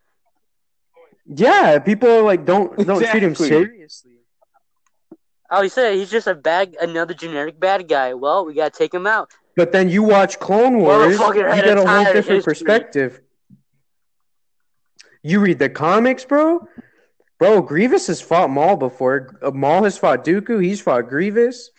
yeah, 1.27 1.79
people 1.79 2.09
are 2.11 2.23
like 2.23 2.45
don't 2.45 2.77
don't 2.87 3.05
treat 3.05 3.23
him 3.23 3.35
seriously. 3.35 4.13
Oh, 5.51 5.63
he 5.63 5.69
said 5.69 5.95
he's 5.95 6.11
just 6.11 6.27
a 6.27 6.35
bad, 6.35 6.77
another 6.81 7.15
generic 7.15 7.59
bad 7.59 7.89
guy. 7.89 8.15
Well, 8.15 8.45
we 8.45 8.55
gotta 8.55 8.77
take 8.77 8.93
him 8.93 9.07
out. 9.07 9.31
But 9.57 9.73
then 9.73 9.89
you 9.89 10.03
watch 10.03 10.39
Clone 10.39 10.79
Wars, 10.79 11.15
you 11.15 11.19
Motherfucker 11.19 11.55
get 11.55 11.79
a 11.79 11.87
whole 11.87 12.05
different 12.05 12.27
history. 12.27 12.43
perspective. 12.43 13.21
You 15.23 15.41
read 15.41 15.59
the 15.59 15.69
comics, 15.69 16.25
bro. 16.25 16.67
Bro, 17.39 17.63
Grievous 17.63 18.07
has 18.09 18.21
fought 18.21 18.51
Maul 18.51 18.77
before. 18.77 19.39
Uh, 19.43 19.51
Maul 19.51 19.85
has 19.85 19.97
fought 19.99 20.25
Dooku. 20.25 20.63
He's 20.63 20.81
fought 20.81 21.09
Grievous. 21.09 21.71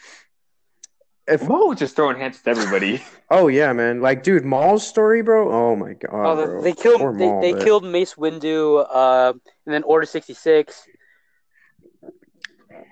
If 1.28 1.48
Maul 1.48 1.70
was 1.70 1.80
just 1.80 1.96
throwing 1.96 2.18
hands 2.18 2.40
with 2.44 2.58
everybody. 2.58 3.04
oh 3.30 3.48
yeah, 3.50 3.72
man, 3.74 4.02
like 4.02 4.24
dude, 4.24 4.44
Maul's 4.46 4.86
story, 4.88 5.22
bro. 5.22 5.52
Oh 5.52 5.76
my 5.76 5.94
god, 5.94 6.10
Oh, 6.12 6.36
they- 6.36 6.46
bro. 6.46 6.62
they 6.64 6.74
killed 6.74 7.00
Poor 7.02 7.14
they, 7.18 7.26
Maul, 7.28 7.42
they 7.42 7.54
killed 7.54 7.84
Mace 7.86 8.16
Windu, 8.16 8.86
uh, 8.90 9.34
and 9.66 9.74
then 9.74 9.84
Order 9.84 10.06
sixty 10.08 10.34
six, 10.34 10.86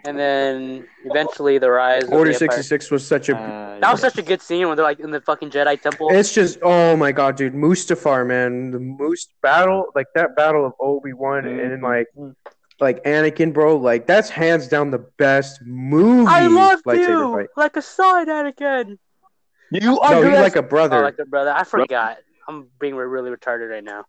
and 0.08 0.18
then 0.18 0.88
eventually 1.06 1.58
the 1.58 1.70
rise. 1.70 2.04
of 2.06 2.14
Order 2.14 2.34
sixty 2.34 2.62
six 2.64 2.90
was 2.90 3.06
such 3.06 3.30
a. 3.30 3.36
Uh, 3.38 3.80
That 3.80 3.92
was 3.92 4.02
such 4.02 4.18
a 4.18 4.22
good 4.22 4.42
scene 4.42 4.68
when 4.68 4.76
they're 4.78 4.86
like 4.86 5.00
in 5.00 5.12
the 5.12 5.22
fucking 5.22 5.50
Jedi 5.52 5.80
temple. 5.82 6.08
it's 6.12 6.34
just 6.34 6.60
oh 6.64 6.96
my 6.96 7.12
god, 7.12 7.36
dude, 7.36 7.54
Mustafar, 7.54 8.26
man, 8.26 8.72
the 8.72 8.80
Moose 8.80 9.28
battle, 9.42 9.86
like 9.96 10.08
that 10.16 10.36
battle 10.36 10.66
of 10.66 10.74
Obi 10.80 11.14
Wan 11.14 11.44
Mhm. 11.44 11.74
and 11.74 11.84
like 11.84 12.08
like 12.80 13.04
Anakin, 13.04 13.54
bro, 13.54 13.76
like 13.78 14.06
that's 14.08 14.30
hands 14.30 14.68
down 14.68 14.92
the 14.92 15.04
best 15.18 15.62
movie. 15.66 16.28
I 16.30 16.48
love 16.48 16.80
you 16.86 17.34
fight. 17.36 17.48
like 17.58 17.76
a 17.76 17.82
son, 17.82 18.28
Anakin. 18.28 18.98
You 19.72 19.82
No, 19.82 20.00
are 20.00 20.24
he's 20.24 20.40
like 20.40 20.56
a 20.56 20.62
brother. 20.62 21.00
Oh, 21.00 21.02
like 21.02 21.20
a 21.20 21.26
brother. 21.26 21.52
I 21.52 21.64
forgot. 21.66 22.18
I'm 22.48 22.68
being 22.80 22.96
really 22.96 23.30
retarded 23.30 23.70
right 23.70 23.84
now. 23.84 24.06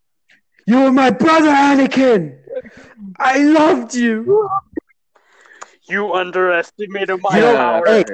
you 0.66 0.76
were 0.82 0.92
my 0.92 1.10
brother, 1.10 1.48
Anakin. 1.48 2.38
I 3.18 3.38
loved 3.38 3.94
you. 3.94 4.48
You 5.88 6.12
underestimated 6.14 7.20
my 7.22 7.36
You 7.36 7.42
know, 7.42 7.56
power. 7.56 7.86
hey, 7.86 8.04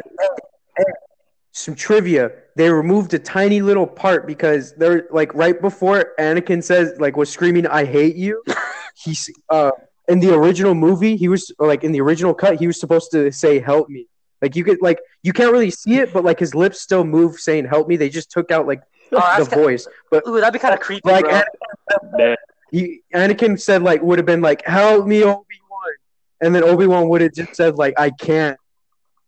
some 1.52 1.74
trivia. 1.74 2.32
They 2.56 2.70
removed 2.70 3.14
a 3.14 3.18
tiny 3.18 3.62
little 3.62 3.86
part 3.86 4.26
because 4.26 4.74
they're 4.74 5.06
like 5.10 5.34
right 5.34 5.60
before 5.60 6.12
Anakin 6.18 6.62
says 6.62 6.98
like 6.98 7.16
was 7.16 7.30
screaming 7.30 7.66
"I 7.66 7.84
hate 7.84 8.16
you." 8.16 8.42
He's 8.96 9.28
uh 9.48 9.70
in 10.08 10.20
the 10.20 10.34
original 10.34 10.74
movie 10.74 11.16
he 11.16 11.28
was 11.28 11.52
or, 11.58 11.66
like 11.66 11.82
in 11.84 11.92
the 11.92 12.00
original 12.00 12.34
cut 12.34 12.58
he 12.58 12.66
was 12.66 12.78
supposed 12.78 13.10
to 13.12 13.30
say 13.32 13.58
"Help 13.58 13.88
me." 13.88 14.06
Like 14.42 14.54
you 14.56 14.64
could 14.64 14.78
like 14.82 14.98
you 15.22 15.32
can't 15.32 15.52
really 15.52 15.70
see 15.70 15.96
it, 15.98 16.12
but 16.12 16.24
like 16.24 16.38
his 16.38 16.54
lips 16.54 16.80
still 16.80 17.04
move 17.04 17.36
saying 17.40 17.64
"Help 17.66 17.88
me." 17.88 17.96
They 17.96 18.08
just 18.08 18.30
took 18.30 18.50
out 18.50 18.66
like 18.66 18.82
Oh, 19.12 19.16
the 19.16 19.20
that's 19.20 19.48
kinda- 19.48 19.64
voice, 19.64 19.86
but 20.10 20.26
Ooh, 20.26 20.40
that'd 20.40 20.52
be 20.52 20.58
kind 20.58 20.74
of 20.74 20.80
creepy, 20.80 21.08
like 21.08 21.24
bro. 21.24 21.42
That- 22.18 22.38
he, 22.70 23.02
Anakin 23.14 23.60
said 23.60 23.82
like 23.82 24.02
would 24.02 24.18
have 24.18 24.26
been 24.26 24.40
like 24.40 24.64
"Help 24.66 25.06
me, 25.06 25.22
Obi 25.22 25.28
Wan," 25.30 25.44
and 26.44 26.54
then 26.54 26.62
Obi 26.64 26.86
Wan 26.86 27.08
would 27.08 27.20
have 27.22 27.32
just 27.34 27.54
said 27.56 27.76
like 27.76 27.94
"I 27.98 28.10
can't." 28.10 28.58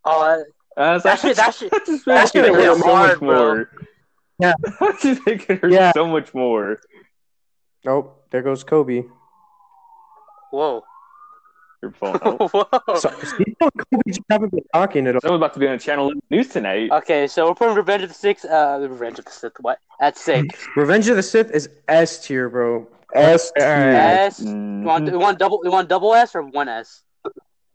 Oh, 0.04 0.42
Uh, 0.76 0.98
That 0.98 1.18
shit- 1.20 1.36
that 1.36 1.54
shit- 1.54 1.70
that 1.70 1.86
just 1.86 2.04
that 2.04 2.14
makes 2.14 2.30
shit 2.32 2.44
hit 2.44 2.54
hurt 2.54 2.76
so 2.78 2.82
hard, 2.84 3.10
much 3.12 3.18
bro. 3.20 3.28
more. 3.54 3.70
Yeah. 4.38 4.52
that 4.80 4.98
just 5.00 5.24
make 5.26 5.48
it 5.48 5.60
hurt 5.62 5.72
Yeah. 5.72 5.92
so 5.92 6.06
much 6.06 6.34
more. 6.34 6.78
Oh, 7.86 8.12
there 8.30 8.42
goes 8.42 8.62
Kobe. 8.62 9.04
whoa, 10.50 10.82
Your 11.82 11.92
phone. 11.92 12.18
Oh. 12.22 12.48
whoa. 12.52 12.94
So, 12.96 13.08
see, 13.22 13.44
Kobe 13.60 14.02
just 14.08 14.20
haven't 14.30 14.50
been 14.50 14.64
talking 14.74 15.06
at 15.06 15.14
all. 15.14 15.20
Someone's 15.22 15.40
about 15.40 15.54
to 15.54 15.60
be 15.60 15.66
on 15.68 15.76
the 15.78 15.82
Channel 15.82 16.04
11 16.06 16.22
News 16.30 16.48
tonight. 16.48 16.90
Okay, 16.90 17.26
so 17.26 17.46
we're 17.48 17.54
putting 17.54 17.74
Revenge 17.76 18.02
of 18.02 18.08
the 18.10 18.14
Six. 18.14 18.44
Uh, 18.44 18.78
Revenge 18.88 19.18
of 19.18 19.24
the 19.24 19.30
Sith. 19.30 19.52
What? 19.60 19.78
At 20.00 20.16
six. 20.18 20.66
Revenge 20.76 21.08
of 21.08 21.16
the 21.16 21.22
Sith 21.22 21.50
is 21.52 21.68
S 21.88 22.26
tier, 22.26 22.48
bro. 22.50 22.86
S 23.14 23.50
tier. 23.56 23.66
Alright. 23.66 23.94
S. 23.94 24.40
You 24.40 24.46
Mm, 24.48 24.82
want, 24.84 25.06
you 25.06 25.18
want 25.18 25.38
double? 25.38 25.60
You 25.64 25.70
want 25.70 25.88
double 25.88 26.12
S 26.14 26.34
or 26.34 26.42
one 26.42 26.68
S? 26.68 27.02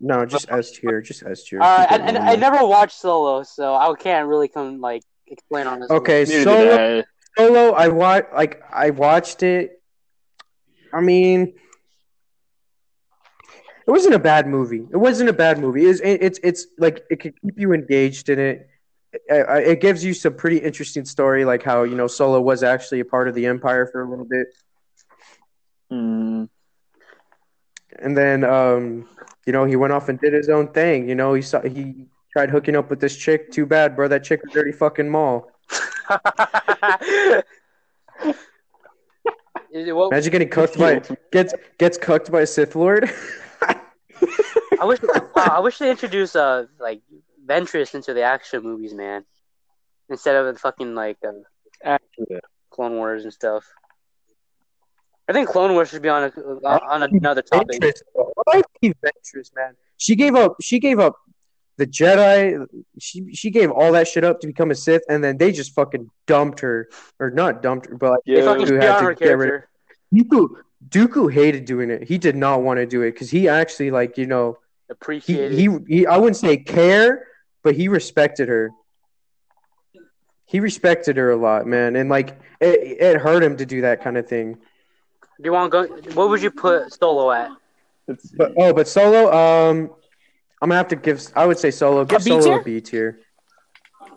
No, 0.04 0.26
just 0.26 0.50
S 0.50 0.72
tier. 0.72 1.02
Just 1.02 1.24
S 1.24 1.44
tier. 1.44 1.62
All 1.62 1.78
right, 1.78 1.88
and, 1.92 2.02
and 2.04 2.18
I 2.18 2.36
never 2.36 2.66
watched 2.66 2.98
Solo, 3.00 3.44
so 3.44 3.76
I 3.76 3.94
can't 3.98 4.28
really 4.28 4.48
come 4.48 4.82
like 4.82 5.04
explain 5.28 5.68
on 5.68 5.80
this. 5.80 5.92
Okay, 5.92 6.26
neither 6.28 6.44
solo. 6.44 6.98
I. 7.00 7.04
Solo. 7.38 7.72
I 7.74 7.88
watch. 7.88 8.26
Like 8.34 8.62
I 8.74 8.90
watched 8.90 9.44
it. 9.44 9.82
I 10.92 11.02
mean, 11.02 11.54
it 13.88 13.92
wasn't 13.92 14.16
a 14.16 14.20
bad 14.20 14.48
movie. 14.48 14.86
It 14.92 14.98
wasn't 14.98 15.30
a 15.30 15.34
bad 15.34 15.60
movie. 15.60 15.86
It's 15.86 16.02
it's 16.04 16.40
it's 16.44 16.68
like 16.80 17.04
it 17.12 17.20
could 17.20 17.40
keep 17.40 17.60
you 17.60 17.74
engaged 17.74 18.30
in 18.30 18.40
it. 18.40 18.68
It, 19.14 19.68
it 19.68 19.82
gives 19.82 20.04
you 20.04 20.14
some 20.14 20.34
pretty 20.34 20.58
interesting 20.58 21.06
story, 21.06 21.46
like 21.46 21.62
how 21.64 21.84
you 21.84 21.96
know 21.96 22.08
Solo 22.08 22.42
was 22.42 22.64
actually 22.64 23.02
a 23.02 23.06
part 23.06 23.28
of 23.28 23.36
the 23.36 23.46
Empire 23.46 23.86
for 23.86 24.02
a 24.02 24.10
little 24.10 24.26
bit, 24.26 24.48
Mm, 25.92 26.48
and 28.00 28.18
then 28.18 28.46
um, 28.46 29.10
you 29.46 29.54
know 29.54 29.66
he 29.66 29.76
went 29.76 29.94
off 29.94 30.10
and 30.10 30.20
did 30.20 30.34
his 30.34 30.50
own 30.50 30.68
thing. 30.74 31.08
You 31.10 31.16
know 31.16 31.34
he 31.34 31.42
saw 31.42 31.62
he 31.62 32.08
tried 32.34 32.50
hooking 32.50 32.76
up 32.76 32.90
with 32.90 33.00
this 33.00 33.16
chick. 33.16 33.52
Too 33.52 33.66
bad, 33.66 33.96
bro. 33.96 34.08
That 34.08 34.24
chick 34.24 34.42
was 34.44 34.54
dirty 34.54 34.72
fucking 34.72 35.10
Maul. 35.10 35.52
Is 39.74 39.88
it- 39.88 39.96
what- 39.96 40.12
Imagine 40.12 40.32
getting 40.32 40.50
cooked 40.50 40.78
by 40.78 41.02
gets 41.32 41.54
gets 41.78 41.98
cooked 41.98 42.32
by 42.32 42.42
a 42.42 42.48
Sith 42.48 42.76
Lord. 42.76 43.10
I 44.80 44.86
wish, 44.86 45.00
wow, 45.36 45.46
I 45.52 45.60
wish 45.60 45.78
they 45.78 45.90
introduced 45.92 46.36
uh 46.36 46.66
like 46.80 47.02
Ventress 47.46 47.96
into 47.96 48.14
the 48.14 48.24
action 48.24 48.64
movies, 48.64 48.94
man, 48.94 49.26
instead 50.10 50.36
of 50.36 50.54
the 50.54 50.60
fucking 50.60 50.94
like 50.96 51.18
uh, 51.26 51.32
actually, 51.84 52.40
Clone 52.72 52.96
Wars 52.96 53.24
and 53.24 53.34
stuff. 53.34 53.66
I 55.28 55.34
think 55.34 55.50
Clone 55.50 55.74
Wars 55.74 55.90
should 55.90 56.02
be 56.02 56.10
on 56.10 56.24
a, 56.24 56.68
uh, 56.68 56.80
on 56.90 57.04
another 57.04 57.42
topic. 57.42 57.80
Be 57.80 58.94
Ventress, 59.04 59.56
man? 59.56 59.76
She 59.98 60.16
gave 60.16 60.36
up. 60.36 60.56
She 60.62 60.80
gave 60.80 61.00
up 61.00 61.16
the 61.78 61.88
Jedi. 61.88 62.66
She 63.00 63.34
she 63.34 63.50
gave 63.50 63.72
all 63.72 63.92
that 63.94 64.08
shit 64.08 64.24
up 64.24 64.42
to 64.42 64.48
become 64.48 64.72
a 64.72 64.76
Sith, 64.76 65.04
and 65.10 65.24
then 65.24 65.38
they 65.38 65.52
just 65.52 65.74
fucking 65.74 66.10
dumped 66.28 66.60
her, 66.62 66.90
or 67.20 67.30
not 67.30 67.62
dumped 67.62 67.88
her, 67.88 67.96
but 67.96 68.12
like, 68.12 68.20
They 68.26 68.42
fucking 68.42 68.66
Dooku 68.66 68.82
had 68.82 69.00
to 69.00 69.06
her 69.06 69.14
get 69.14 69.38
rid 69.38 69.54
of-. 69.54 69.62
Dooku. 70.14 70.50
Dooku 70.90 71.32
hated 71.32 71.66
doing 71.66 71.92
it. 71.92 72.04
He 72.08 72.18
did 72.18 72.36
not 72.36 72.64
want 72.64 72.80
to 72.80 72.88
do 72.88 73.04
it 73.04 73.12
because 73.12 73.30
he 73.30 73.48
actually 73.48 73.92
like 73.92 74.18
you 74.18 74.26
know 74.26 74.58
he, 74.88 74.94
Appreciated. 74.94 75.58
he 75.58 75.70
he 75.88 76.08
I 76.08 76.18
wouldn't 76.18 76.38
say 76.38 76.58
care, 76.58 77.28
but 77.64 77.76
he 77.76 77.88
respected 77.88 78.50
her. 78.50 78.72
He 80.46 80.60
respected 80.60 81.18
her 81.18 81.32
a 81.32 81.38
lot, 81.38 81.66
man, 81.68 81.96
and 81.96 82.10
like 82.10 82.40
it, 82.60 82.98
it 83.00 83.18
hurt 83.22 83.44
him 83.44 83.58
to 83.58 83.66
do 83.66 83.82
that 83.82 84.02
kind 84.04 84.18
of 84.18 84.28
thing. 84.28 84.58
Do 85.42 85.48
you 85.48 85.54
want 85.54 85.72
to 85.72 85.88
go? 85.88 86.12
What 86.14 86.30
would 86.30 86.42
you 86.42 86.52
put 86.52 86.94
Solo 86.94 87.32
at? 87.32 87.50
But 88.38 88.54
oh, 88.58 88.74
but 88.74 88.88
Solo, 88.88 89.32
um, 89.32 89.90
I'm 90.62 90.70
gonna 90.70 90.76
have 90.76 90.88
to 90.90 90.96
give. 90.96 91.22
I 91.36 91.46
would 91.48 91.58
say 91.58 91.72
Solo. 91.72 92.06
Give 92.06 92.22
A 92.22 92.24
B 92.24 92.30
Solo 92.30 92.42
tier? 92.44 92.60
a 92.60 92.64
B 92.64 92.82
tier. 92.82 93.20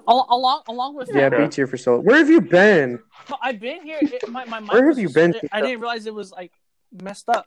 Along 0.07 0.63
along 0.69 0.97
with 0.97 1.09
Yeah, 1.15 1.31
that, 1.31 1.39
B 1.39 1.49
tier 1.49 1.67
for 1.67 1.79
Solo. 1.79 2.01
Where 2.01 2.19
have 2.19 2.29
you 2.29 2.43
been? 2.43 2.99
I've 3.41 3.59
been 3.59 3.83
here. 3.83 3.99
It, 4.03 4.29
my 4.29 4.45
my 4.45 4.61
mic 4.61 4.73
Where 4.73 4.83
have 4.83 4.89
was 4.97 4.99
you 4.99 5.05
just- 5.07 5.15
been? 5.15 5.35
I 5.51 5.63
didn't 5.63 5.81
realize 5.81 6.07
it 6.07 6.15
was 6.15 6.31
like 6.31 6.53
messed 6.93 7.29
up. 7.31 7.47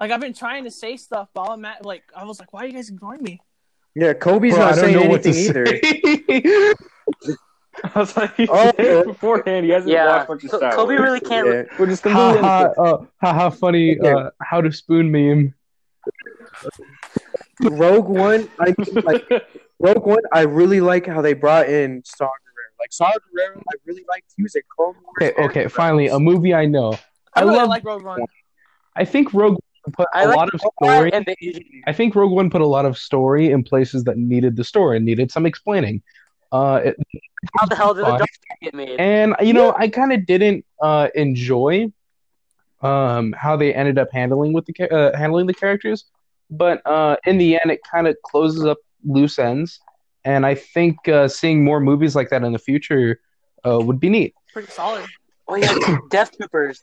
Like 0.00 0.10
I've 0.10 0.20
been 0.20 0.34
trying 0.34 0.64
to 0.64 0.70
say 0.70 0.96
stuff, 0.96 1.28
but 1.34 1.42
I'm 1.42 1.64
at, 1.64 1.84
like 1.86 2.02
I 2.16 2.24
was 2.24 2.40
like, 2.40 2.52
why 2.52 2.64
are 2.64 2.66
you 2.66 2.72
guys 2.72 2.88
ignoring 2.88 3.22
me? 3.22 3.40
Yeah, 3.94 4.14
Kobe's 4.14 4.54
Bro, 4.54 4.62
I 4.64 4.70
not 4.70 4.74
don't 4.76 4.84
saying 4.84 4.96
know 4.96 5.08
what 5.10 5.22
to 5.22 5.28
anything 5.28 6.42
either. 6.42 6.74
say. 7.74 7.90
I 7.94 7.98
was 7.98 8.16
like, 8.16 8.34
he 8.36 8.48
Oh, 8.48 8.64
said 8.64 8.74
it 8.78 8.86
yeah. 8.98 9.02
beforehand. 9.12 9.64
He 9.66 9.72
hasn't 9.72 9.92
Yeah, 9.92 10.06
watched 10.18 10.28
much 10.28 10.44
of 10.44 10.50
Co- 10.50 10.56
Star 10.58 10.72
Kobe 10.72 10.94
Wars. 10.94 11.00
really 11.00 11.20
can't. 11.20 11.46
Yeah. 11.48 11.62
We're 11.78 11.86
just 11.86 12.02
ha 12.04 12.10
completely 12.10 12.48
ha, 12.48 12.60
innocent. 12.64 12.78
uh, 12.78 12.98
ha 13.26 13.32
ha, 13.34 13.50
funny. 13.50 13.98
Uh, 14.04 14.30
how 14.42 14.60
to 14.60 14.70
spoon 14.72 15.10
meme. 15.10 15.54
Rogue 17.62 18.08
One, 18.08 18.48
I 18.58 18.66
mean, 18.76 19.04
like 19.04 19.24
Rogue 19.78 20.04
One, 20.06 20.22
I 20.32 20.42
really 20.42 20.80
like 20.80 21.06
how 21.06 21.20
they 21.22 21.32
brought 21.32 21.68
in 21.68 22.02
Saw 22.04 22.24
Gerrera. 22.26 22.78
Like 22.80 22.92
Saw 22.92 23.10
Gerrera, 23.10 23.58
I 23.58 23.74
really 23.86 24.04
liked. 24.08 24.32
He 24.36 24.42
was 24.42 24.56
a 24.56 24.62
Clone 24.76 24.94
Wars. 25.02 25.30
Okay, 25.32 25.42
okay, 25.44 25.68
finally 25.68 26.08
a 26.08 26.18
movie 26.18 26.54
I 26.54 26.66
know. 26.66 26.92
I, 27.34 27.40
I 27.40 27.42
really 27.44 27.56
love- 27.58 27.68
like 27.68 27.84
Rogue 27.84 28.04
One. 28.04 28.20
I 28.96 29.04
think 29.04 29.32
Rogue 29.32 29.52
One 29.84 29.92
put 29.92 30.08
I 30.12 30.24
a 30.24 30.28
like 30.28 30.36
lot 30.36 30.48
of 30.52 30.60
story. 30.60 31.12
and 31.12 31.24
the 31.24 31.64
I 31.86 31.92
think 31.92 32.14
Rogue 32.14 32.32
One 32.32 32.50
put 32.50 32.60
a 32.62 32.66
lot 32.66 32.84
of 32.84 32.98
story 32.98 33.50
in 33.52 33.62
places 33.62 34.02
that 34.04 34.16
needed 34.18 34.56
the 34.56 34.64
story, 34.64 34.96
and 34.96 35.06
needed 35.06 35.30
some 35.30 35.46
explaining. 35.46 36.02
Uh, 36.52 36.80
it, 36.84 36.96
How 37.58 37.66
the 37.66 37.74
hell 37.74 37.94
did 37.94 38.02
the 38.04 38.10
Fine. 38.10 38.18
Dark 38.18 38.28
get 38.62 38.74
made? 38.74 39.00
and 39.00 39.34
you 39.40 39.52
know, 39.54 39.74
I 39.76 39.88
kind 39.88 40.12
of 40.12 40.26
didn't 40.26 40.64
uh, 40.80 41.08
enjoy 41.14 41.90
um, 42.82 43.32
how 43.32 43.56
they 43.56 43.72
ended 43.74 43.98
up 43.98 44.08
handling 44.12 44.52
with 44.52 44.66
the 44.66 44.92
uh, 44.94 45.16
handling 45.16 45.46
the 45.46 45.54
characters, 45.54 46.04
but 46.50 46.82
uh, 46.86 47.16
in 47.26 47.38
the 47.38 47.58
end, 47.60 47.70
it 47.70 47.80
kind 47.90 48.06
of 48.06 48.16
closes 48.22 48.64
up 48.64 48.78
loose 49.04 49.38
ends. 49.38 49.80
And 50.24 50.46
I 50.46 50.54
think 50.54 51.08
uh, 51.08 51.26
seeing 51.26 51.64
more 51.64 51.80
movies 51.80 52.14
like 52.14 52.30
that 52.30 52.44
in 52.44 52.52
the 52.52 52.58
future 52.58 53.20
uh, 53.66 53.80
would 53.80 53.98
be 53.98 54.08
neat. 54.08 54.34
Pretty 54.52 54.70
solid. 54.70 55.04
Oh 55.48 55.56
yeah, 55.56 55.98
Death 56.10 56.36
Troopers. 56.36 56.82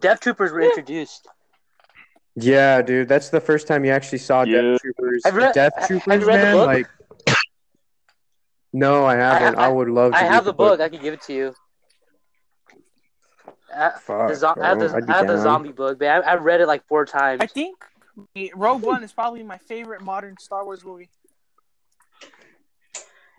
Death 0.00 0.20
Troopers 0.20 0.52
were 0.52 0.62
introduced. 0.62 1.28
Yeah, 2.34 2.82
dude, 2.82 3.08
that's 3.08 3.30
the 3.30 3.40
first 3.40 3.66
time 3.66 3.84
you 3.84 3.90
actually 3.92 4.18
saw 4.18 4.42
Yeah. 4.42 4.60
Death 4.62 4.80
Troopers. 4.82 5.22
Have 5.24 5.34
read- 5.36 5.54
Death 5.54 5.72
have 5.78 5.90
you 5.90 6.00
Troopers, 6.00 6.24
read 6.26 6.38
the 6.40 6.42
man. 6.42 6.54
book? 6.54 6.66
Like, 6.66 6.86
no, 8.72 9.04
I 9.06 9.16
haven't. 9.16 9.58
I, 9.58 9.66
I- 9.66 9.68
would 9.68 9.88
love 9.88 10.12
to. 10.12 10.18
I 10.18 10.22
read 10.22 10.30
have 10.32 10.44
the 10.44 10.52
book. 10.52 10.80
I 10.80 10.88
can 10.88 11.00
give 11.02 11.14
it 11.14 11.22
to 11.22 11.32
you. 11.34 11.54
Uh, 13.74 13.90
Fuck, 13.98 14.28
the 14.28 14.34
zo- 14.34 14.54
I 14.60 14.68
have, 14.68 14.78
the, 14.78 14.94
I'd 14.94 15.10
I 15.10 15.16
have 15.18 15.26
the 15.26 15.38
zombie 15.42 15.72
book, 15.72 15.98
but 15.98 16.08
I, 16.08 16.18
I 16.20 16.34
read 16.36 16.60
it 16.62 16.66
like 16.66 16.86
four 16.86 17.04
times. 17.04 17.40
I 17.42 17.46
think 17.46 17.76
Rogue 18.54 18.82
One 18.82 19.02
is 19.04 19.12
probably 19.12 19.42
my 19.42 19.58
favorite 19.58 20.00
modern 20.02 20.36
Star 20.38 20.64
Wars 20.64 20.82
movie. 20.84 21.10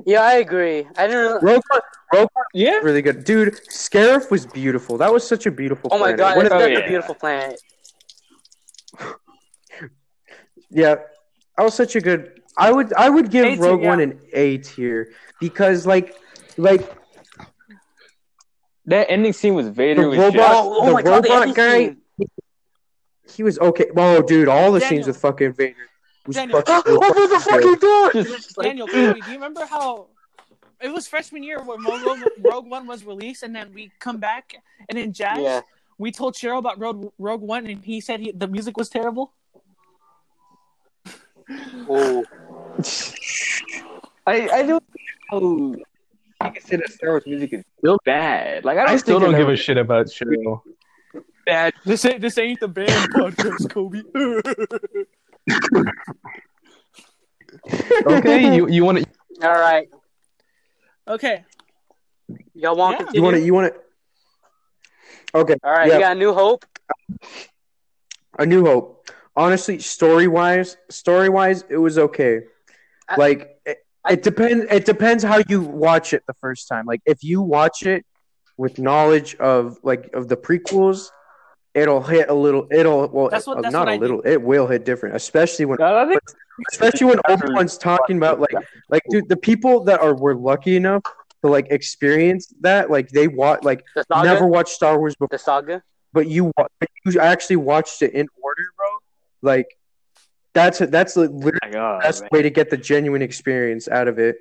Yeah, 0.05 0.21
I 0.21 0.33
agree. 0.33 0.85
I 0.95 1.07
didn't. 1.07 1.41
Rogue 1.43 1.63
One, 1.69 1.81
Rogue 2.13 2.29
One, 2.33 2.45
Yeah. 2.53 2.77
really 2.83 3.01
good, 3.01 3.23
dude. 3.23 3.55
Scarif 3.71 4.29
was 4.29 4.45
beautiful. 4.45 4.97
That 4.99 5.11
was 5.11 5.27
such 5.27 5.47
a 5.47 5.51
beautiful. 5.51 5.89
Oh 5.91 5.97
my 5.97 6.13
planet. 6.13 6.17
god, 6.19 6.37
One 6.37 6.45
it's 6.45 6.53
of- 6.55 6.61
Oh, 6.61 6.65
yeah. 6.67 6.79
a 6.79 6.87
beautiful 6.87 7.15
planet. 7.15 7.59
Yeah, 10.69 10.95
that 11.57 11.63
was 11.63 11.73
such 11.73 11.95
a 11.95 12.01
good. 12.01 12.41
I 12.57 12.71
would 12.71 12.93
I 12.93 13.09
would 13.09 13.29
give 13.29 13.45
A 13.45 13.55
tier, 13.55 13.63
Rogue 13.63 13.81
yeah. 13.83 13.87
One 13.89 13.99
an 14.01 14.19
A 14.33 14.57
tier 14.57 15.11
because 15.39 15.85
like 15.85 16.15
like 16.57 16.89
That 18.85 19.11
ending 19.11 19.33
scene 19.33 19.53
was 19.53 19.67
Vader 19.67 20.03
The 20.03 20.07
was 20.09 20.17
robot- 20.17 20.33
just- 20.35 20.53
Oh, 20.65 20.77
oh 20.81 20.85
the 20.87 20.93
my 20.93 21.01
god, 21.01 21.23
the 21.23 21.53
guy- 21.53 21.85
scene. 21.87 22.01
he 23.35 23.43
was 23.43 23.59
okay. 23.59 23.87
Oh, 23.95 24.21
dude, 24.21 24.47
all 24.47 24.71
the 24.71 24.79
Daniel. 24.79 24.89
scenes 25.03 25.07
with 25.07 25.17
fucking 25.17 25.53
Vader 25.53 25.75
was 26.25 26.35
Daniel. 26.35 26.61
fucking. 26.61 26.93
Open 26.95 27.29
the 27.29 27.39
fucking 27.39 27.75
door! 27.75 28.11
just 28.23 28.55
Daniel, 28.61 28.87
Cody, 28.87 29.21
do 29.21 29.27
you 29.27 29.33
remember 29.35 29.65
how 29.65 30.07
it 30.81 30.89
was 30.89 31.07
freshman 31.07 31.43
year 31.43 31.61
when 31.61 31.83
Rogue, 31.83 32.21
Rogue 32.39 32.67
One 32.69 32.87
was 32.87 33.03
released, 33.03 33.43
and 33.43 33.55
then 33.55 33.71
we 33.73 33.91
come 33.99 34.17
back, 34.17 34.55
and 34.89 34.97
in 34.97 35.11
Jazz, 35.13 35.39
Yeah. 35.39 35.61
we 35.97 36.11
told 36.11 36.35
Cheryl 36.35 36.59
about 36.59 36.79
Rogue, 36.79 37.11
Rogue 37.19 37.41
One, 37.41 37.65
and 37.67 37.83
he 37.83 37.99
said 38.01 38.19
he, 38.21 38.31
the 38.31 38.47
music 38.47 38.77
was 38.77 38.87
terrible. 38.89 39.33
Oh, 41.89 42.23
I 44.25 44.49
I 44.49 44.63
don't 44.63 44.83
know. 45.31 45.75
You 46.43 46.51
can 46.51 46.61
say 46.61 46.75
that 46.77 46.89
Star 46.89 47.09
Wars 47.11 47.23
music 47.25 47.53
is 47.53 47.63
still 47.79 47.97
bad. 48.05 48.63
Like 48.65 48.77
I 48.77 48.81
don't 48.81 48.89
I 48.93 48.97
still 48.97 49.19
don't 49.19 49.35
give 49.35 49.49
a 49.49 49.55
shit 49.55 49.77
about 49.77 50.05
Cheryl. 50.07 50.61
bad. 51.45 51.73
This 51.85 52.05
ain't 52.05 52.21
this 52.21 52.37
ain't 52.37 52.59
the 52.59 52.67
band 52.67 53.09
podcast, 53.09 53.69
Kobe. 53.69 54.03
Okay, 58.05 58.55
you 58.55 58.67
you 58.69 58.83
want 58.83 58.99
to? 58.99 59.05
all 59.47 59.53
right. 59.53 59.87
okay, 61.07 61.43
Y'all 62.53 62.75
want 62.75 62.99
Yeah. 62.99 63.05
to 63.05 63.11
You 63.13 63.23
want 63.23 63.35
to? 63.35 63.41
You 63.41 63.53
want 63.53 63.73
to? 63.73 63.79
Okay. 65.39 65.55
All 65.63 65.71
right, 65.71 65.87
yeah. 65.87 65.93
you 65.95 65.99
got 65.99 66.15
a 66.15 66.19
New 66.19 66.33
Hope. 66.33 66.65
A 68.39 68.45
New 68.45 68.65
Hope. 68.65 69.09
Honestly, 69.35 69.79
story 69.79 70.27
wise, 70.27 70.77
story 70.89 71.29
wise, 71.29 71.63
it 71.69 71.77
was 71.77 71.97
okay. 71.97 72.41
I- 73.09 73.15
like 73.15 73.59
it, 73.65 73.77
I- 74.05 74.13
it 74.13 74.23
depends. 74.23 74.65
It 74.71 74.85
depends 74.85 75.23
how 75.23 75.41
you 75.49 75.61
watch 75.61 76.13
it 76.13 76.23
the 76.27 76.33
first 76.41 76.67
time. 76.67 76.85
Like 76.85 77.01
if 77.05 77.23
you 77.23 77.41
watch 77.41 77.83
it 77.83 78.05
with 78.57 78.79
knowledge 78.79 79.35
of 79.35 79.77
like 79.83 80.09
of 80.13 80.27
the 80.29 80.37
prequels, 80.37 81.09
it'll 81.73 82.01
hit 82.01 82.29
a 82.29 82.33
little. 82.33 82.67
It'll 82.71 83.07
well, 83.09 83.29
That's 83.29 83.45
what- 83.47 83.57
uh, 83.57 83.61
that's 83.61 83.73
not 83.73 83.87
what 83.87 83.89
a 83.89 83.95
I 83.95 83.97
little. 83.97 84.21
It 84.21 84.41
will 84.41 84.67
hit 84.67 84.85
different, 84.85 85.15
especially 85.15 85.65
when 85.65 85.77
No, 85.79 85.95
I 85.97 86.07
think 86.07 86.21
especially 86.71 87.05
when 87.07 87.19
Obi 87.29 87.53
Wan's 87.53 87.77
talking 87.89 88.17
about 88.17 88.39
like 88.39 88.55
like 88.89 89.03
dude, 89.09 89.29
the 89.29 89.37
people 89.37 89.83
that 89.85 89.99
are 89.99 90.15
were 90.15 90.35
lucky 90.35 90.75
enough 90.75 91.03
to 91.43 91.49
like 91.51 91.67
experience 91.69 92.51
that, 92.61 92.89
like 92.89 93.09
they 93.09 93.27
watch 93.27 93.59
like 93.63 93.83
The 93.95 94.03
saga. 94.11 94.27
never 94.27 94.47
watched 94.47 94.69
Star 94.73 94.97
Wars 94.97 95.15
before 95.15 95.27
The 95.31 95.37
saga. 95.37 95.83
but 96.13 96.27
you 96.27 96.51
but 96.57 96.69
you 97.05 97.19
actually 97.19 97.57
watched 97.57 98.01
it 98.01 98.13
in 98.13 98.27
order, 98.41 98.63
bro. 98.75 98.87
Like 99.43 99.67
that's 100.57 100.79
that's 100.79 101.13
the 101.13 101.21
oh 101.21 101.25
literally 101.25 101.71
God, 101.71 102.01
the 102.01 102.03
best 102.07 102.21
man. 102.23 102.29
way 102.31 102.41
to 102.41 102.49
get 102.49 102.69
the 102.69 102.77
genuine 102.77 103.21
experience 103.21 103.87
out 103.87 104.07
of 104.07 104.17
it. 104.19 104.37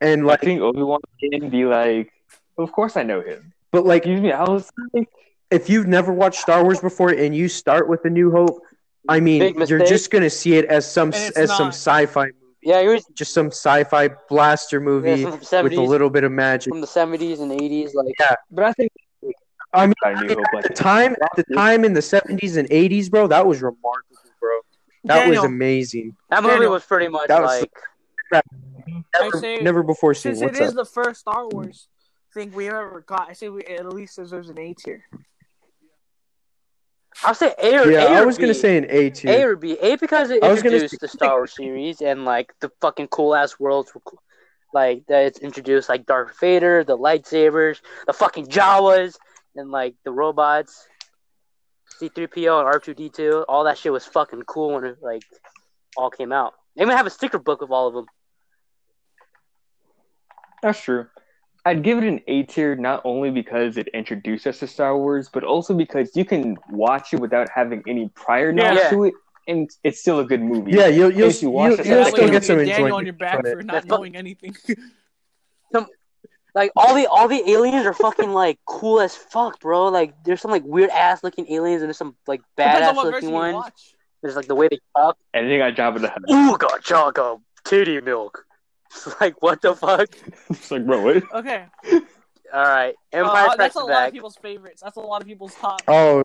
And 0.00 0.22
I 0.22 0.24
like, 0.24 0.40
think 0.40 0.60
Obi 0.60 0.82
Wan 0.82 1.00
can 1.20 1.48
be 1.50 1.64
like, 1.64 2.12
of 2.58 2.72
course 2.72 2.96
I 2.96 3.04
know 3.04 3.20
him. 3.20 3.52
but 3.70 3.86
like, 3.86 4.02
Excuse 4.02 4.20
me, 4.20 4.32
I 4.32 4.44
was 4.44 4.70
like, 4.92 5.08
if 5.50 5.70
you've 5.70 5.86
never 5.86 6.12
watched 6.12 6.40
Star 6.40 6.62
Wars 6.64 6.80
before 6.80 7.10
and 7.10 7.34
you 7.34 7.48
start 7.48 7.88
with 7.88 8.04
A 8.04 8.10
New 8.10 8.30
Hope, 8.32 8.60
I 9.08 9.20
mean, 9.20 9.54
you're 9.68 9.86
just 9.86 10.10
gonna 10.10 10.30
see 10.30 10.54
it 10.56 10.64
as 10.66 10.90
some 10.90 11.12
as 11.12 11.50
some 11.56 11.68
sci-fi, 11.68 12.24
movie. 12.26 12.36
Yeah, 12.62 12.80
it 12.80 12.88
was 12.88 13.04
just 13.14 13.32
some 13.34 13.48
sci-fi 13.48 14.08
blaster 14.28 14.80
movie 14.80 15.22
from 15.22 15.38
the 15.38 15.60
with 15.62 15.74
a 15.74 15.80
little 15.80 16.10
bit 16.10 16.24
of 16.24 16.32
magic. 16.32 16.72
from 16.72 16.80
the 16.80 16.86
seventies 16.86 17.40
and 17.40 17.52
eighties. 17.52 17.94
Like, 17.94 18.14
yeah, 18.18 18.34
But 18.50 18.64
I 18.64 18.72
think 18.72 18.90
I 19.74 19.86
mean, 19.86 19.94
I 20.04 20.10
I 20.10 20.22
mean, 20.22 20.30
at 20.30 20.62
the 20.62 20.72
time, 20.74 21.12
at 21.20 21.36
the 21.36 21.44
time 21.54 21.84
in 21.84 21.92
the 21.92 22.00
'70s 22.00 22.56
and 22.56 22.68
'80s, 22.70 23.10
bro, 23.10 23.26
that 23.26 23.44
was 23.46 23.60
remarkable, 23.60 24.23
bro. 25.04 25.16
That 25.16 25.28
was 25.28 25.38
amazing. 25.44 26.16
that 26.30 26.42
movie 26.42 26.54
Daniel. 26.54 26.72
was 26.72 26.84
pretty 26.84 27.08
much 27.08 27.28
That 27.28 27.42
was- 27.42 27.60
like 27.60 27.72
I 28.32 28.42
Never, 29.22 29.38
say 29.38 29.56
never 29.60 29.82
before 29.82 30.14
seen. 30.14 30.32
since 30.34 30.42
What's 30.42 30.58
it 30.58 30.62
is 30.64 30.70
up? 30.70 30.76
the 30.76 30.84
first 30.84 31.20
Star 31.20 31.46
Wars 31.48 31.88
thing 32.32 32.50
we 32.52 32.68
ever 32.68 33.04
got, 33.06 33.28
I 33.28 33.32
say 33.34 33.48
we 33.48 33.62
at 33.64 33.86
least 33.92 34.16
deserves 34.16 34.48
an 34.48 34.58
A 34.58 34.74
tier. 34.74 35.04
I'll 37.22 37.34
say 37.34 37.54
A 37.62 37.78
or 37.78 37.90
Yeah, 37.90 38.04
A 38.04 38.08
I 38.16 38.20
or 38.22 38.26
was 38.26 38.38
gonna 38.38 38.54
say 38.54 38.76
an 38.76 38.86
A 38.90 39.10
tier. 39.10 39.30
A 39.30 39.42
or 39.44 39.56
B. 39.56 39.78
A 39.80 39.96
because 39.96 40.30
it 40.30 40.42
I 40.42 40.48
was 40.50 40.62
gonna 40.62 40.74
introduced 40.76 40.94
say- 40.94 40.98
the 41.00 41.08
Star 41.08 41.36
Wars 41.36 41.54
series 41.54 42.00
and 42.00 42.24
like 42.24 42.52
the 42.60 42.70
fucking 42.80 43.08
cool 43.08 43.34
ass 43.36 43.58
worlds, 43.60 43.94
were 43.94 44.00
cool. 44.04 44.20
like 44.72 45.04
that 45.06 45.26
it's 45.26 45.38
introduced 45.38 45.88
like 45.88 46.06
Darth 46.06 46.38
Vader, 46.40 46.82
the 46.82 46.98
lightsabers, 46.98 47.80
the 48.08 48.12
fucking 48.12 48.46
Jawas, 48.46 49.16
and 49.54 49.70
like 49.70 49.94
the 50.04 50.10
robots, 50.10 50.88
C-3PO 51.98 52.60
and 52.60 52.82
R2D2. 52.82 53.44
All 53.48 53.64
that 53.64 53.78
shit 53.78 53.92
was 53.92 54.04
fucking 54.04 54.42
cool 54.42 54.74
when 54.74 54.84
it 54.84 54.98
like 55.02 55.22
all 55.96 56.10
came 56.10 56.32
out. 56.32 56.54
They 56.76 56.82
even 56.82 56.96
have 56.96 57.06
a 57.06 57.10
sticker 57.10 57.38
book 57.38 57.62
of 57.62 57.70
all 57.70 57.88
of 57.88 57.94
them. 57.94 58.06
That's 60.62 60.80
true. 60.80 61.06
I'd 61.66 61.82
give 61.82 61.98
it 61.98 62.04
an 62.04 62.20
A 62.26 62.42
tier 62.42 62.76
not 62.76 63.00
only 63.04 63.30
because 63.30 63.78
it 63.78 63.88
introduced 63.88 64.46
us 64.46 64.58
to 64.58 64.66
Star 64.66 64.96
Wars, 64.98 65.30
but 65.32 65.44
also 65.44 65.74
because 65.74 66.14
you 66.14 66.24
can 66.24 66.56
watch 66.68 67.14
it 67.14 67.20
without 67.20 67.48
having 67.54 67.82
any 67.86 68.08
prior 68.14 68.52
knowledge 68.52 68.78
Yeah. 68.78 68.90
to 68.90 69.04
it, 69.04 69.14
and 69.48 69.70
it's 69.82 70.00
still 70.00 70.20
a 70.20 70.24
good 70.24 70.42
movie. 70.42 70.72
Yeah, 70.72 70.88
you'll 70.88 71.10
you'll, 71.10 71.30
you 71.30 71.38
you'll, 71.40 71.52
watch 71.52 71.70
you'll 71.70 71.80
it, 71.80 71.86
Yeah, 71.86 71.94
that's 71.96 72.10
still 72.10 72.28
get 72.28 72.44
some 72.44 72.58
Daniel 72.58 72.96
on 72.96 73.04
your 73.04 73.14
back 73.14 73.46
for 73.46 73.62
not 73.62 73.86
knowing 73.86 74.16
anything. 74.16 74.54
Like 76.54 76.70
all 76.76 76.94
the 76.94 77.06
all 77.08 77.26
the 77.28 77.42
aliens 77.50 77.84
are 77.86 77.92
fucking 77.92 78.30
like 78.32 78.58
cool 78.64 79.00
as 79.00 79.16
fuck, 79.16 79.58
bro. 79.60 79.86
Like 79.88 80.14
there's 80.24 80.40
some 80.40 80.50
like 80.52 80.62
weird 80.64 80.90
ass 80.90 81.24
looking 81.24 81.50
aliens 81.52 81.82
and 81.82 81.88
there's 81.88 81.98
some 81.98 82.14
like 82.28 82.42
Depends 82.56 82.86
badass 82.86 82.96
on 82.96 83.10
looking 83.10 83.30
ones. 83.32 83.54
watch. 83.54 83.94
There's 84.22 84.36
like 84.36 84.46
the 84.46 84.54
way 84.54 84.68
they 84.70 84.78
talk. 84.96 85.16
And 85.34 85.50
then 85.50 85.60
I 85.62 85.72
Jabba 85.72 86.00
the 86.00 86.08
Hutt. 86.10 86.22
Ooga 86.28 86.68
chugga 86.80 87.40
titty 87.64 88.00
milk. 88.00 88.44
It's 88.96 89.20
like 89.20 89.42
what 89.42 89.60
the 89.60 89.74
fuck? 89.74 90.08
It's 90.50 90.70
like, 90.70 90.86
bro, 90.86 91.02
what? 91.02 91.24
Okay, 91.34 91.64
All 92.52 92.62
right, 92.62 92.94
Uh, 93.12 93.16
Empire 93.16 93.48
uh, 93.48 93.56
that's 93.56 93.74
a 93.74 93.80
lot 93.80 94.06
of 94.06 94.12
people's 94.14 94.36
favorites. 94.36 94.82
That's 94.84 94.96
a 94.96 95.00
lot 95.00 95.20
of 95.20 95.26
people's 95.26 95.52
top. 95.56 95.82
Oh, 95.88 96.22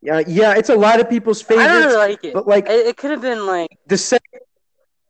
yeah, 0.00 0.22
yeah. 0.26 0.54
It's 0.56 0.70
a 0.70 0.74
lot 0.76 1.00
of 1.00 1.10
people's 1.10 1.42
favorites. 1.42 1.68
I 1.68 1.72
don't 1.80 1.86
really 1.88 1.98
favorites, 2.16 2.22
like 2.22 2.24
it. 2.24 2.32
but 2.34 2.46
like 2.48 2.66
It, 2.68 2.86
it 2.86 2.96
could 2.96 3.10
have 3.10 3.20
been 3.20 3.44
like 3.46 3.68
the 3.88 3.96
seg- 3.96 4.20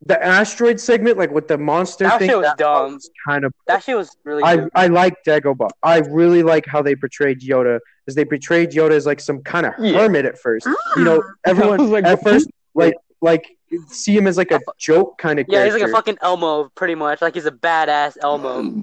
the 0.08 0.22
asteroid 0.24 0.80
segment, 0.80 1.18
like 1.18 1.30
with 1.30 1.46
the 1.48 1.58
monster 1.58 2.04
That 2.04 2.18
thing, 2.18 2.30
shit 2.30 2.38
was 2.38 2.46
that 2.46 2.58
dumb. 2.58 2.94
was 2.94 3.10
kind 3.26 3.44
of. 3.44 3.52
that 3.66 3.84
shit 3.84 3.96
was 3.96 4.16
really. 4.24 4.42
I 4.42 4.56
good. 4.56 4.70
I 4.74 4.86
like 4.88 5.14
Dagobah. 5.24 5.68
I 5.82 5.98
really 5.98 6.42
like 6.42 6.66
how 6.66 6.82
they 6.82 6.96
portrayed 6.96 7.40
Yoda, 7.40 7.78
because 8.04 8.14
they 8.16 8.24
portrayed 8.24 8.70
Yoda 8.72 8.92
as 8.92 9.06
like 9.06 9.20
some 9.20 9.42
kind 9.42 9.66
of 9.66 9.74
Yeah. 9.78 9.98
hermit 9.98 10.24
at 10.24 10.38
first. 10.38 10.66
You 10.66 10.74
ah. 10.96 11.00
know, 11.04 11.22
everyone 11.46 11.78
was 11.78 11.90
like, 11.90 12.04
at 12.04 12.22
first 12.22 12.48
like 12.74 12.94
like 13.20 13.46
see 13.88 14.16
him 14.16 14.26
as 14.26 14.38
like 14.38 14.50
a 14.50 14.60
joke 14.78 15.18
kind 15.18 15.38
of 15.38 15.46
character. 15.46 15.66
yeah, 15.66 15.72
he's 15.72 15.80
like 15.80 15.90
a 15.90 15.92
fucking 15.92 16.18
Elmo, 16.22 16.70
pretty 16.74 16.94
much. 16.94 17.20
Like 17.20 17.34
he's 17.34 17.46
a 17.46 17.52
badass 17.52 18.16
Elmo. 18.22 18.82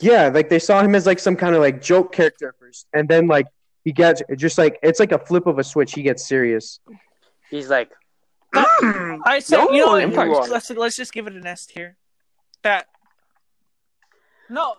Yeah, 0.00 0.28
like 0.28 0.50
they 0.50 0.58
saw 0.58 0.82
him 0.82 0.94
as 0.94 1.06
like 1.06 1.18
some 1.18 1.36
kind 1.36 1.54
of 1.54 1.62
like 1.62 1.80
joke 1.80 2.12
character 2.12 2.48
at 2.48 2.58
first, 2.60 2.86
and 2.92 3.08
then 3.08 3.26
like 3.26 3.46
he 3.84 3.92
gets 3.92 4.22
just 4.36 4.58
like 4.58 4.78
it's 4.82 5.00
like 5.00 5.12
a 5.12 5.18
flip 5.18 5.46
of 5.46 5.58
a 5.58 5.64
switch. 5.64 5.94
He 5.94 6.02
gets 6.02 6.28
serious. 6.28 6.80
He's 7.48 7.70
like, 7.70 7.90
I 8.54 9.40
said, 9.42 9.56
No, 9.58 9.70
you 9.70 9.84
know, 9.84 9.92
what? 10.08 10.12
Strikes- 10.44 10.48
let's 10.50 10.70
let's 10.70 10.96
just 10.96 11.12
give 11.12 11.26
it 11.26 11.34
an 11.34 11.46
S 11.46 11.66
tier. 11.66 11.96
That 12.62 12.86
no, 14.48 14.74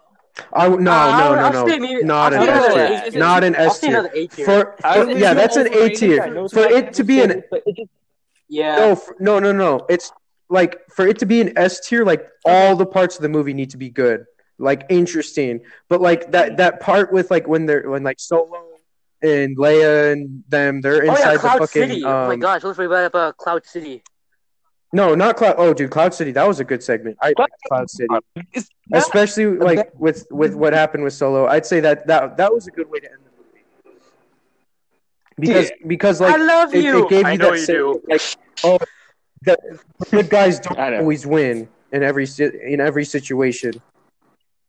I 0.53 0.67
no 0.69 0.75
no 0.77 0.91
I'll- 0.91 1.35
no 1.51 1.63
no 1.63 1.67
say 1.67 1.79
maybe- 1.79 2.03
not 2.03 2.33
an 2.33 2.41
S 2.47 2.73
tier. 2.73 3.01
It- 3.07 3.15
not 3.15 3.43
an 3.43 3.55
S 3.55 3.79
tier. 3.79 4.09
A 4.13 4.27
tier. 4.27 4.45
For, 4.45 4.75
for 4.81 5.11
yeah, 5.11 5.33
that's 5.33 5.57
an 5.57 5.67
A 5.73 5.89
tier. 5.89 6.47
For 6.49 6.59
it 6.59 6.93
to 6.93 7.03
be 7.03 7.21
an 7.21 7.43
but 7.49 7.63
it 7.65 7.75
just 7.75 7.89
yeah, 8.49 8.75
no 8.77 8.91
f- 8.91 9.09
no 9.19 9.39
no 9.39 9.51
no, 9.51 9.85
it's 9.89 10.11
like 10.49 10.79
for 10.89 11.05
it 11.05 11.19
to 11.19 11.25
be 11.25 11.41
an 11.41 11.57
S 11.57 11.85
tier, 11.85 12.05
like 12.05 12.25
all 12.45 12.75
the 12.77 12.85
parts 12.85 13.17
of 13.17 13.21
the 13.21 13.29
movie 13.29 13.53
need 13.53 13.71
to 13.71 13.77
be 13.77 13.89
good, 13.89 14.25
like 14.57 14.85
interesting. 14.89 15.59
But 15.89 15.99
like 16.01 16.31
that 16.31 16.55
that 16.57 16.79
part 16.79 17.11
with 17.11 17.29
like 17.29 17.45
when 17.47 17.65
they're 17.65 17.89
when 17.89 18.03
like 18.03 18.19
Solo 18.21 18.66
and 19.21 19.57
Leia 19.57 20.13
and 20.13 20.43
them 20.47 20.81
they're 20.81 21.01
inside 21.01 21.09
oh 21.09 21.15
inside 21.15 21.31
yeah, 21.31 21.37
Cloud 21.37 21.55
the 21.55 21.67
fucking 21.67 21.89
City. 21.89 22.05
oh 22.05 22.27
my 22.27 22.33
um, 22.33 22.39
gosh, 22.39 22.63
let's 22.63 22.75
forget 22.75 23.05
about 23.05 23.37
Cloud 23.37 23.65
City. 23.65 24.03
No, 24.93 25.15
not 25.15 25.35
Cloud. 25.35 25.55
Oh, 25.57 25.73
dude, 25.73 25.91
Cloud 25.91 26.13
City. 26.13 26.31
That 26.31 26.47
was 26.47 26.59
a 26.59 26.63
good 26.63 26.81
segment. 26.81 27.17
I 27.21 27.33
like 27.37 27.51
Cloud 27.67 27.89
City, 27.89 28.13
especially 28.93 29.57
like 29.57 29.91
with 29.95 30.25
with 30.31 30.55
what 30.55 30.73
happened 30.73 31.03
with 31.03 31.13
Solo. 31.13 31.45
I'd 31.47 31.65
say 31.65 31.79
that 31.81 32.07
that 32.07 32.37
that 32.37 32.53
was 32.53 32.67
a 32.67 32.71
good 32.71 32.89
way 32.89 32.99
to 32.99 33.11
end 33.11 33.19
the 33.23 33.31
movie 33.37 33.99
because 35.39 35.71
because 35.85 36.21
like 36.21 36.33
I 36.33 36.37
love 36.37 36.73
it, 36.73 36.83
you. 36.85 37.05
it 37.05 37.09
gave 37.09 37.21
you 37.21 37.27
I 37.27 37.35
know 37.35 37.51
that 37.51 37.59
you 37.59 37.65
sen- 37.65 37.75
do. 37.75 38.01
like 38.07 38.21
oh 38.63 38.77
the 39.43 39.57
good 40.09 40.29
guys 40.29 40.59
don't 40.61 40.79
always 40.95 41.25
win 41.27 41.67
in 41.91 42.03
every 42.03 42.27
in 42.39 42.79
every 42.79 43.05
situation, 43.05 43.73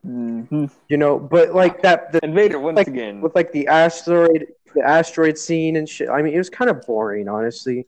Mhm. 0.06 0.70
you 0.88 0.96
know. 0.96 1.18
But 1.18 1.54
like 1.54 1.82
that 1.82 2.12
the, 2.12 2.20
And 2.22 2.34
Vader 2.34 2.58
once 2.58 2.76
Like, 2.76 2.86
again. 2.88 3.20
with 3.20 3.34
like 3.34 3.52
the 3.52 3.66
asteroid 3.68 4.46
the 4.74 4.82
asteroid 4.82 5.38
scene 5.38 5.76
and 5.76 5.88
shit. 5.88 6.08
I 6.08 6.20
mean, 6.22 6.34
it 6.34 6.38
was 6.38 6.50
kind 6.50 6.70
of 6.70 6.82
boring, 6.86 7.28
honestly. 7.28 7.86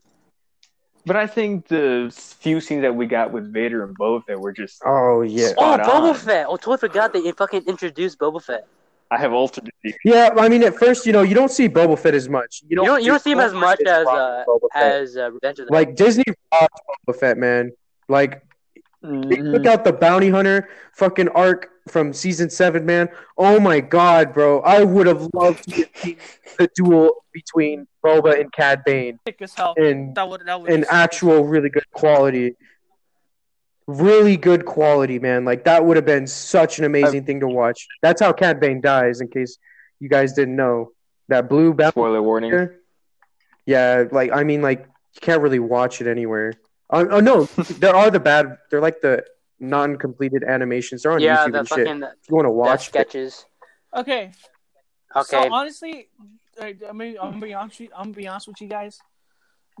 But 1.05 1.15
I 1.15 1.25
think 1.25 1.67
the 1.67 2.11
few 2.39 2.59
scenes 2.59 2.81
that 2.83 2.95
we 2.95 3.07
got 3.07 3.31
with 3.31 3.51
Vader 3.51 3.83
and 3.83 3.97
Boba 3.97 4.23
Fett 4.25 4.39
were 4.39 4.51
just. 4.51 4.81
Oh 4.85 5.21
yeah. 5.21 5.47
Oh, 5.57 5.73
Spot 5.75 5.79
Boba 5.81 6.09
on. 6.09 6.15
Fett. 6.15 6.45
Oh, 6.47 6.57
totally 6.57 6.77
forgot 6.77 7.13
they 7.13 7.31
fucking 7.31 7.63
introduced 7.67 8.19
Boba 8.19 8.41
Fett. 8.43 8.67
I 9.09 9.17
have 9.17 9.33
altered 9.33 9.69
the 9.83 9.93
Yeah, 10.05 10.29
I 10.37 10.47
mean, 10.47 10.63
at 10.63 10.75
first, 10.75 11.05
you 11.05 11.11
know, 11.11 11.21
you 11.21 11.35
don't 11.35 11.51
see 11.51 11.67
Boba 11.67 11.97
Fett 11.99 12.13
as 12.13 12.29
much. 12.29 12.61
You 12.67 12.77
don't, 12.77 13.01
you 13.03 13.09
don't 13.11 13.21
see 13.21 13.31
him 13.31 13.39
as 13.41 13.53
much 13.53 13.81
as 13.81 14.07
uh, 14.07 14.43
as 14.75 15.17
uh, 15.17 15.31
Revenge 15.31 15.59
of 15.59 15.67
the 15.67 15.73
like 15.73 15.95
Disney 15.95 16.23
rocked 16.53 16.81
Boba 17.07 17.15
Fett, 17.19 17.37
man. 17.37 17.71
Like 18.07 18.45
they 19.01 19.09
Mhm. 19.09 19.53
took 19.55 19.65
out 19.65 19.83
the 19.83 19.93
bounty 19.93 20.29
hunter 20.29 20.69
fucking 20.93 21.29
arc 21.29 21.69
from 21.91 22.13
season 22.13 22.49
seven, 22.49 22.85
man. 22.85 23.09
Oh 23.37 23.59
my 23.59 23.79
god, 23.79 24.33
bro! 24.33 24.61
I 24.61 24.83
would 24.83 25.07
have 25.07 25.29
loved 25.33 25.69
to 25.69 25.81
have 25.81 25.89
seen 25.95 26.17
the 26.57 26.69
duel 26.75 27.25
between 27.33 27.87
Boba 28.03 28.39
and 28.39 28.51
Cad 28.51 28.83
Bane 28.85 29.19
thick 29.25 29.41
in 29.77 30.13
That 30.13 30.29
would 30.29 30.45
that 30.45 30.61
would 30.61 30.71
in 30.71 30.85
actual 30.89 31.43
really 31.45 31.69
good 31.69 31.89
quality. 31.91 32.55
Really 33.87 34.37
good 34.37 34.65
quality, 34.65 35.19
man. 35.19 35.43
Like 35.43 35.65
that 35.65 35.83
would 35.83 35.97
have 35.97 36.05
been 36.05 36.27
such 36.27 36.79
an 36.79 36.85
amazing 36.85 37.25
thing 37.25 37.39
to 37.41 37.47
watch. 37.47 37.87
That's 38.01 38.21
how 38.21 38.31
Cad 38.31 38.59
Bane 38.59 38.79
dies. 38.79 39.21
In 39.21 39.27
case 39.27 39.57
you 39.99 40.07
guys 40.07 40.33
didn't 40.33 40.55
know, 40.55 40.91
that 41.27 41.49
blue 41.49 41.73
bounty 41.73 41.91
Spoiler 41.91 42.21
warning. 42.21 42.53
Yeah. 42.53 42.65
Yeah, 43.65 44.05
like 44.11 44.31
I 44.31 44.43
mean, 44.43 44.61
like 44.61 44.79
you 45.13 45.21
can't 45.21 45.41
really 45.41 45.59
watch 45.59 46.01
it 46.01 46.07
anywhere. 46.07 46.53
Oh, 46.89 47.07
oh 47.07 47.19
no, 47.19 47.43
there 47.79 47.95
are 47.95 48.09
the 48.09 48.19
bad. 48.19 48.57
They're 48.69 48.81
like 48.81 49.01
the 49.01 49.23
non-completed 49.61 50.43
animations. 50.43 51.03
They're 51.03 51.11
on 51.13 51.21
yeah, 51.21 51.45
YouTube 51.47 51.51
the 51.53 51.59
and 51.59 51.67
shit. 51.67 51.77
fucking 51.87 52.03
If 52.03 52.29
you 52.29 52.35
want 52.35 52.45
to 52.47 52.51
watch 52.51 52.87
sketches. 52.87 53.45
okay. 53.95 54.31
Okay, 55.15 55.23
So 55.43 55.53
honestly, 55.53 56.07
I, 56.59 56.75
I 56.87 56.91
mean, 56.93 57.17
I'm 57.21 57.31
gonna 57.31 57.45
be 57.45 57.53
honest. 57.53 57.79
with 57.79 57.89
you- 57.89 57.95
I'm 57.95 58.05
gonna 58.05 58.13
be 58.15 58.27
honest 58.27 58.47
with 58.47 58.61
you 58.61 58.67
guys. 58.67 58.99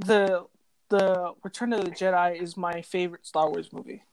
The 0.05 0.45
the 0.89 1.33
Return 1.43 1.71
of 1.73 1.85
the 1.85 1.91
Jedi 1.91 2.41
is 2.41 2.57
my 2.57 2.81
favorite 2.81 3.25
Star 3.25 3.49
Wars 3.49 3.71
movie. 3.71 4.03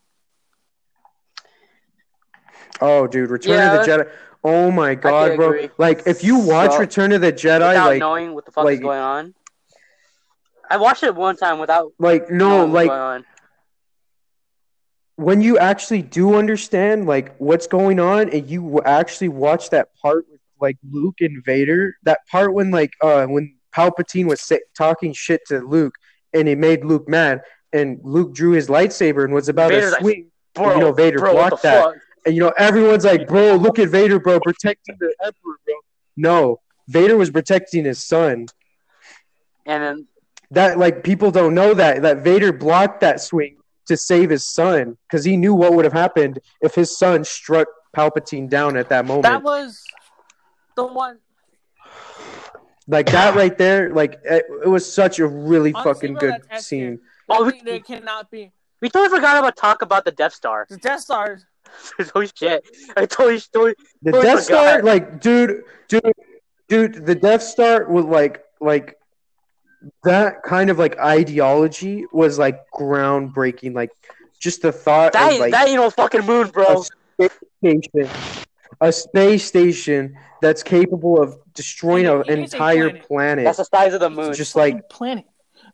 Oh, 2.80 3.06
dude, 3.06 3.30
Return 3.30 3.54
Yeah, 3.54 3.74
of 3.80 3.84
the 3.86 3.90
Jedi. 3.92 4.10
Oh 4.44 4.70
my 4.70 4.94
god, 4.94 5.36
bro! 5.36 5.48
agree. 5.48 5.70
Like 5.78 6.02
if 6.06 6.22
you 6.22 6.38
watch 6.38 6.72
So- 6.72 6.78
Return 6.78 7.10
of 7.12 7.20
the 7.20 7.32
Jedi, 7.32 7.68
without 7.70 7.86
like, 7.86 7.98
knowing 7.98 8.34
what 8.34 8.44
the 8.46 8.52
fuck 8.52 8.68
is 8.70 8.78
going 8.80 9.00
on. 9.00 9.34
I 10.70 10.76
watched 10.76 11.02
it 11.02 11.14
one 11.14 11.36
time 11.36 11.58
without 11.58 11.92
like 11.98 12.30
no, 12.30 12.64
like 12.66 12.88
going 12.88 13.00
on. 13.00 13.24
When 15.18 15.40
you 15.40 15.58
actually 15.58 16.00
do 16.00 16.36
understand 16.36 17.06
like 17.06 17.34
what's 17.38 17.66
going 17.66 17.98
on, 17.98 18.28
and 18.30 18.48
you 18.48 18.80
actually 18.82 19.28
watch 19.28 19.70
that 19.70 19.88
part 20.00 20.24
with 20.30 20.40
like 20.60 20.76
Luke 20.88 21.16
and 21.20 21.44
Vader, 21.44 21.96
that 22.04 22.20
part 22.30 22.54
when 22.54 22.70
like 22.70 22.92
uh 23.02 23.26
when 23.26 23.56
Palpatine 23.74 24.26
was 24.26 24.40
sa- 24.40 24.56
talking 24.76 25.12
shit 25.12 25.40
to 25.48 25.58
Luke, 25.58 25.96
and 26.32 26.48
it 26.48 26.56
made 26.56 26.84
Luke 26.84 27.08
mad, 27.08 27.42
and 27.72 27.98
Luke 28.04 28.32
drew 28.32 28.52
his 28.52 28.68
lightsaber 28.68 29.24
and 29.24 29.34
was 29.34 29.48
about 29.48 29.70
Vader's 29.70 29.86
to 29.86 29.90
like, 29.90 30.00
swing. 30.02 30.30
Bro, 30.54 30.74
you 30.74 30.80
know, 30.80 30.92
Vader 30.92 31.18
bro, 31.18 31.32
blocked 31.32 31.62
that. 31.62 31.84
fuck? 31.84 31.96
And 32.24 32.36
you 32.36 32.40
know, 32.40 32.52
everyone's 32.56 33.04
like, 33.04 33.26
bro, 33.26 33.56
look 33.56 33.80
at 33.80 33.88
Vader, 33.88 34.20
bro, 34.20 34.38
protecting 34.38 34.96
the 35.00 35.12
Emperor, 35.24 35.56
bro. 35.66 35.74
No, 36.16 36.60
Vader 36.86 37.16
was 37.16 37.30
protecting 37.30 37.84
his 37.84 37.98
son. 37.98 38.46
And 39.66 39.82
then 39.82 40.06
That 40.52 40.78
like 40.78 41.02
people 41.02 41.32
don't 41.32 41.54
know 41.54 41.74
that 41.74 42.02
that 42.02 42.18
Vader 42.18 42.52
blocked 42.52 43.00
that 43.00 43.20
swing 43.20 43.57
to 43.88 43.96
save 43.96 44.30
his 44.30 44.44
son 44.44 44.96
because 45.08 45.24
he 45.24 45.36
knew 45.36 45.54
what 45.54 45.72
would 45.74 45.84
have 45.84 45.92
happened 45.92 46.38
if 46.62 46.74
his 46.74 46.96
son 46.96 47.24
struck 47.24 47.68
Palpatine 47.96 48.48
down 48.48 48.76
at 48.76 48.88
that 48.90 49.04
moment. 49.06 49.24
That 49.24 49.42
was 49.42 49.82
The 50.76 50.84
one 50.86 51.18
Like 52.86 53.10
that 53.10 53.34
right 53.34 53.56
there, 53.58 53.92
like 53.92 54.20
it, 54.24 54.44
it 54.64 54.68
was 54.68 54.90
such 54.90 55.18
a 55.18 55.26
really 55.26 55.72
Honestly, 55.74 55.92
fucking 55.92 56.14
bro, 56.14 56.30
good 56.50 56.62
scene. 56.62 57.00
Oh, 57.28 57.42
One 57.44 57.52
we- 57.52 57.60
thing 57.60 57.82
cannot 57.82 58.30
be 58.30 58.52
We 58.80 58.88
totally 58.88 59.14
forgot 59.16 59.36
about 59.38 59.56
talk 59.56 59.82
about 59.82 60.04
the 60.04 60.12
Death 60.12 60.32
Star. 60.34 60.66
the 60.68 60.76
Death 60.78 61.00
Star. 61.00 61.40
oh 62.14 62.24
shit! 62.24 62.64
I 62.96 63.04
totally, 63.04 63.40
totally 63.52 63.74
The 64.00 64.12
Totally 64.12 64.24
Death 64.34 64.42
Star, 64.44 64.82
like, 64.82 65.20
dude, 65.20 65.64
dude, 65.88 66.12
dude, 66.68 67.04
the 67.04 67.14
Death 67.14 67.42
Star 67.42 67.84
was 67.84 68.06
like, 68.06 68.42
like 68.58 68.96
that 70.04 70.42
kind 70.42 70.70
of 70.70 70.78
like 70.78 70.98
ideology 70.98 72.06
was 72.12 72.38
like 72.38 72.60
groundbreaking. 72.74 73.74
Like, 73.74 73.90
just 74.38 74.62
the 74.62 74.72
thought 74.72 75.12
that 75.12 75.32
of 75.32 75.38
like 75.40 75.52
that 75.52 75.68
ain't 75.68 75.76
no 75.76 75.90
fucking 75.90 76.24
moon, 76.24 76.48
bro. 76.48 76.84
a 77.18 77.28
space 77.28 77.38
station, 77.58 78.10
a 78.80 78.92
space 78.92 79.44
station 79.44 80.16
that's 80.40 80.62
capable 80.62 81.20
of 81.20 81.38
destroying 81.54 82.06
an 82.06 82.20
it 82.20 82.30
is 82.30 82.52
a 82.52 82.56
entire 82.56 82.90
planet. 82.90 83.08
planet. 83.08 83.44
That's 83.44 83.58
the 83.58 83.64
size 83.64 83.94
of 83.94 84.00
the 84.00 84.10
moon. 84.10 84.34
Just 84.34 84.56
like 84.56 84.88
planet. 84.88 85.24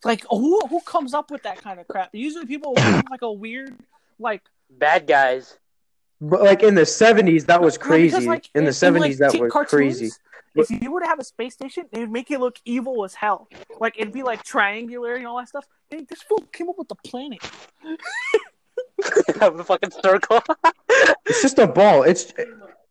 Like 0.03 0.25
who 0.31 0.61
who 0.67 0.81
comes 0.81 1.15
up 1.15 1.31
with 1.31 1.43
that 1.45 1.63
kind 1.63 1.81
of 1.81 1.89
crap? 1.89 2.15
Usually 2.15 2.47
people 2.47 2.75
like 3.11 3.23
a 3.23 3.33
weird 3.33 3.77
like 4.19 4.43
Bad 4.79 5.07
guys. 5.07 5.57
But 6.21 6.43
like 6.43 6.63
in 6.63 6.75
the 6.75 6.87
seventies, 6.87 7.45
that 7.47 7.61
was 7.61 7.75
No, 7.75 7.79
because, 7.79 7.89
crazy. 8.13 8.27
like, 8.27 8.49
in 8.55 8.65
the 8.65 8.69
like, 8.71 8.75
seventies, 8.75 9.19
that 9.19 9.39
was 9.39 9.53
cartoons, 9.53 9.99
crazy. 9.99 10.11
If 10.57 10.71
you 10.71 10.93
were 10.93 11.01
to 11.01 11.07
have 11.07 11.19
a 11.19 11.25
space 11.25 11.55
station, 11.55 11.87
it 11.93 11.99
would 11.99 12.11
make 12.13 12.31
it 12.31 12.39
look 12.39 12.57
evil 12.65 13.05
as 13.05 13.15
hell. 13.15 13.49
Like 13.81 13.99
it'd 13.99 14.13
be 14.13 14.23
like 14.23 14.45
triangular 14.45 15.15
and 15.15 15.27
all 15.27 15.37
that 15.39 15.49
stuff. 15.49 15.67
Hey, 15.91 16.07
this 16.09 16.23
fool 16.23 16.45
came 16.53 16.69
up 16.69 16.79
with 16.79 16.89
the 16.89 16.95
planet. 16.95 17.41
Have 19.41 19.57
the 19.57 19.65
fucking 19.65 19.91
circle. 20.03 20.41
It's 21.27 21.43
just 21.43 21.59
a 21.59 21.67
ball. 21.67 22.03
It's 22.05 22.33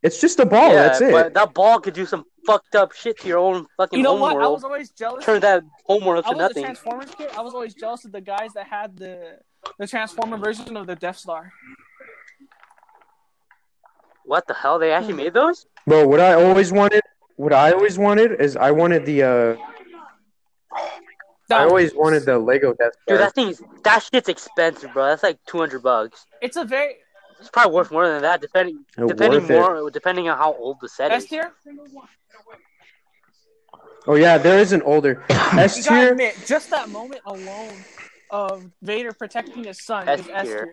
it's 0.01 0.19
just 0.19 0.39
a 0.39 0.45
ball. 0.45 0.69
yeah, 0.73 0.83
That's 0.87 1.01
it. 1.01 1.11
but 1.11 1.33
that 1.35 1.53
ball 1.53 1.79
could 1.79 1.93
do 1.93 2.05
some 2.05 2.25
fucked 2.45 2.75
up 2.75 2.91
shit 2.91 3.17
to 3.21 3.27
your 3.27 3.37
own 3.37 3.65
fucking 3.77 3.97
You 3.97 4.03
know 4.03 4.11
home 4.11 4.19
what? 4.21 4.31
I 4.33 4.35
world. 4.35 4.53
was 4.53 4.63
always 4.65 4.89
jealous. 4.89 5.23
Turn 5.23 5.39
that 5.41 5.63
home 5.85 6.03
world 6.03 6.25
I 6.25 6.31
to 6.31 6.35
was 6.35 6.41
nothing. 6.49 6.63
Transformers 6.63 7.09
kid. 7.17 7.29
I 7.37 7.41
was 7.41 7.53
always 7.53 7.73
jealous 7.73 8.03
of 8.05 8.11
the 8.11 8.19
guys 8.21 8.51
that 8.55 8.67
had 8.67 8.97
the 8.97 9.39
the 9.79 9.87
Transformer 9.87 10.37
version 10.37 10.75
of 10.75 10.87
the 10.87 10.95
Death 10.95 11.17
Star. 11.17 11.53
What 14.25 14.47
the 14.47 14.53
hell? 14.53 14.79
They 14.79 14.91
actually 14.91 15.13
made 15.13 15.33
those? 15.33 15.65
Bro, 15.87 16.07
what 16.07 16.19
I 16.19 16.33
always 16.33 16.71
wanted, 16.71 17.01
what 17.35 17.53
I 17.53 17.71
always 17.71 17.97
wanted 17.97 18.39
is 18.39 18.55
I 18.55 18.71
wanted 18.71 19.05
the 19.05 19.23
uh, 19.23 19.55
I 21.51 21.65
always 21.65 21.93
wanted 21.93 22.23
the 22.25 22.39
Lego 22.39 22.73
Death 22.73 22.93
Star. 23.03 23.17
Dude, 23.17 23.19
that 23.19 23.35
thing's 23.35 23.61
that 23.83 24.01
shit's 24.11 24.29
expensive, 24.29 24.93
bro. 24.93 25.07
That's 25.07 25.23
like 25.23 25.39
two 25.45 25.59
hundred 25.59 25.83
bucks. 25.83 26.25
It's 26.41 26.55
a 26.57 26.63
very 26.63 26.95
It's 27.39 27.49
probably 27.49 27.73
worth 27.73 27.91
more 27.91 28.07
than 28.07 28.21
that, 28.21 28.41
depending 28.41 28.85
Oh, 28.97 29.07
depending 29.07 29.41
worth 29.41 29.51
it. 29.51 29.59
more 29.59 29.89
depending 29.91 30.29
on 30.29 30.37
how 30.37 30.53
old 30.53 30.77
the 30.81 30.89
set 30.89 31.11
S 31.11 31.23
is. 31.23 31.29
tier. 31.29 31.51
Oh 34.07 34.15
yeah, 34.15 34.37
there 34.37 34.57
is 34.59 34.71
an 34.73 34.81
older 34.83 35.23
You 35.29 35.35
S 35.59 35.85
gotta 35.87 36.01
tier. 36.01 36.11
admit, 36.11 36.35
just 36.47 36.69
that 36.71 36.89
moment 36.89 37.21
alone 37.25 37.73
of 38.31 38.63
Vader 38.81 39.13
protecting 39.13 39.65
his 39.65 39.83
son 39.83 40.07
S 40.09 40.21
is 40.21 40.29
S 40.29 40.45
tier. 40.47 40.71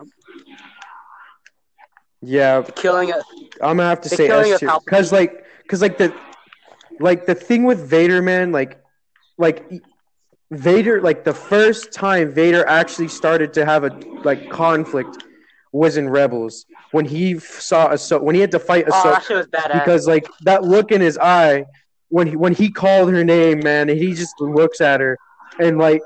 Tier. 2.24 2.30
Yeah, 2.30 2.62
Killing 2.76 3.10
it. 3.10 3.16
I'm 3.62 3.76
gonna 3.76 3.88
have 3.88 4.00
to 4.02 4.08
say 4.08 4.26
killing 4.26 4.52
S 4.52 4.60
tier 4.60 4.70
because 4.84 5.12
like 5.12 5.44
because 5.62 5.82
like 5.82 5.98
the 5.98 6.14
like 6.98 7.26
the 7.26 7.34
thing 7.34 7.64
with 7.64 7.88
Vader, 7.88 8.22
man, 8.22 8.52
like 8.52 8.82
like 9.38 9.70
Vader, 10.50 11.00
like 11.00 11.24
the 11.24 11.34
first 11.34 11.92
time 11.92 12.32
Vader 12.32 12.66
actually 12.66 13.08
started 13.08 13.52
to 13.54 13.64
have 13.64 13.84
a 13.84 13.90
like 14.24 14.50
conflict 14.50 15.24
was 15.72 15.96
in 15.96 16.08
Rebels 16.08 16.66
when 16.90 17.04
he 17.04 17.36
f- 17.36 17.42
saw 17.42 17.88
Ahso- 17.88 18.20
when 18.20 18.34
he 18.34 18.40
had 18.40 18.50
to 18.50 18.58
fight 18.58 18.86
oh, 18.88 18.90
Ahsoka 18.90 19.12
that 19.12 19.24
shit 19.24 19.36
was 19.36 19.46
badass. 19.46 19.72
because 19.72 20.06
like 20.08 20.26
that 20.42 20.64
look 20.64 20.90
in 20.90 21.00
his 21.00 21.16
eye 21.18 21.64
when 22.08 22.26
he 22.26 22.36
when 22.36 22.52
he 22.52 22.70
called 22.70 23.12
her 23.12 23.24
name, 23.24 23.60
man, 23.60 23.88
and 23.88 23.98
he 23.98 24.12
just 24.14 24.40
looks 24.40 24.80
at 24.80 25.00
her 25.00 25.16
and 25.60 25.78
like 25.78 26.02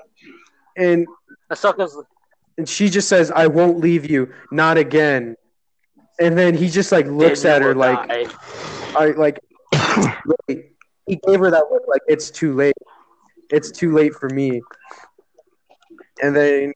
and 0.76 1.06
Ahsoka's 1.50 1.96
and 2.58 2.68
she 2.68 2.88
just 2.88 3.08
says, 3.08 3.30
"I 3.30 3.46
won't 3.46 3.78
leave 3.78 4.08
you, 4.08 4.32
not 4.52 4.76
again." 4.76 5.36
And 6.20 6.38
then 6.38 6.54
he 6.54 6.68
just 6.68 6.92
like 6.92 7.06
looks 7.06 7.44
at 7.44 7.62
her 7.62 7.74
like, 7.74 8.08
die. 8.08 8.26
I 8.96 9.06
like 9.16 9.40
really, 10.48 10.70
he 11.06 11.16
gave 11.26 11.40
her 11.40 11.50
that 11.50 11.64
look 11.70 11.82
like 11.88 12.02
it's 12.06 12.30
too 12.30 12.54
late. 12.54 12.74
It's 13.50 13.70
too 13.70 13.92
late 13.94 14.14
for 14.14 14.28
me. 14.30 14.60
And 16.22 16.34
then 16.34 16.72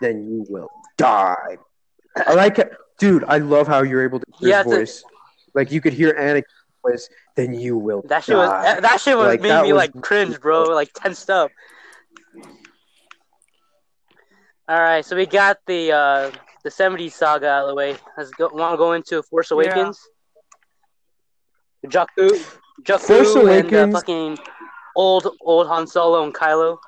then 0.00 0.24
you 0.24 0.46
will 0.48 0.68
die. 0.96 1.58
I 2.16 2.34
like 2.34 2.58
it. 2.58 2.72
Dude, 2.98 3.24
I 3.28 3.38
love 3.38 3.66
how 3.66 3.82
you're 3.82 4.02
able 4.04 4.20
to 4.20 4.26
hear 4.38 4.48
Yeah, 4.48 4.62
his 4.64 4.66
it's 4.66 4.72
a- 4.72 4.78
voice. 4.78 5.04
Like 5.54 5.70
you 5.70 5.80
could 5.82 5.92
hear 5.92 6.14
Anakin's 6.14 6.44
voice, 6.84 7.08
then 7.36 7.52
you 7.52 7.76
will 7.76 8.02
That 8.08 8.24
shit 8.24 8.36
was 8.36 8.48
die. 8.48 8.62
that, 8.62 8.82
that 8.82 9.00
shit 9.02 9.16
was 9.16 9.26
Like, 9.26 9.42
made 9.42 9.62
me 9.62 9.72
was- 9.74 9.78
like 9.94 10.00
cringe, 10.02 10.40
bro. 10.40 10.62
Like 10.64 10.90
tensed 10.94 11.28
up. 11.28 11.50
All 14.68 14.80
right, 14.80 15.04
so 15.04 15.16
we 15.16 15.26
got 15.26 15.58
the 15.66 15.92
uh 15.92 16.30
the 16.64 16.70
'70s 16.70 17.12
saga 17.12 17.48
out 17.48 17.62
of 17.64 17.68
the 17.68 17.74
way. 17.74 17.96
Let's 18.16 18.30
go. 18.30 18.48
Want 18.52 18.72
to 18.74 18.76
go 18.76 18.92
into 18.92 19.22
Force 19.22 19.50
Awakens? 19.50 19.98
Jakku, 21.86 22.30
Jakku, 22.82 23.00
Force 23.00 23.34
and 23.34 23.48
Awakens- 23.48 23.94
uh, 23.94 23.98
fucking 23.98 24.38
old 24.96 25.26
old 25.40 25.66
Han 25.66 25.86
Solo 25.86 26.22
and 26.24 26.34
Kylo. 26.34 26.78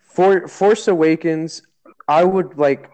For 0.00 0.46
Force 0.46 0.86
Awakens, 0.88 1.62
I 2.06 2.24
would 2.24 2.58
like 2.58 2.90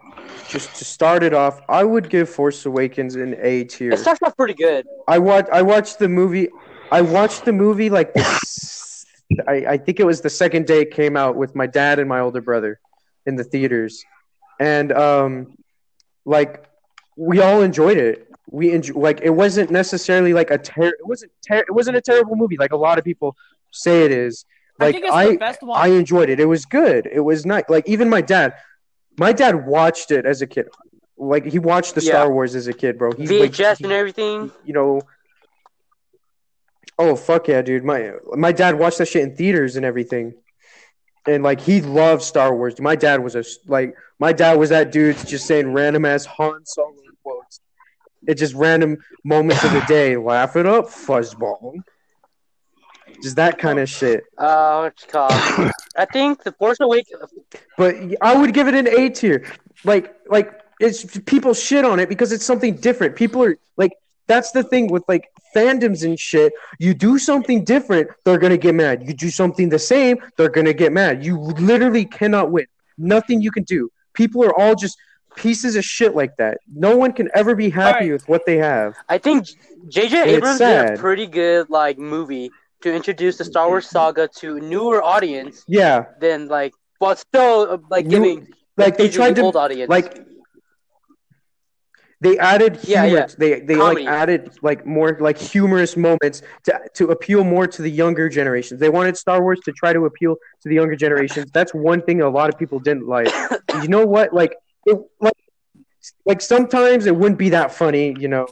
just 0.49 0.75
to 0.77 0.85
start 0.85 1.23
it 1.23 1.35
off. 1.35 1.61
I 1.69 1.85
would 1.85 2.09
give 2.09 2.29
Force 2.31 2.65
Awakens 2.65 3.17
an 3.17 3.37
A 3.41 3.65
tier. 3.65 3.93
It 3.93 3.99
starts 3.99 4.21
off 4.25 4.37
pretty 4.37 4.55
good. 4.55 4.87
I 5.09 5.19
watched. 5.19 5.51
I 5.51 5.63
watched 5.63 5.99
the 5.99 6.09
movie. 6.09 6.49
I 6.91 7.03
watched 7.03 7.45
the 7.45 7.53
movie 7.53 7.91
like. 7.91 8.13
I, 9.47 9.65
I 9.69 9.77
think 9.77 10.01
it 10.01 10.05
was 10.05 10.21
the 10.21 10.31
second 10.31 10.67
day 10.67 10.81
it 10.81 10.91
came 10.91 11.17
out 11.17 11.37
with 11.37 11.55
my 11.55 11.67
dad 11.67 11.99
and 12.01 12.09
my 12.09 12.21
older 12.21 12.41
brother 12.41 12.81
in 13.27 13.37
the 13.37 13.45
theaters, 13.45 14.03
and 14.61 14.93
um, 14.93 15.57
like 16.25 16.67
we 17.17 17.41
all 17.41 17.63
enjoyed 17.63 17.97
it. 17.97 18.29
We 18.53 18.73
enjoy 18.73 18.95
like 19.01 19.21
it 19.23 19.31
wasn't 19.31 19.71
necessarily 19.71 20.33
like 20.33 20.51
a 20.53 20.59
ter- 20.59 20.89
it 20.89 21.07
wasn't 21.07 21.33
ter- 21.47 21.65
it 21.69 21.73
wasn't 21.75 21.97
a 21.97 22.01
terrible 22.01 22.37
movie 22.37 22.57
like 22.59 22.73
a 22.73 22.77
lot 22.77 22.99
of 22.99 23.05
people 23.05 23.37
say 23.73 24.05
it 24.05 24.13
is. 24.13 24.45
I 24.79 24.85
Like 24.85 24.95
think 24.95 25.05
it's 25.07 25.15
I 25.15 25.27
the 25.33 25.37
best 25.37 25.63
one. 25.63 25.79
I 25.81 25.89
enjoyed 25.89 26.29
it. 26.31 26.39
It 26.41 26.47
was 26.47 26.65
good. 26.67 27.09
It 27.11 27.21
was 27.21 27.45
nice. 27.47 27.65
Like 27.69 27.89
even 27.89 28.09
my 28.09 28.21
dad, 28.21 28.55
my 29.19 29.33
dad 29.33 29.67
watched 29.67 30.11
it 30.11 30.25
as 30.27 30.43
a 30.43 30.47
kid. 30.47 30.69
Like 31.17 31.45
he 31.45 31.59
watched 31.59 31.95
the 31.95 32.03
Yeah. 32.03 32.13
Star 32.13 32.33
Wars 32.33 32.55
as 32.55 32.67
a 32.67 32.73
kid, 32.73 32.99
bro. 32.99 33.13
He 33.13 33.27
like, 33.41 33.53
VHS 33.53 33.79
he- 33.79 33.85
and 33.85 33.93
everything. 33.93 34.51
you 34.65 34.73
know. 34.73 35.01
Oh 36.99 37.17
fuck 37.17 37.49
yeah, 37.49 37.63
dude! 37.63 37.85
My 37.85 38.13
my 38.35 38.53
dad 38.53 38.79
watched 38.79 38.99
that 38.99 39.07
shit 39.09 39.23
in 39.23 39.35
theaters 39.35 39.77
and 39.77 39.87
everything, 39.87 40.35
and 41.27 41.43
like 41.43 41.61
he 41.61 41.81
loved 41.81 42.23
Star 42.23 42.55
Wars. 42.55 42.81
My 42.81 42.97
dad 42.97 43.23
was 43.23 43.35
a 43.35 43.45
like 43.67 43.95
my 44.19 44.33
dad 44.33 44.59
was 44.59 44.71
that 44.71 44.93
dude 44.93 45.17
just 45.27 45.47
saying 45.47 45.73
random 45.73 46.05
ass 46.05 46.25
Han 46.27 46.65
Solo 46.65 46.95
quotes. 47.23 47.61
It 48.27 48.35
just 48.35 48.55
random 48.55 48.99
moments 49.25 49.65
of 49.65 49.73
the 49.73 49.85
day. 49.87 50.17
Laugh 50.17 50.57
it 50.57 50.67
up, 50.67 50.87
fuzzball. 50.87 51.83
Just 53.23 53.37
that 53.37 53.59
kind 53.59 53.79
of 53.79 53.89
shit. 53.89 54.25
Uh, 54.39 54.81
what 54.81 54.95
you 55.01 55.09
call? 55.09 55.29
it? 55.31 55.73
I 55.97 56.07
think 56.07 56.43
the 56.43 56.53
Force 56.53 56.79
Awakens. 56.81 57.31
But 57.77 57.97
I 58.21 58.37
would 58.37 58.55
give 58.55 58.69
it 58.69 58.75
an 58.75 58.89
A 58.89 59.11
tier. 59.11 59.47
Like 59.85 60.15
like 60.29 60.61
it's 60.81 61.19
people 61.21 61.53
shit 61.53 61.85
on 61.85 62.01
it 62.01 62.09
because 62.09 62.33
it's 62.33 62.45
something 62.45 62.77
different. 62.77 63.17
People 63.17 63.43
are 63.45 63.57
like 63.77 63.93
that's 64.33 64.51
the 64.53 64.63
thing 64.73 64.85
with 64.95 65.05
like 65.13 65.25
fandoms 65.55 66.01
and 66.09 66.17
shit. 66.29 66.53
You 66.79 66.93
do 67.09 67.13
something 67.31 67.59
different, 67.75 68.07
they're 68.25 68.39
gonna 68.45 68.57
get 68.69 68.75
mad. 68.85 68.97
You 69.07 69.13
do 69.27 69.31
something 69.41 69.69
the 69.69 69.79
same, 69.95 70.15
they're 70.37 70.55
gonna 70.59 70.73
get 70.85 70.93
mad. 70.93 71.25
You 71.29 71.35
literally 71.73 72.05
cannot 72.05 72.47
win. 72.55 72.67
Nothing 73.15 73.37
you 73.47 73.51
can 73.51 73.65
do. 73.65 73.83
People 74.21 74.41
are 74.45 74.55
all 74.61 74.75
just 74.85 74.97
pieces 75.37 75.73
of 75.77 75.85
shit 75.85 76.13
like 76.21 76.35
that. 76.43 76.55
No 76.87 76.97
one 76.97 77.13
can 77.19 77.29
ever 77.41 77.53
be 77.55 77.69
happy 77.71 78.05
Alright. 78.07 78.13
with 78.13 78.29
what 78.33 78.43
they 78.47 78.59
have. 78.59 78.95
I 79.09 79.19
think 79.19 79.39
J.J. 79.89 80.15
Abrams 80.35 80.59
did 80.59 80.91
a 80.91 80.97
pretty 80.99 81.27
good 81.27 81.69
like 81.71 81.99
movie 81.99 82.51
to 82.83 82.89
introduce 83.01 83.37
the 83.39 83.45
Star 83.45 83.67
Wars 83.69 83.87
saga 83.97 84.29
to 84.41 84.57
a 84.59 84.61
newer 84.61 85.03
audience 85.03 85.65
Yeah, 85.69 85.97
than 86.21 86.49
like, 86.49 86.73
but 86.99 87.19
still 87.19 87.57
uh, 87.71 87.79
like 87.91 88.07
New- 88.07 88.11
giving 88.17 88.39
like 88.77 88.97
they 88.97 89.09
tried 89.09 89.31
the 89.37 89.43
to 89.43 89.47
old 89.49 89.57
audience. 89.65 89.89
like 89.97 90.09
they 92.23 92.37
added 92.39 92.79
Yeah, 92.83 93.05
humor. 93.07 93.19
yeah. 93.21 93.27
They 93.39 93.61
they 93.61 93.77
Comedy. 93.77 94.05
like 94.05 94.13
added 94.23 94.51
like 94.63 94.85
more 94.87 95.17
like 95.21 95.39
humorous 95.39 95.97
moments 95.97 96.43
to 96.65 96.81
to 96.95 97.09
appeal 97.11 97.45
more 97.45 97.67
to 97.67 97.81
the 97.83 97.91
younger 97.91 98.29
generations. 98.29 98.79
They 98.81 98.91
wanted 98.91 99.17
Star 99.17 99.41
Wars 99.43 99.61
to 99.65 99.73
try 99.73 99.93
to 99.93 100.05
appeal 100.05 100.37
to 100.63 100.69
the 100.69 100.75
younger 100.75 100.97
generations. 100.97 101.51
That's 101.53 101.73
one 101.73 102.03
thing 102.03 102.21
a 102.21 102.29
lot 102.29 102.49
of 102.53 102.59
people 102.59 102.79
didn't 102.79 103.07
like. 103.09 103.29
you 103.83 103.89
know 103.89 104.05
what? 104.07 104.35
Like 104.35 104.55
it 104.87 104.99
like 105.21 105.35
like 106.27 106.41
sometimes 106.41 107.07
it 107.07 107.17
wouldn't 107.17 107.39
be 107.39 107.51
that 107.51 107.73
funny, 107.73 108.15
you 108.19 108.29
know. 108.29 108.47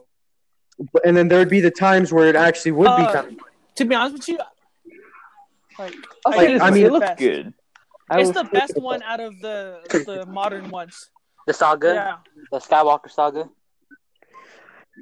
But- 0.93 1.05
And 1.07 1.17
then 1.17 1.29
there 1.29 1.39
would 1.41 1.49
be 1.51 1.61
the 1.61 1.71
times 1.73 2.13
where 2.13 2.27
it 2.29 2.37
actually 2.37 2.73
would 2.73 2.85
be 2.97 3.03
Uh, 3.09 3.13
kind 3.13 3.27
of 3.33 3.35
To 3.77 3.85
be 3.85 3.95
honest 3.95 4.15
with 4.15 4.29
you, 4.29 4.39
like 5.79 5.95
I'll 6.27 6.33
I 6.33 6.37
say 6.37 6.47
think 6.47 6.53
this 6.59 6.63
I 6.63 6.71
mean- 6.71 6.87
it 6.87 6.93
looks 6.93 7.11
good. 7.19 7.55
I 8.11 8.21
it's 8.21 8.31
the 8.31 8.45
best 8.45 8.75
one 8.81 9.03
out 9.03 9.21
of 9.21 9.39
the 9.41 9.81
the 10.07 10.25
modern 10.27 10.71
ones. 10.71 11.11
the 11.47 11.53
saga, 11.53 11.93
Yeah, 11.95 12.17
the 12.53 12.59
Skywalker 12.59 13.11
saga. 13.11 13.51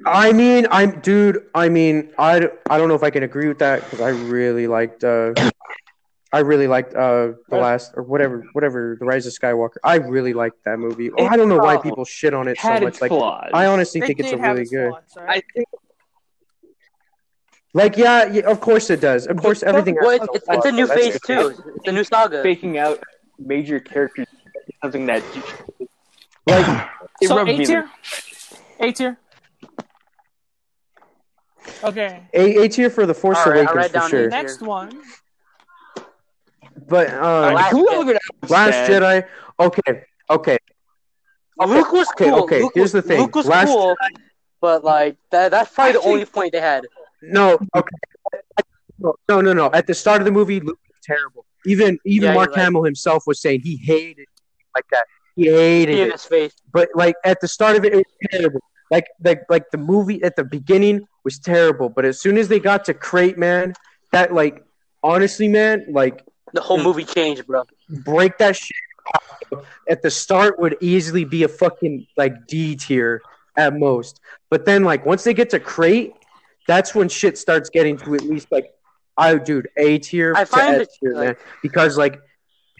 I 0.05 0.31
mean, 0.31 0.67
I'm 0.71 0.99
dude. 1.01 1.45
I 1.55 1.69
mean, 1.69 2.11
I, 2.17 2.49
I 2.69 2.77
don't 2.77 2.87
know 2.87 2.95
if 2.95 3.03
I 3.03 3.09
can 3.09 3.23
agree 3.23 3.47
with 3.47 3.59
that 3.59 3.83
because 3.83 4.01
I 4.01 4.09
really 4.09 4.67
liked 4.67 5.03
uh, 5.03 5.33
I 6.31 6.39
really 6.39 6.67
liked 6.67 6.93
uh 6.93 7.33
the 7.49 7.57
last 7.57 7.93
or 7.95 8.03
whatever 8.03 8.43
whatever 8.53 8.95
the 8.99 9.05
Rise 9.05 9.25
of 9.25 9.33
Skywalker. 9.33 9.77
I 9.83 9.95
really 9.95 10.33
liked 10.33 10.63
that 10.65 10.77
movie. 10.79 11.09
Oh, 11.11 11.25
I 11.25 11.35
don't 11.35 11.49
know 11.49 11.57
why 11.57 11.77
people 11.77 12.05
shit 12.05 12.33
on 12.33 12.47
it 12.47 12.59
so 12.59 12.67
had 12.67 12.83
much. 12.83 13.01
Like 13.01 13.09
flaws. 13.09 13.49
I 13.53 13.65
honestly 13.65 14.01
It 14.01 14.07
think 14.07 14.19
it's 14.19 14.31
a 14.31 14.37
really 14.37 14.61
its 14.61 14.71
good. 14.71 14.89
flaws, 14.91 15.03
alright? 15.17 15.43
I 15.43 15.53
think 15.53 15.67
Like 17.73 17.97
yeah, 17.97 18.31
yeah, 18.31 18.41
of 18.43 18.59
course 18.61 18.89
it 18.89 19.01
does. 19.01 19.25
Of 19.27 19.37
course 19.37 19.63
everything. 19.63 19.95
has 19.95 20.05
Well, 20.05 20.15
its 20.15 20.23
it's, 20.35 20.47
it's, 20.47 20.57
it's 20.57 20.65
a 20.65 20.71
new 20.71 20.87
so 20.87 20.95
phase 20.95 21.17
good. 21.19 21.55
too. 21.55 21.71
It's 21.75 21.87
a 21.87 21.91
new 21.91 22.03
saga. 22.03 22.43
faking 22.43 22.77
out 22.77 22.99
major 23.39 23.79
characters 23.79 24.27
is 24.67 24.75
something 24.81 25.05
that 25.07 25.23
Like 26.45 26.89
it 27.21 27.27
so 27.27 27.39
A 27.39 27.45
me 27.45 27.65
tier. 27.65 27.89
A 28.79 28.91
tier. 28.91 29.17
Okay. 31.83 32.23
A, 32.33 32.63
A 32.63 32.69
tier 32.69 32.89
for 32.89 33.05
the 33.05 33.13
Force 33.13 33.37
All 33.39 33.51
right, 33.51 33.67
I'll 33.67 33.73
Awakens 33.73 33.93
write 33.95 34.03
for 34.03 34.09
sure. 34.09 34.29
Next 34.29 34.61
one. 34.61 35.01
But 36.87 37.09
um, 37.13 37.53
Last 37.55 37.71
Whoever 37.71 38.13
that 38.13 38.21
Last. 38.49 38.89
Jedi. 38.89 39.25
Okay, 39.59 40.03
okay. 40.29 40.57
Luke 41.59 41.91
was 41.91 42.07
okay, 42.11 42.29
cool. 42.29 42.43
okay, 42.43 42.61
Luke 42.61 42.71
here's 42.75 42.93
was, 42.93 43.03
the 43.03 43.07
thing. 43.07 43.19
Luke 43.21 43.35
was 43.35 43.47
Last 43.47 43.67
cool, 43.67 43.95
but 44.61 44.83
like 44.83 45.17
that, 45.31 45.49
that's 45.51 45.73
probably 45.73 45.93
the 45.93 45.97
Actually- 45.99 46.11
only 46.13 46.25
point 46.25 46.51
they 46.53 46.61
had. 46.61 46.85
No, 47.23 47.57
okay. 47.75 47.95
No, 48.99 49.41
no, 49.41 49.53
no. 49.53 49.71
At 49.71 49.87
the 49.87 49.93
start 49.95 50.21
of 50.21 50.25
the 50.25 50.31
movie, 50.31 50.59
Luke 50.59 50.77
was 50.87 50.97
terrible. 51.03 51.45
Even 51.65 51.97
even 52.05 52.29
Yeah, 52.29 52.33
Mark 52.35 52.49
you're 52.49 52.55
right. 52.57 52.63
Hamill 52.63 52.83
himself 52.83 53.23
was 53.25 53.41
saying 53.41 53.61
he 53.61 53.75
hated 53.77 54.27
like 54.75 54.85
that. 54.91 55.05
He 55.35 55.47
hated 55.47 55.95
See 55.95 56.01
in 56.01 56.07
it. 56.07 56.11
his 56.13 56.25
face. 56.25 56.53
But 56.71 56.89
like 56.93 57.15
at 57.25 57.41
the 57.41 57.47
start 57.47 57.75
of 57.75 57.85
it, 57.85 57.93
it 57.93 57.97
was 57.97 58.05
terrible. 58.31 58.59
Like 58.89 59.05
like 59.23 59.43
like 59.49 59.69
the 59.71 59.77
movie 59.77 60.23
at 60.23 60.35
the 60.35 60.43
beginning 60.43 61.07
was 61.23 61.39
terrible. 61.39 61.89
But 61.89 62.05
as 62.05 62.19
soon 62.19 62.37
as 62.37 62.47
they 62.47 62.59
got 62.59 62.85
to 62.85 62.93
Crait, 62.93 63.37
man, 63.37 63.73
that 64.11 64.33
like 64.33 64.63
honestly, 65.03 65.47
man, 65.47 65.85
like 65.89 66.23
The 66.53 66.61
whole 66.61 66.79
mm. 66.79 66.83
movie 66.83 67.03
changed, 67.03 67.45
bro. 67.45 67.63
break 67.89 68.37
that 68.37 68.55
shit. 68.55 68.77
At 69.89 70.01
the 70.01 70.09
start 70.09 70.59
would 70.59 70.77
easily 70.81 71.23
be 71.23 71.43
a 71.43 71.47
fucking 71.47 72.07
like 72.17 72.47
D 72.47 72.75
tier 72.75 73.21
at 73.55 73.77
most. 73.77 74.19
But 74.49 74.65
then 74.65 74.83
like 74.83 75.05
once 75.05 75.23
they 75.23 75.33
get 75.33 75.49
to 75.51 75.59
Crait, 75.59 76.13
that's 76.67 76.93
when 76.93 77.09
shit 77.09 77.37
starts 77.37 77.69
getting 77.69 77.97
to 77.99 78.15
at 78.15 78.21
least 78.21 78.51
like 78.51 78.73
I 79.17 79.35
dude 79.35 79.69
A 79.77 79.99
tier 79.99 80.33
I 80.35 80.41
to 80.41 80.45
find 80.45 80.75
S 80.75 80.81
it, 80.81 80.89
tier, 80.99 81.15
man. 81.15 81.35
Because 81.61 81.97
like 81.97 82.21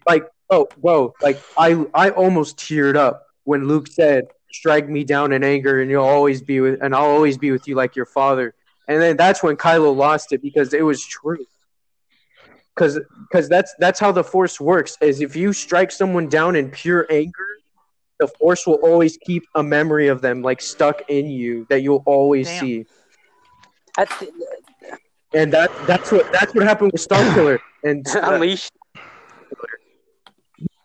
like 0.06 0.28
oh 0.50 0.68
whoa 0.80 1.14
like 1.22 1.42
I 1.58 1.86
I 1.94 2.12
almost 2.12 2.58
teared 2.58 2.96
up 2.96 3.26
when 3.44 3.68
Luke 3.68 3.88
said 3.88 4.28
strike 4.58 4.90
me 4.90 5.04
down 5.04 5.32
in 5.32 5.44
anger 5.44 5.82
and 5.82 5.90
you'll 5.90 6.04
always 6.04 6.42
be 6.42 6.60
with 6.60 6.82
and 6.82 6.96
I'll 6.96 7.06
always 7.06 7.38
be 7.38 7.52
with 7.52 7.68
you 7.68 7.76
like 7.76 7.96
your 7.96 8.06
father. 8.06 8.54
And 8.88 9.02
then 9.02 9.18
that's 9.18 9.44
when 9.44 9.56
Kylo 9.58 9.96
lost 9.96 10.34
it 10.34 10.42
because 10.42 10.74
it 10.74 10.82
was 10.82 11.06
true. 11.06 11.46
Cause, 12.76 13.00
cause 13.32 13.50
that's 13.50 13.74
that's 13.80 14.00
how 14.00 14.12
the 14.12 14.24
force 14.24 14.60
works. 14.62 14.98
Is 15.02 15.20
if 15.22 15.36
you 15.36 15.52
strike 15.52 15.92
someone 15.92 16.28
down 16.30 16.56
in 16.56 16.70
pure 16.70 17.08
anger, 17.10 17.48
the 18.20 18.28
force 18.28 18.66
will 18.68 18.80
always 18.84 19.18
keep 19.18 19.44
a 19.56 19.64
memory 19.64 20.08
of 20.08 20.22
them 20.22 20.42
like 20.42 20.62
stuck 20.62 21.02
in 21.10 21.28
you 21.28 21.66
that 21.70 21.82
you'll 21.82 22.04
always 22.06 22.48
Damn. 22.48 22.60
see. 22.60 22.86
At 23.98 24.10
the, 24.20 24.32
And 25.34 25.52
that 25.54 25.72
that's 25.88 26.12
what 26.12 26.32
that's 26.32 26.54
what 26.54 26.64
happened 26.64 26.92
with 26.94 27.08
Starkiller 27.08 27.60
and 27.84 28.08
uh, 28.16 28.22
Unleashed. 28.24 28.72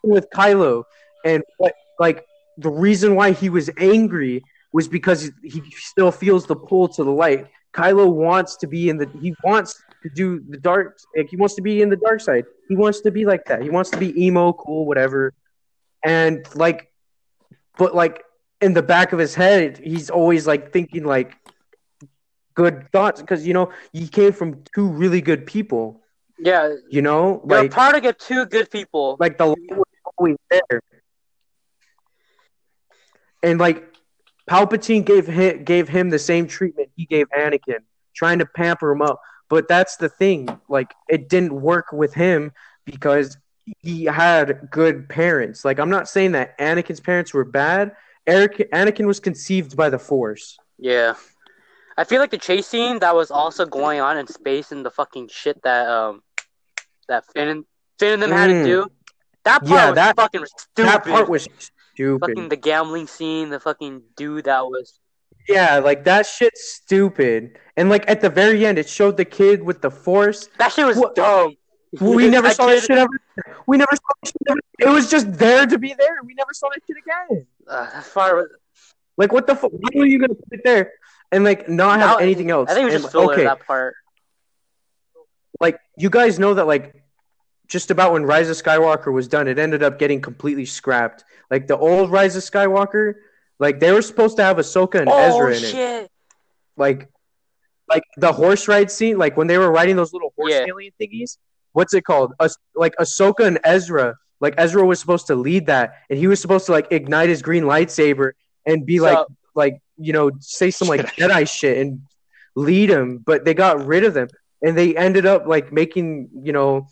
with 0.02 0.26
Kylo. 0.34 0.84
And 1.24 1.42
what 1.58 1.74
like 1.98 2.24
the 2.58 2.70
reason 2.70 3.14
why 3.14 3.32
he 3.32 3.48
was 3.48 3.70
angry 3.78 4.42
was 4.72 4.88
because 4.88 5.30
he 5.42 5.62
still 5.76 6.10
feels 6.10 6.46
the 6.46 6.56
pull 6.56 6.88
to 6.88 7.04
the 7.04 7.10
light. 7.10 7.46
Kylo 7.74 8.12
wants 8.12 8.56
to 8.56 8.66
be 8.66 8.88
in 8.88 8.96
the 8.98 9.08
he 9.20 9.34
wants 9.44 9.82
to 10.02 10.10
do 10.14 10.40
the 10.48 10.58
dark 10.58 10.98
like 11.16 11.28
he 11.28 11.36
wants 11.36 11.54
to 11.54 11.62
be 11.62 11.80
in 11.82 11.88
the 11.88 11.96
dark 11.96 12.20
side. 12.20 12.44
He 12.68 12.76
wants 12.76 13.00
to 13.02 13.10
be 13.10 13.24
like 13.24 13.44
that. 13.46 13.62
He 13.62 13.70
wants 13.70 13.90
to 13.90 13.96
be 13.98 14.24
emo, 14.26 14.52
cool, 14.52 14.86
whatever. 14.86 15.32
And 16.04 16.46
like 16.54 16.90
but 17.78 17.94
like 17.94 18.22
in 18.60 18.74
the 18.74 18.82
back 18.82 19.12
of 19.12 19.18
his 19.18 19.34
head, 19.34 19.78
he's 19.78 20.10
always 20.10 20.46
like 20.46 20.72
thinking 20.72 21.04
like 21.04 21.36
good 22.54 22.90
thoughts 22.92 23.20
because 23.20 23.46
you 23.46 23.54
know 23.54 23.72
he 23.92 24.06
came 24.08 24.32
from 24.32 24.62
two 24.74 24.88
really 24.88 25.20
good 25.20 25.46
people. 25.46 26.00
Yeah, 26.38 26.74
You 26.90 27.02
know, 27.02 27.40
you're 27.48 27.62
like 27.62 27.70
product 27.70 28.04
of 28.04 28.18
two 28.18 28.46
good 28.46 28.70
people. 28.70 29.16
like 29.20 29.38
the 29.38 29.46
light 29.46 29.70
was 29.70 29.84
always 30.18 30.36
there. 30.50 30.82
And 33.42 33.58
like 33.58 33.84
Palpatine 34.50 35.04
gave 35.04 35.26
him, 35.26 35.64
gave 35.64 35.88
him 35.88 36.10
the 36.10 36.18
same 36.18 36.46
treatment 36.46 36.90
he 36.96 37.06
gave 37.06 37.26
Anakin, 37.30 37.80
trying 38.14 38.38
to 38.40 38.46
pamper 38.46 38.90
him 38.92 39.02
up. 39.02 39.20
But 39.48 39.68
that's 39.68 39.96
the 39.96 40.08
thing, 40.08 40.48
like 40.68 40.94
it 41.08 41.28
didn't 41.28 41.52
work 41.60 41.92
with 41.92 42.14
him 42.14 42.52
because 42.84 43.36
he 43.80 44.04
had 44.04 44.68
good 44.70 45.08
parents. 45.08 45.64
Like 45.64 45.78
I'm 45.78 45.90
not 45.90 46.08
saying 46.08 46.32
that 46.32 46.58
Anakin's 46.58 47.00
parents 47.00 47.34
were 47.34 47.44
bad. 47.44 47.92
Eric 48.26 48.70
Anakin 48.72 49.06
was 49.06 49.20
conceived 49.20 49.76
by 49.76 49.90
the 49.90 49.98
Force. 49.98 50.56
Yeah. 50.78 51.14
I 51.98 52.04
feel 52.04 52.20
like 52.20 52.30
the 52.30 52.38
chase 52.38 52.66
scene 52.66 53.00
that 53.00 53.14
was 53.14 53.30
also 53.30 53.66
going 53.66 54.00
on 54.00 54.16
in 54.16 54.26
space 54.26 54.72
and 54.72 54.84
the 54.86 54.90
fucking 54.90 55.28
shit 55.28 55.60
that 55.62 55.86
um 55.88 56.22
that 57.08 57.24
Finn 57.34 57.48
and 57.48 57.64
Finn 57.98 58.14
and 58.14 58.22
them 58.22 58.30
had 58.30 58.46
to 58.46 58.52
Mm. 58.54 58.64
do. 58.64 58.86
That 59.44 59.58
part 59.60 59.70
Yeah, 59.70 59.86
was 59.90 59.94
that- 59.96 60.16
fucking 60.16 60.46
stupid. 60.46 60.88
That 60.90 61.04
part 61.04 61.28
was 61.28 61.46
stupid. 62.10 62.20
fucking 62.28 62.48
the 62.48 62.56
gambling 62.56 63.06
scene, 63.06 63.50
the 63.50 63.60
fucking 63.60 64.02
dude 64.16 64.44
that 64.44 64.64
was 64.66 64.98
Yeah, 65.48 65.78
like 65.78 66.04
that 66.04 66.26
shit's 66.26 66.62
stupid. 66.68 67.58
And 67.76 67.88
like 67.90 68.04
at 68.08 68.20
the 68.20 68.28
very 68.30 68.64
end, 68.66 68.78
it 68.78 68.88
showed 68.88 69.16
the 69.16 69.24
kid 69.24 69.62
with 69.62 69.80
the 69.82 69.90
Force. 69.90 70.48
that 70.58 70.72
shit 70.72 70.86
was 70.86 70.96
What- 70.96 71.14
dumb. 71.14 71.56
We 72.00 72.28
never 72.30 72.50
saw 72.50 72.66
that 72.66 72.80
shit 72.80 72.96
ever. 72.96 73.10
We 73.66 73.76
never 73.76 73.90
saw 73.94 74.12
that 74.22 74.28
shit 74.28 74.42
ever. 74.48 74.60
It 74.78 74.88
was 74.88 75.10
just 75.10 75.30
there 75.34 75.66
to 75.66 75.78
be 75.78 75.92
there. 75.92 76.16
We 76.24 76.32
never 76.34 76.52
saw 76.54 76.68
that 76.70 76.80
shit 76.86 76.96
again. 76.96 77.46
Uh, 77.68 77.84
that 77.90 78.10
part 78.14 78.36
was, 78.36 78.48
Like 79.18 79.30
what 79.32 79.46
the 79.46 79.54
fuck? 79.54 79.72
Why 79.72 79.90
were 79.94 80.06
you 80.06 80.18
gonna 80.18 80.34
put 80.34 80.52
it 80.58 80.64
there 80.64 80.92
and 81.32 81.44
like 81.44 81.68
not 81.68 82.00
have 82.00 82.18
that- 82.18 82.22
anything 82.22 82.50
else? 82.50 82.70
I 82.70 82.74
think 82.74 82.84
it 82.84 82.86
was 82.86 82.94
And, 82.94 83.02
just 83.04 83.12
filler 83.12 83.32
okay, 83.34 83.44
that 83.44 83.66
part. 83.66 83.94
like 85.60 85.78
you 85.96 86.08
guys 86.10 86.38
know 86.38 86.54
that 86.54 86.66
like 86.66 87.02
just 87.68 87.90
about 87.90 88.12
when 88.12 88.24
Rise 88.24 88.48
of 88.50 88.56
Skywalker 88.56 89.12
was 89.12 89.28
done, 89.28 89.48
it 89.48 89.58
ended 89.58 89.82
up 89.82 89.98
getting 89.98 90.20
completely 90.20 90.66
scrapped. 90.66 91.24
Like 91.50 91.66
the 91.66 91.76
old 91.76 92.10
Rise 92.10 92.36
of 92.36 92.42
Skywalker, 92.42 93.14
like 93.58 93.80
they 93.80 93.92
were 93.92 94.02
supposed 94.02 94.36
to 94.38 94.44
have 94.44 94.56
Ahsoka 94.58 95.00
and 95.00 95.08
Oh 95.08 95.18
Ezra 95.48 95.56
in 95.56 95.76
it. 96.04 96.10
like 96.76 97.08
like 97.88 98.02
the 98.16 98.32
horse 98.32 98.68
ride 98.68 98.90
scene, 98.90 99.18
like 99.18 99.36
when 99.36 99.46
they 99.46 99.58
were 99.58 99.70
riding 99.70 99.96
those 99.96 100.12
little 100.12 100.32
horse 100.36 100.52
Yeah. 100.52 100.64
alien 100.66 100.92
thingies. 101.00 101.36
What's 101.72 101.92
it 101.94 102.02
called? 102.04 102.32
As- 102.40 102.56
like 102.74 102.94
Ahsoka 103.00 103.46
and 103.46 103.58
Ezra. 103.64 104.16
Like 104.40 104.54
Ezra 104.58 104.84
was 104.84 104.98
supposed 104.98 105.28
to 105.28 105.36
lead 105.36 105.66
that, 105.66 105.94
and 106.10 106.18
he 106.18 106.26
was 106.26 106.40
supposed 106.40 106.66
to 106.66 106.72
like 106.72 106.88
ignite 106.90 107.28
his 107.28 107.42
green 107.42 107.64
lightsaber 107.64 108.32
and 108.66 108.84
be 108.84 108.98
So- 108.98 109.04
like 109.04 109.26
like 109.54 109.78
you 109.98 110.12
know 110.12 110.30
say 110.40 110.70
some 110.70 110.88
like 110.88 111.00
Jedi 111.16 111.48
shit 111.48 111.78
and 111.78 112.02
lead 112.56 112.90
him. 112.90 113.18
But 113.18 113.44
they 113.44 113.54
got 113.54 113.86
rid 113.86 114.02
of 114.04 114.14
them, 114.14 114.28
and 114.62 114.76
they 114.76 114.96
ended 114.96 115.26
up 115.26 115.46
like 115.46 115.72
making 115.72 116.28
you 116.42 116.52
know 116.52 116.88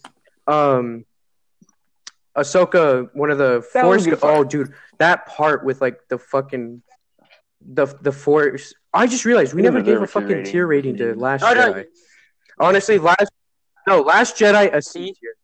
um 0.46 1.04
Ahsoka 2.36 3.08
one 3.14 3.30
of 3.30 3.38
the 3.38 3.66
That 3.74 3.84
was 3.86 4.04
force. 4.04 4.06
a 4.06 4.10
good 4.10 4.20
part. 4.20 4.38
Oh, 4.38 4.44
dude, 4.44 4.72
that 4.98 5.26
part 5.26 5.64
with 5.64 5.80
like 5.80 6.00
the 6.08 6.18
fucking 6.18 6.82
the 7.60 7.86
the 8.02 8.12
force. 8.12 8.72
I 8.94 9.06
just 9.06 9.24
realized 9.24 9.52
we 9.54 9.58
You 9.62 9.64
never 9.64 9.80
deserve 9.80 9.94
gave 9.94 10.00
a 10.00 10.04
a 10.04 10.06
fucking 10.06 10.28
rating. 10.28 10.44
tier 10.52 10.66
rating 10.66 10.96
to 10.98 11.14
Last 11.14 11.42
No, 11.42 11.52
no. 11.54 11.72
Jedi. 11.74 11.84
Honestly, 12.58 12.98
last 12.98 13.30
no 13.86 14.00
Last 14.02 14.36
Jedi 14.36 14.72
a 14.74 14.80
C 14.80 14.90
See? 14.90 15.12
tier 15.20 15.34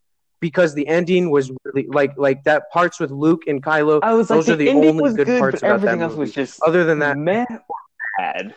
because 0.40 0.74
the 0.74 0.86
ending 0.86 1.30
was 1.30 1.50
really 1.64 1.86
like 1.88 2.16
like 2.16 2.44
that 2.44 2.70
parts 2.70 3.00
with 3.00 3.10
Luke 3.10 3.42
and 3.48 3.62
Kylo. 3.62 4.00
I 4.02 4.12
was 4.14 4.30
like, 4.30 4.38
Those 4.38 4.50
are 4.50 4.56
the 4.56 4.68
ending 4.68 4.90
only 4.90 5.02
was 5.02 5.14
good 5.14 5.26
parts 5.26 5.60
but 5.60 5.66
about 5.66 5.80
that 5.80 5.88
everything 5.88 6.02
else 6.02 6.14
was 6.14 6.32
just 6.32 6.62
Other 6.62 6.84
than 6.84 7.00
that, 7.00 7.16
meh 7.18 7.44
or 7.50 7.60
bad. 8.18 8.54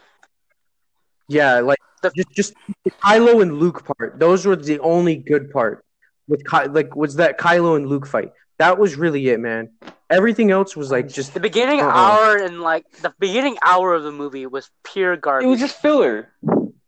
yeah, 1.27 1.59
like 1.59 1.79
The- 2.03 2.11
just 2.15 2.29
just 2.31 2.53
the 2.85 2.91
Kylo 2.91 3.41
and 3.41 3.57
Luke 3.59 3.83
part. 3.85 4.19
Those 4.19 4.45
were 4.45 4.55
the 4.55 4.79
only 4.79 5.15
good 5.15 5.51
part 5.51 5.83
with 6.29 6.45
Ky- 6.49 6.67
like 6.69 6.95
was 6.95 7.15
that 7.15 7.37
Kylo 7.37 7.75
and 7.75 7.87
Luke 7.87 8.07
fight. 8.07 8.31
That 8.57 8.77
was 8.77 8.95
really 8.95 9.27
it, 9.29 9.39
man. 9.39 9.71
Everything 10.09 10.51
else 10.51 10.75
was 10.75 10.91
like 10.91 11.07
just 11.09 11.33
The 11.33 11.39
beginning 11.39 11.81
Uh-uh. 11.81 11.91
hour 11.91 12.37
and 12.37 12.61
like 12.61 12.89
the 13.01 13.13
beginning 13.19 13.57
hour 13.65 13.93
of 13.93 14.03
the 14.03 14.11
movie 14.11 14.45
was 14.47 14.69
pure 14.83 15.15
garbage. 15.17 15.45
It 15.45 15.49
was 15.49 15.59
just 15.59 15.81
filler. 15.81 16.29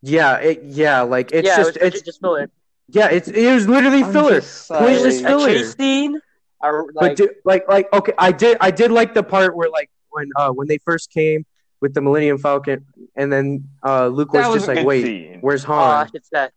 yeah, 0.02 0.38
it, 0.38 0.64
yeah, 0.64 1.02
like 1.02 1.32
it's 1.32 1.48
yeah, 1.48 1.58
just 1.58 1.78
it 1.78 1.84
was 1.84 1.94
it's 1.96 2.02
just 2.04 2.20
filler. 2.22 2.50
yeah, 2.90 3.10
it's 3.10 3.28
it 3.28 3.54
was 3.54 3.68
literally 3.68 4.04
I'm 4.04 4.12
filler. 4.12 4.40
just 4.42 4.68
Pointless 4.70 5.20
sorry. 5.20 5.34
A 5.34 5.38
filler. 5.38 5.48
chase 5.50 5.76
scene. 5.76 6.20
Or, 6.64 6.86
But 6.94 7.04
like, 7.04 7.16
do, 7.18 7.30
like 7.46 7.68
like 7.68 7.94
okay, 7.94 8.14
I 8.18 8.32
did 8.32 8.58
I 8.62 8.70
did 8.72 8.92
like 8.92 9.14
the 9.14 9.24
part 9.24 9.56
where 9.56 9.70
like 9.70 9.90
when 10.12 10.30
uh 10.36 10.52
when 10.52 10.68
they 10.68 10.78
first 10.80 11.10
came 11.12 11.46
with 11.80 11.94
the 11.96 12.02
Millennium 12.02 12.38
Falcon 12.38 12.86
and 13.16 13.32
then 13.34 13.68
uh 13.84 14.08
Luke 14.08 14.32
was, 14.34 14.46
was 14.46 14.56
just 14.56 14.68
like, 14.68 14.86
wait, 14.86 15.04
scene. 15.06 15.38
where's 15.42 15.64
oh, 15.66 15.70
Han? 15.70 16.12
shit's 16.12 16.30
sad. 16.30 16.52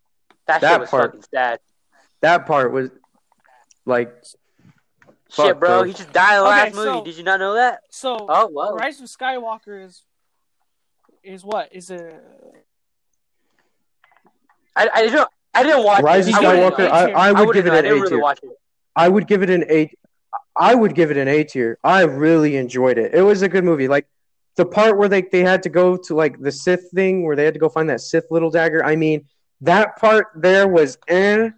That, 0.47 0.61
That 0.61 0.73
shit 0.73 0.81
was 0.81 0.91
part. 0.91 1.11
fucking 1.13 1.25
sad. 1.33 1.59
That 2.25 2.47
part 2.47 2.73
was 2.73 2.89
like 3.85 4.11
Shit, 5.29 5.47
Fuck, 5.47 5.59
bro. 5.61 5.69
bro. 5.81 5.83
He 5.83 5.93
just 5.93 6.11
died 6.11 6.39
in 6.39 6.45
the 6.45 6.49
Okay, 6.49 6.65
last 6.65 6.75
so- 6.75 6.95
movie. 6.95 7.11
Did 7.11 7.19
you 7.19 7.25
not 7.25 7.39
know 7.39 7.55
that? 7.55 7.81
So 7.91 8.17
Oh, 8.31 8.49
well. 8.51 8.75
Rise 8.77 8.99
of 9.01 9.09
Skywalker 9.09 9.85
is 9.85 10.03
is 11.23 11.45
what 11.45 11.69
is 11.75 11.91
a 11.91 12.19
I, 14.77 14.89
I 14.95 15.03
didn't. 15.03 15.29
I 15.55 15.63
didn't 15.63 15.85
watch 15.85 16.03
Rise 16.03 16.27
it. 16.29 16.35
of 16.35 16.43
I 16.45 16.55
wouldn't 16.65 16.75
Skywalker. 16.75 16.79
know. 16.79 16.91
I, 16.91 17.29
I 17.29 17.33
would 17.33 17.47
wouldn't 17.49 17.55
give 17.55 17.67
it 17.67 17.69
know. 17.69 17.75
I 17.75 17.79
an 17.79 17.85
didn't 17.85 17.99
A 17.99 18.01
really 18.01 18.11
tier. 18.11 18.21
watch 18.23 18.41
it. 18.43 18.51
I 18.97 19.09
would 19.09 19.27
give 19.27 19.43
it 19.43 19.51
an 19.51 19.65
eight. 19.69 19.99
I 20.57 20.75
would 20.75 20.95
give 20.95 21.11
it 21.11 21.17
an 21.17 21.29
A 21.29 21.45
tier. 21.45 21.79
I 21.85 22.03
really 22.05 22.57
enjoyed 22.57 22.97
it. 22.99 23.15
It 23.15 23.23
was 23.23 23.43
a 23.43 23.49
good 23.49 23.65
movie. 23.65 23.87
Like 23.89 24.07
the 24.57 24.65
part 24.65 24.97
where 24.99 25.09
they, 25.09 25.23
they 25.23 25.43
had 25.43 25.63
to 25.65 25.69
go 25.69 25.97
to 25.97 26.15
like 26.15 26.41
the 26.41 26.51
Sith 26.51 26.91
thing, 26.95 27.25
where 27.25 27.37
they 27.37 27.45
had 27.45 27.55
to 27.55 27.61
go 27.61 27.69
find 27.69 27.91
that 27.91 28.01
Sith 28.01 28.25
little 28.31 28.51
dagger. 28.51 28.85
I 28.85 28.97
mean, 28.97 29.27
that 29.61 29.97
part 29.97 30.29
there 30.37 30.67
was 30.69 30.97
eh. 31.09 31.51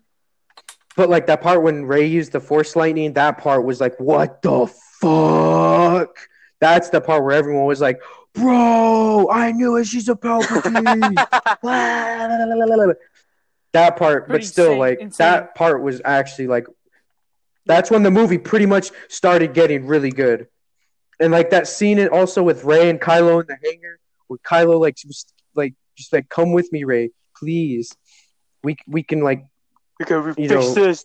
But 0.97 1.11
like 1.11 1.27
that 1.27 1.43
part 1.43 1.63
when 1.63 1.85
Rey 1.85 2.07
used 2.07 2.33
the 2.33 2.41
Force 2.41 2.75
lightning, 2.75 3.13
that 3.15 3.39
part 3.39 3.65
was 3.65 3.81
like, 3.81 3.99
what 4.01 4.41
the 4.43 4.67
fuck? 5.01 6.19
That's 6.61 6.89
the 6.89 7.01
part 7.03 7.23
where 7.23 7.33
everyone 7.37 7.67
was 7.67 7.81
like, 7.83 8.01
bro, 8.33 9.29
I 9.31 9.53
knew 9.53 9.77
it. 9.77 9.87
She's 9.87 10.09
a 10.09 10.15
Palpatine. 10.15 11.15
that 13.73 13.97
part, 13.97 14.27
Pretty 14.29 14.43
but 14.43 14.47
still, 14.47 14.67
insane- 14.73 14.79
like 14.79 15.01
insane. 15.01 15.25
that 15.27 15.55
part 15.55 15.83
was 15.83 16.01
actually 16.05 16.47
like 16.47 16.67
that's 17.67 17.91
when 17.91 18.03
the 18.03 18.11
movie 18.11 18.39
pretty 18.39 18.65
much 18.67 18.91
started 19.09 19.53
getting 19.53 19.87
really 19.87 20.11
good. 20.11 20.47
And 21.19 21.33
like 21.33 21.51
that 21.51 21.67
scene 21.67 21.99
and 21.99 22.11
also 22.11 22.43
with 22.43 22.65
Rey 22.65 22.89
and 22.91 23.01
Kylo 23.01 23.41
in 23.41 23.47
the 23.47 23.59
hangar, 23.65 23.99
where 24.29 24.39
Kylo 24.39 24.81
like 24.81 24.97
was 25.07 25.27
like 25.55 25.75
just 25.97 26.13
like 26.13 26.29
come 26.29 26.53
with 26.53 26.73
me, 26.73 26.85
Rey, 26.85 27.11
please. 27.37 27.95
We 28.63 28.77
we 28.87 29.03
can 29.03 29.21
like 29.21 29.41
Because 29.41 29.51
we 29.99 30.07
You 30.37 30.49
fixed 30.49 30.77
know- 30.77 30.85
this. 30.85 31.05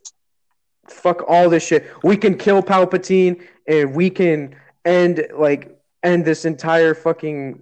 fuck 0.88 1.24
all 1.28 1.50
this 1.50 1.66
shit. 1.66 1.86
We 2.04 2.18
can 2.18 2.38
kill 2.38 2.62
Palpatine 2.62 3.42
and 3.68 3.94
we 3.96 4.10
can 4.10 4.56
end 4.84 5.28
like 5.36 5.78
end 6.04 6.26
this 6.26 6.46
entire 6.46 6.94
fucking 6.94 7.62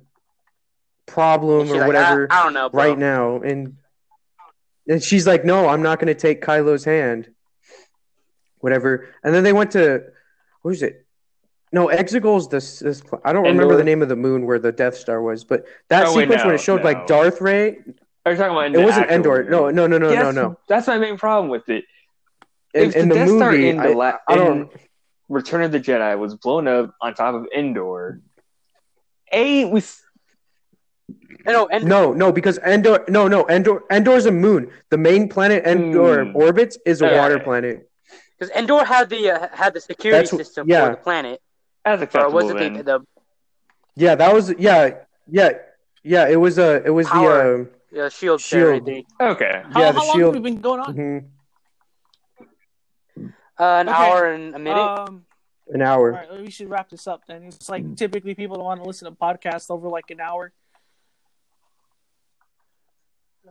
problem 1.05 1.67
She's 1.67 1.75
or 1.75 1.79
like, 1.79 1.87
whatever 1.87 2.27
I, 2.31 2.39
I 2.39 2.43
don't 2.43 2.53
know, 2.53 2.69
bro. 2.69 2.83
right 2.83 2.97
now. 2.97 3.37
And 3.41 3.75
and 4.87 5.03
she's 5.03 5.27
like, 5.27 5.45
no, 5.45 5.67
I'm 5.67 5.81
not 5.83 5.99
going 5.99 6.07
to 6.07 6.15
take 6.19 6.41
Kylo's 6.41 6.83
hand. 6.85 7.29
Whatever. 8.59 9.09
And 9.23 9.33
then 9.35 9.43
they 9.43 9.53
went 9.53 9.71
to 9.71 10.03
what 10.61 10.69
was 10.69 10.81
it? 10.83 11.05
No, 11.71 11.87
Exegol's 11.89 12.49
this. 12.49 12.79
this 12.79 13.03
I 13.23 13.31
don't 13.31 13.43
remember 13.43 13.75
the 13.75 13.83
name 13.83 14.01
of 14.01 14.09
the 14.09 14.15
moon 14.15 14.47
where 14.47 14.57
the 14.57 14.71
Death 14.71 14.95
Star 14.97 15.21
was, 15.21 15.43
but 15.43 15.65
that 15.89 16.07
Oh, 16.07 16.15
wait, 16.15 16.23
sequence 16.23 16.43
when 16.43 16.55
it 16.55 16.61
showed 16.61 16.77
no. 16.77 16.83
like 16.85 17.05
Darth 17.05 17.41
Rey, 17.41 17.77
Are 18.25 18.31
you 18.31 18.37
talking 18.37 18.51
about? 18.51 18.65
in 18.67 18.73
it 18.73 18.79
wasn't 18.83 19.09
Endor. 19.09 19.43
movie? 19.43 19.49
No, 19.49 19.69
no, 19.69 19.87
no, 19.87 19.97
no, 19.97 20.13
Yes, 20.13 20.27
no, 20.31 20.31
no. 20.31 20.57
That's 20.67 20.87
my 20.87 20.97
main 20.97 21.17
problem 21.17 21.49
with 21.49 21.67
it. 21.69 21.85
In, 22.73 22.91
If 22.91 22.95
in 22.95 23.07
the 23.09 23.13
the 23.13 23.15
Death 23.15 23.29
Star 23.31 23.53
movie, 23.53 23.69
in 23.69 23.81
the 23.81 23.89
I, 23.89 23.93
la- 23.93 24.17
I 24.27 24.35
don't. 24.35 24.67
in 24.67 24.69
Return 25.29 25.63
of 25.63 25.71
the 25.71 25.79
Jedi 25.79 26.17
was 26.17 26.35
blown 26.35 26.67
up 26.67 26.93
on 27.01 27.13
top 27.13 27.35
of 27.35 27.47
Endor. 27.55 28.21
A 29.31 29.65
we 29.65 29.79
s- 29.79 30.03
I 31.47 31.51
know, 31.51 31.67
and 31.67 31.85
No, 31.87 32.13
no, 32.13 32.31
because 32.31 32.57
Endor, 32.59 33.05
no, 33.07 33.27
no, 33.27 33.45
Endor, 33.47 33.83
Endor 33.89 34.15
is 34.15 34.25
a 34.25 34.31
moon. 34.31 34.71
The 34.89 34.97
main 34.97 35.27
planet 35.29 35.65
Endor 35.65 36.25
Hmm. 36.25 36.35
orbits 36.35 36.77
is 36.85 37.01
a 37.01 37.05
Okay. 37.05 37.17
water 37.17 37.39
planet. 37.39 37.89
because 38.37 38.51
Endor 38.55 38.83
had 38.85 39.09
the 39.09 39.31
uh, 39.31 39.47
had 39.53 39.73
the 39.73 39.81
security 39.81 40.27
That's 40.27 40.31
system 40.31 40.67
yeah. 40.67 40.81
for 40.81 40.89
the 40.89 40.97
planet, 40.97 41.41
that's 41.85 42.15
or 42.15 42.29
was 42.29 42.49
it 42.49 42.57
then. 42.57 42.73
the, 42.73 42.83
the 42.83 42.99
Yeah, 43.95 44.15
that 44.15 44.33
was 44.33 44.53
yeah, 44.57 44.91
yeah, 45.27 45.49
yeah. 46.03 46.27
It 46.27 46.37
was 46.37 46.57
a, 46.57 46.83
it 46.85 46.89
was 46.91 47.07
Power. 47.07 47.11
the 47.11 47.69
uh, 47.69 47.78
shield? 48.09 48.41
Shield. 48.41 48.63
everything? 48.67 49.05
okay. 49.19 49.63
how, 49.71 49.79
Yeah, 49.81 49.91
the 49.91 49.99
how 49.99 50.07
long 50.07 50.19
have 50.21 50.33
we 50.33 50.39
been 50.39 50.61
going 50.61 50.79
on? 50.81 50.89
uh, 50.89 50.93
mhm, 50.93 51.25
Uh, 53.59 53.63
an 53.81 53.89
Okay. 53.89 53.97
hour 53.97 54.25
and 54.31 54.55
a 54.55 54.59
minute. 54.59 54.79
Um, 54.81 55.25
an 55.73 55.81
hour. 55.81 56.11
right, 56.13 56.39
we 56.41 56.49
should 56.49 56.69
wrap 56.69 56.89
this 56.89 57.05
up 57.07 57.21
then. 57.27 57.43
It's 57.43 57.69
like 57.69 57.95
typically 57.95 58.33
people 58.33 58.55
don't 58.55 58.65
want 58.65 58.81
to 58.81 58.87
listen 58.87 59.05
to 59.09 59.15
podcasts 59.15 59.69
over 59.69 59.87
like 59.89 60.09
an 60.09 60.19
hour. 60.21 60.51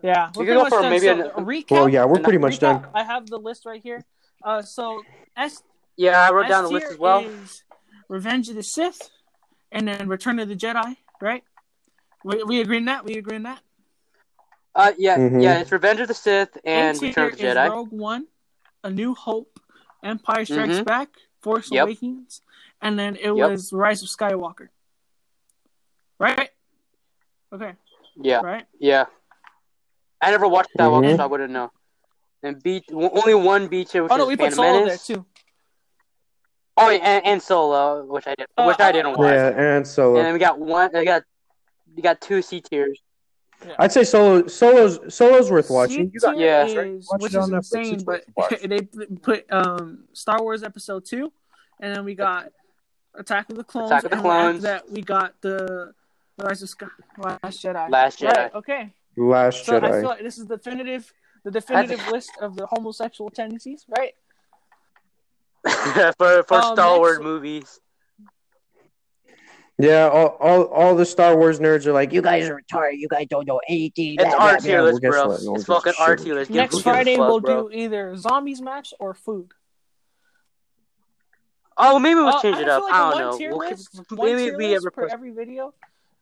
Yeah, 0.03 0.31
We 0.37 0.45
we're 0.47 0.47
could 0.47 0.55
go 0.55 0.61
pretty 0.63 0.63
much 0.63 0.71
for 0.71 0.83
done. 0.83 0.91
maybe 0.91 1.07
So, 1.07 1.13
an- 1.13 1.21
a 1.43 1.47
recap. 1.47 1.71
Well, 1.73 1.89
yeah, 1.89 2.05
we're 2.05 2.21
pretty 2.21 2.39
much 2.39 2.55
recap, 2.59 2.83
done. 2.83 2.87
I 2.95 3.03
have 3.05 3.27
the 3.27 3.39
list 3.39 3.67
right 3.67 3.83
here. 3.83 4.05
Uh, 4.45 4.63
so 4.63 5.03
S 5.37 5.63
yeah, 5.97 6.21
I 6.29 6.33
wrote 6.33 6.47
down 6.49 6.65
the 6.65 6.71
list 6.71 6.87
as 6.93 6.99
well. 6.99 7.21
is 7.25 7.65
Revenge 8.09 8.49
of 8.49 8.55
the 8.55 8.63
Sith, 8.63 9.11
and 9.73 9.87
then 9.89 10.09
Return 10.09 10.39
of 10.39 10.49
the 10.49 10.55
Jedi. 10.57 10.97
Right? 11.21 11.43
We, 12.25 12.43
we 12.45 12.61
agree 12.61 12.77
on 12.79 12.85
that. 12.87 13.05
We 13.05 13.15
agree 13.15 13.37
on 13.37 13.43
that. 13.43 13.61
Uh, 14.75 14.93
yeah, 14.99 15.19
Mhm. 15.19 15.43
yeah, 15.43 15.59
it's 15.59 15.73
Revenge 15.73 16.01
of 16.01 16.09
the 16.09 16.15
Sith 16.15 16.57
and 16.65 16.97
A 16.97 17.01
tier 17.01 17.09
Return 17.09 17.33
of 17.33 17.39
the 17.39 17.47
is 17.47 17.55
Jedi. 17.57 17.71
Rogue 17.71 17.93
One, 17.93 18.27
A 18.85 18.91
New 18.91 19.15
Hope, 19.15 19.61
Empire 20.03 20.45
Strikes 20.45 20.79
Mhm. 20.79 20.85
Back, 20.85 21.09
Force 21.41 21.71
Yep. 21.73 21.85
Awakens, 21.85 22.43
and 22.81 22.99
then 22.99 23.17
it 23.17 23.35
Yep. 23.35 23.51
was 23.51 23.73
Rise 23.73 24.03
of 24.03 24.09
Skywalker. 24.09 24.69
Right? 26.19 26.51
Okay. 27.53 27.75
Yeah, 28.17 28.41
Right. 28.41 28.67
yeah. 28.79 29.07
I 30.21 30.31
never 30.31 30.47
watched 30.49 30.71
that 30.77 30.89
one, 30.89 31.05
Mhm. 31.05 31.17
so 31.17 31.23
I 31.23 31.27
wouldn't 31.27 31.53
know. 31.53 31.71
And 32.43 32.63
beat 32.63 32.85
only 32.93 33.35
one 33.35 33.69
beat 33.69 33.91
here, 33.91 34.03
which 34.05 34.13
Oh 34.13 34.17
no, 34.17 34.23
is 34.25 34.29
we 34.29 34.37
put 34.37 34.53
Phantom 34.53 34.57
Solo 34.65 34.87
there 34.87 34.97
too. 34.99 35.27
Oh, 36.77 36.91
yeah, 36.91 36.99
and, 36.99 37.27
and 37.27 37.43
Solo, 37.43 38.05
which 38.05 38.27
I 38.29 38.37
did, 38.37 38.47
Uh, 38.57 38.65
which 38.67 38.79
I 38.79 38.93
didn't 38.93 39.17
watch. 39.19 39.33
Yeah, 39.33 39.49
and 39.77 39.87
solo. 39.87 40.19
And 40.19 40.27
then 40.27 40.33
we 40.33 40.39
got 40.39 40.61
one. 40.61 40.95
I 40.95 41.05
got, 41.05 41.25
you 41.97 42.03
got 42.03 42.21
two 42.21 42.41
C 42.43 42.61
tiers. 42.61 43.01
I'd 43.79 43.93
say 43.93 44.05
Solo. 44.05 44.47
Solo's 44.47 44.99
Solo's 45.15 45.51
worth 45.51 45.71
watching. 45.71 46.11
You 46.13 46.21
got 46.21 46.39
Yeah. 46.39 46.65
is, 46.65 47.09
Watch 47.11 47.23
which 47.23 47.35
it 47.35 47.39
is 47.39 47.45
on 47.45 47.51
Netflix. 47.51 47.93
insane, 47.93 48.05
but 48.05 48.25
they 48.63 48.81
put 49.23 49.45
um 49.53 50.05
Star 50.13 50.41
Wars 50.43 50.63
Episode 50.63 51.05
Two, 51.05 51.33
and 51.81 51.95
then 51.95 52.05
we 52.05 52.15
got 52.15 52.53
Attack 53.15 53.51
of 53.51 53.57
the 53.57 53.65
Clones. 53.65 53.91
Attack 53.91 54.05
of 54.05 54.11
the 54.11 54.17
and 54.17 54.23
Clones. 54.25 54.63
that 54.63 54.91
we 54.91 55.03
got 55.03 55.35
the 55.41 55.93
Rise 56.39 56.63
of 56.63 56.69
Sky, 56.71 56.87
Last 57.19 57.63
Jedi. 57.63 57.91
Last 57.91 58.21
Jedi. 58.21 58.33
Right, 58.37 58.55
okay. 58.55 58.95
Last 59.17 59.65
So 59.67 59.77
I 59.77 59.81
Jedi. 59.81 60.01
feel 60.01 60.09
like 60.11 60.23
this 60.23 60.39
is 60.39 60.47
the 60.47 60.57
definitive, 60.57 61.13
the 61.45 61.51
definitive 61.51 62.07
list 62.09 62.31
of 62.41 62.55
the 62.55 62.67
homosexual 62.67 63.29
tendencies, 63.31 63.85
right? 63.89 64.15
for 66.17 66.45
for 66.45 66.59
Um, 66.59 66.75
Star 66.77 66.99
Wars 66.99 67.19
movies. 67.21 67.81
Yeah, 69.81 70.09
all, 70.09 70.37
all 70.41 70.65
all 70.65 70.95
the 70.97 71.07
Star 71.07 71.37
Wars 71.37 71.61
nerds 71.61 71.87
are 71.87 71.93
like, 71.93 72.13
you 72.13 72.21
guys 72.21 72.49
are 72.49 72.61
retarded. 72.61 72.99
You 72.99 73.07
guys 73.09 73.27
don't 73.31 73.47
know 73.47 73.61
anything. 73.69 74.15
It's 74.15 74.25
blah, 74.25 74.37
blah, 74.37 74.47
R 74.47 74.57
tier 74.57 74.83
list, 74.83 75.01
bro. 75.03 75.29
what? 75.29 75.41
It's 75.57 75.65
fucking 75.67 75.93
R 76.01 76.17
shit. 76.19 76.27
tier 76.27 76.35
list. 76.35 76.51
Next 76.51 76.75
Who 76.77 76.81
Friday 76.83 77.17
fuck, 77.17 77.29
we'll 77.29 77.41
bro? 77.41 77.69
do 77.69 77.75
either 77.77 78.17
zombies 78.17 78.61
match 78.61 78.93
or 78.99 79.15
food. 79.15 79.53
Oh, 81.77 81.99
maybe 82.01 82.17
we'll 82.17 82.29
Uh, 82.29 82.43
change 82.43 82.57
I 82.57 82.63
it 82.63 82.69
up. 82.69 82.83
like 82.83 82.93
I 82.93 83.09
a 83.09 83.19
don't 83.19 83.41
know. 83.41 83.49
We'll- 83.51 83.59
list, 83.59 84.01
one 84.11 84.27
maybe 84.37 84.51
we 84.57 84.67
list 84.69 84.83
ever 84.85 84.91
per 84.91 85.07
every 85.07 85.31
video. 85.31 85.73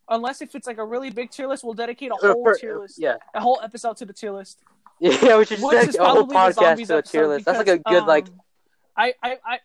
Unless 0.09 0.43
if 0.43 0.55
it's 0.55 0.67
like 0.67 0.79
a 0.79 0.85
really 0.85 1.11
big 1.11 1.31
tier 1.31 1.47
list, 1.49 1.65
we'll 1.65 1.73
dedicate 1.75 2.13
a 2.13 2.15
whole 2.15 2.45
for- 2.45 2.55
tier 2.57 2.79
list, 2.79 2.99
Yeah, 2.99 3.17
a 3.35 3.41
whole 3.41 3.59
episode 3.63 3.97
to 3.97 4.05
the 4.05 4.13
tier 4.13 4.33
list. 4.33 4.61
yeah. 5.01 5.37
We 5.39 5.45
should 5.47 5.61
Which 5.63 5.89
is 5.89 5.97
a 5.97 6.05
whole 6.05 6.27
probably 6.27 6.35
the 6.35 6.39
podcast 6.41 6.55
zombies 6.55 6.89
to 6.89 6.99
a 6.99 7.03
tier 7.03 7.23
episode 7.23 7.29
list. 7.31 7.45
That's 7.47 7.59
like 7.59 7.69
a 7.69 7.77
because, 7.79 8.01
good 8.01 8.07
like. 8.07 8.27
um, 8.29 8.41
I 8.99 9.15
I 9.23 9.39
I. 9.45 9.59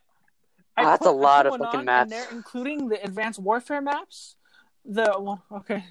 I 0.78 0.84
Oh, 0.84 0.86
that's 0.86 1.06
a 1.06 1.12
lot 1.12 1.46
of 1.48 1.58
fucking 1.58 1.86
maps. 1.86 2.10
They're 2.12 2.28
including 2.32 2.88
the 2.90 3.04
advanced 3.04 3.40
warfare 3.40 3.82
maps. 3.82 4.36
The 4.86 5.14
well, 5.20 5.44
okay. 5.52 5.84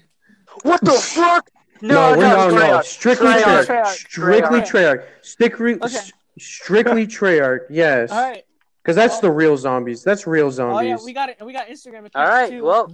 What 0.63 0.81
the 0.81 0.91
fuck? 0.91 1.49
No, 1.81 2.11
No, 2.13 2.17
we're 2.17 2.23
no, 2.27 2.49
no, 2.49 2.49
no, 2.49 2.61
Treyarch. 2.61 2.83
strictly 2.85 3.27
Treyarch. 3.27 3.65
Treyarch, 3.65 3.67
Treyarch. 3.67 3.85
strictly 3.87 4.59
Treyarch. 4.61 4.67
Treyarch, 4.71 5.05
strictly, 5.21 5.73
Okay. 5.81 5.99
strictly 6.39 7.07
Treyarch. 7.07 7.59
Yes, 7.69 8.11
All 8.11 8.21
right. 8.29 8.43
because 8.83 8.95
that's 8.95 9.19
the 9.19 9.31
real 9.31 9.55
zombies. 9.57 10.03
That's 10.03 10.27
real 10.27 10.51
zombies. 10.51 10.77
Oh 10.77 10.81
yeah, 10.81 10.97
we 11.05 11.13
got 11.13 11.29
it. 11.29 11.37
We 11.43 11.53
got 11.53 11.67
Instagram 11.67 12.05
accounts 12.05 12.15
All 12.15 12.27
right. 12.27 12.49
too. 12.49 12.63
Well, 12.63 12.87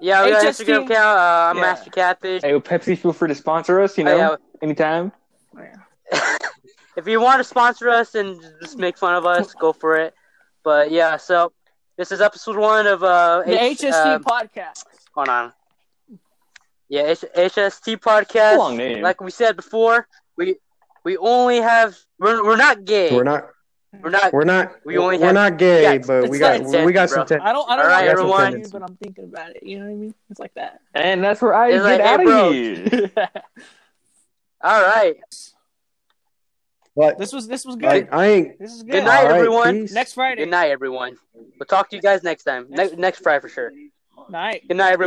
yeah, 0.00 0.24
we 0.24 0.30
got 0.32 0.44
Instagram 0.44 0.84
account. 0.86 1.18
Uh, 1.18 1.50
I'm 1.50 1.56
Yeah. 1.56 1.62
Master 1.62 1.90
Catfish. 1.90 2.42
Hey, 2.42 2.52
Pepsi, 2.60 2.98
feel 2.98 3.12
free 3.12 3.28
to 3.28 3.34
sponsor 3.34 3.80
us. 3.80 3.96
You 3.96 4.04
Oh, 4.04 4.06
know, 4.08 4.16
yeah. 4.16 4.36
anytime. 4.62 5.12
if 6.96 7.06
you 7.08 7.20
want 7.20 7.38
to 7.40 7.44
sponsor 7.44 7.88
us 7.88 8.14
and 8.14 8.40
just 8.60 8.78
make 8.78 8.96
fun 8.98 9.14
of 9.14 9.26
us, 9.26 9.54
go 9.54 9.72
for 9.72 9.96
it. 9.96 10.14
But 10.62 10.90
yeah, 10.90 11.16
so 11.16 11.52
this 11.96 12.10
is 12.12 12.20
episode 12.20 12.56
one 12.56 12.86
of 12.86 13.02
uh, 13.02 13.42
the 13.46 13.52
HST 13.52 13.92
uh, 13.92 14.18
podcast. 14.20 14.84
hold 15.14 15.28
on. 15.28 15.52
Yeah, 16.88 17.02
H- 17.08 17.24
HST 17.36 17.96
podcast. 17.98 18.58
Long 18.58 18.76
name. 18.76 19.02
Like 19.02 19.20
we 19.20 19.30
said 19.30 19.56
before, 19.56 20.06
we 20.36 20.56
we 21.04 21.16
only 21.16 21.58
have 21.60 21.96
we're 22.18 22.44
we're 22.44 22.56
not 22.56 22.84
gay. 22.84 23.14
We're 23.14 23.24
not, 23.24 23.48
We're 24.02 24.10
not. 24.10 24.32
we're 24.32 24.44
not, 24.44 24.72
We 24.84 24.98
only 24.98 25.18
we're 25.18 25.26
have- 25.26 25.34
not 25.34 25.56
gay, 25.58 25.82
Yeah, 25.82 25.98
but 26.06 26.28
we 26.28 26.38
got, 26.38 26.60
not 26.62 26.84
we 26.84 26.92
got 26.92 27.08
intense, 27.08 27.10
some. 27.12 27.26
bro. 27.26 27.36
Ten- 27.38 27.40
I 27.40 27.52
don't. 27.52 27.70
I 27.70 27.76
don't 27.76 27.84
All 27.86 27.90
right, 27.90 28.06
know 28.16 28.26
what 28.28 28.42
everyone. 28.44 28.52
to 28.52 28.62
do, 28.62 28.70
but 28.70 28.82
I'm 28.82 28.96
thinking 28.96 29.24
about 29.24 29.50
it. 29.56 29.62
You 29.62 29.78
know 29.80 29.84
what 29.86 29.90
I 29.92 29.94
mean? 29.94 30.14
It's 30.30 30.40
like 30.40 30.54
that. 30.54 30.80
And 30.94 31.22
that's 31.24 31.40
where 31.42 31.54
I 31.54 31.68
It's 31.70 31.76
get 31.78 31.82
like, 31.84 32.00
hey, 32.00 32.06
out 32.08 32.20
of 32.20 32.26
bro. 32.26 32.52
here. 32.52 33.10
All 34.62 34.82
right. 34.82 35.16
But 36.96 37.18
this 37.18 37.32
was 37.32 37.46
this 37.48 37.64
was 37.64 37.76
good. 37.76 38.08
I 38.12 38.26
ain't. 38.26 38.58
This 38.58 38.72
is 38.72 38.82
good. 38.82 38.92
Good 38.92 39.04
night, 39.04 39.24
All 39.24 39.28
right, 39.30 39.36
everyone. 39.36 39.82
peace. 39.82 39.92
Next 39.92 40.12
Friday. 40.14 40.42
Good 40.42 40.50
night, 40.50 40.70
everyone. 40.70 41.16
We'll 41.34 41.66
talk 41.66 41.90
to 41.90 41.96
you 41.96 42.02
guys 42.02 42.22
next 42.22 42.44
time. 42.44 42.66
Ne- 42.70 42.94
next 42.96 43.20
Friday 43.20 43.40
for 43.40 43.48
sure. 43.48 43.72
Night. 44.30 44.62
Good 44.68 44.76
night, 44.76 44.92
everyone. 44.92 45.00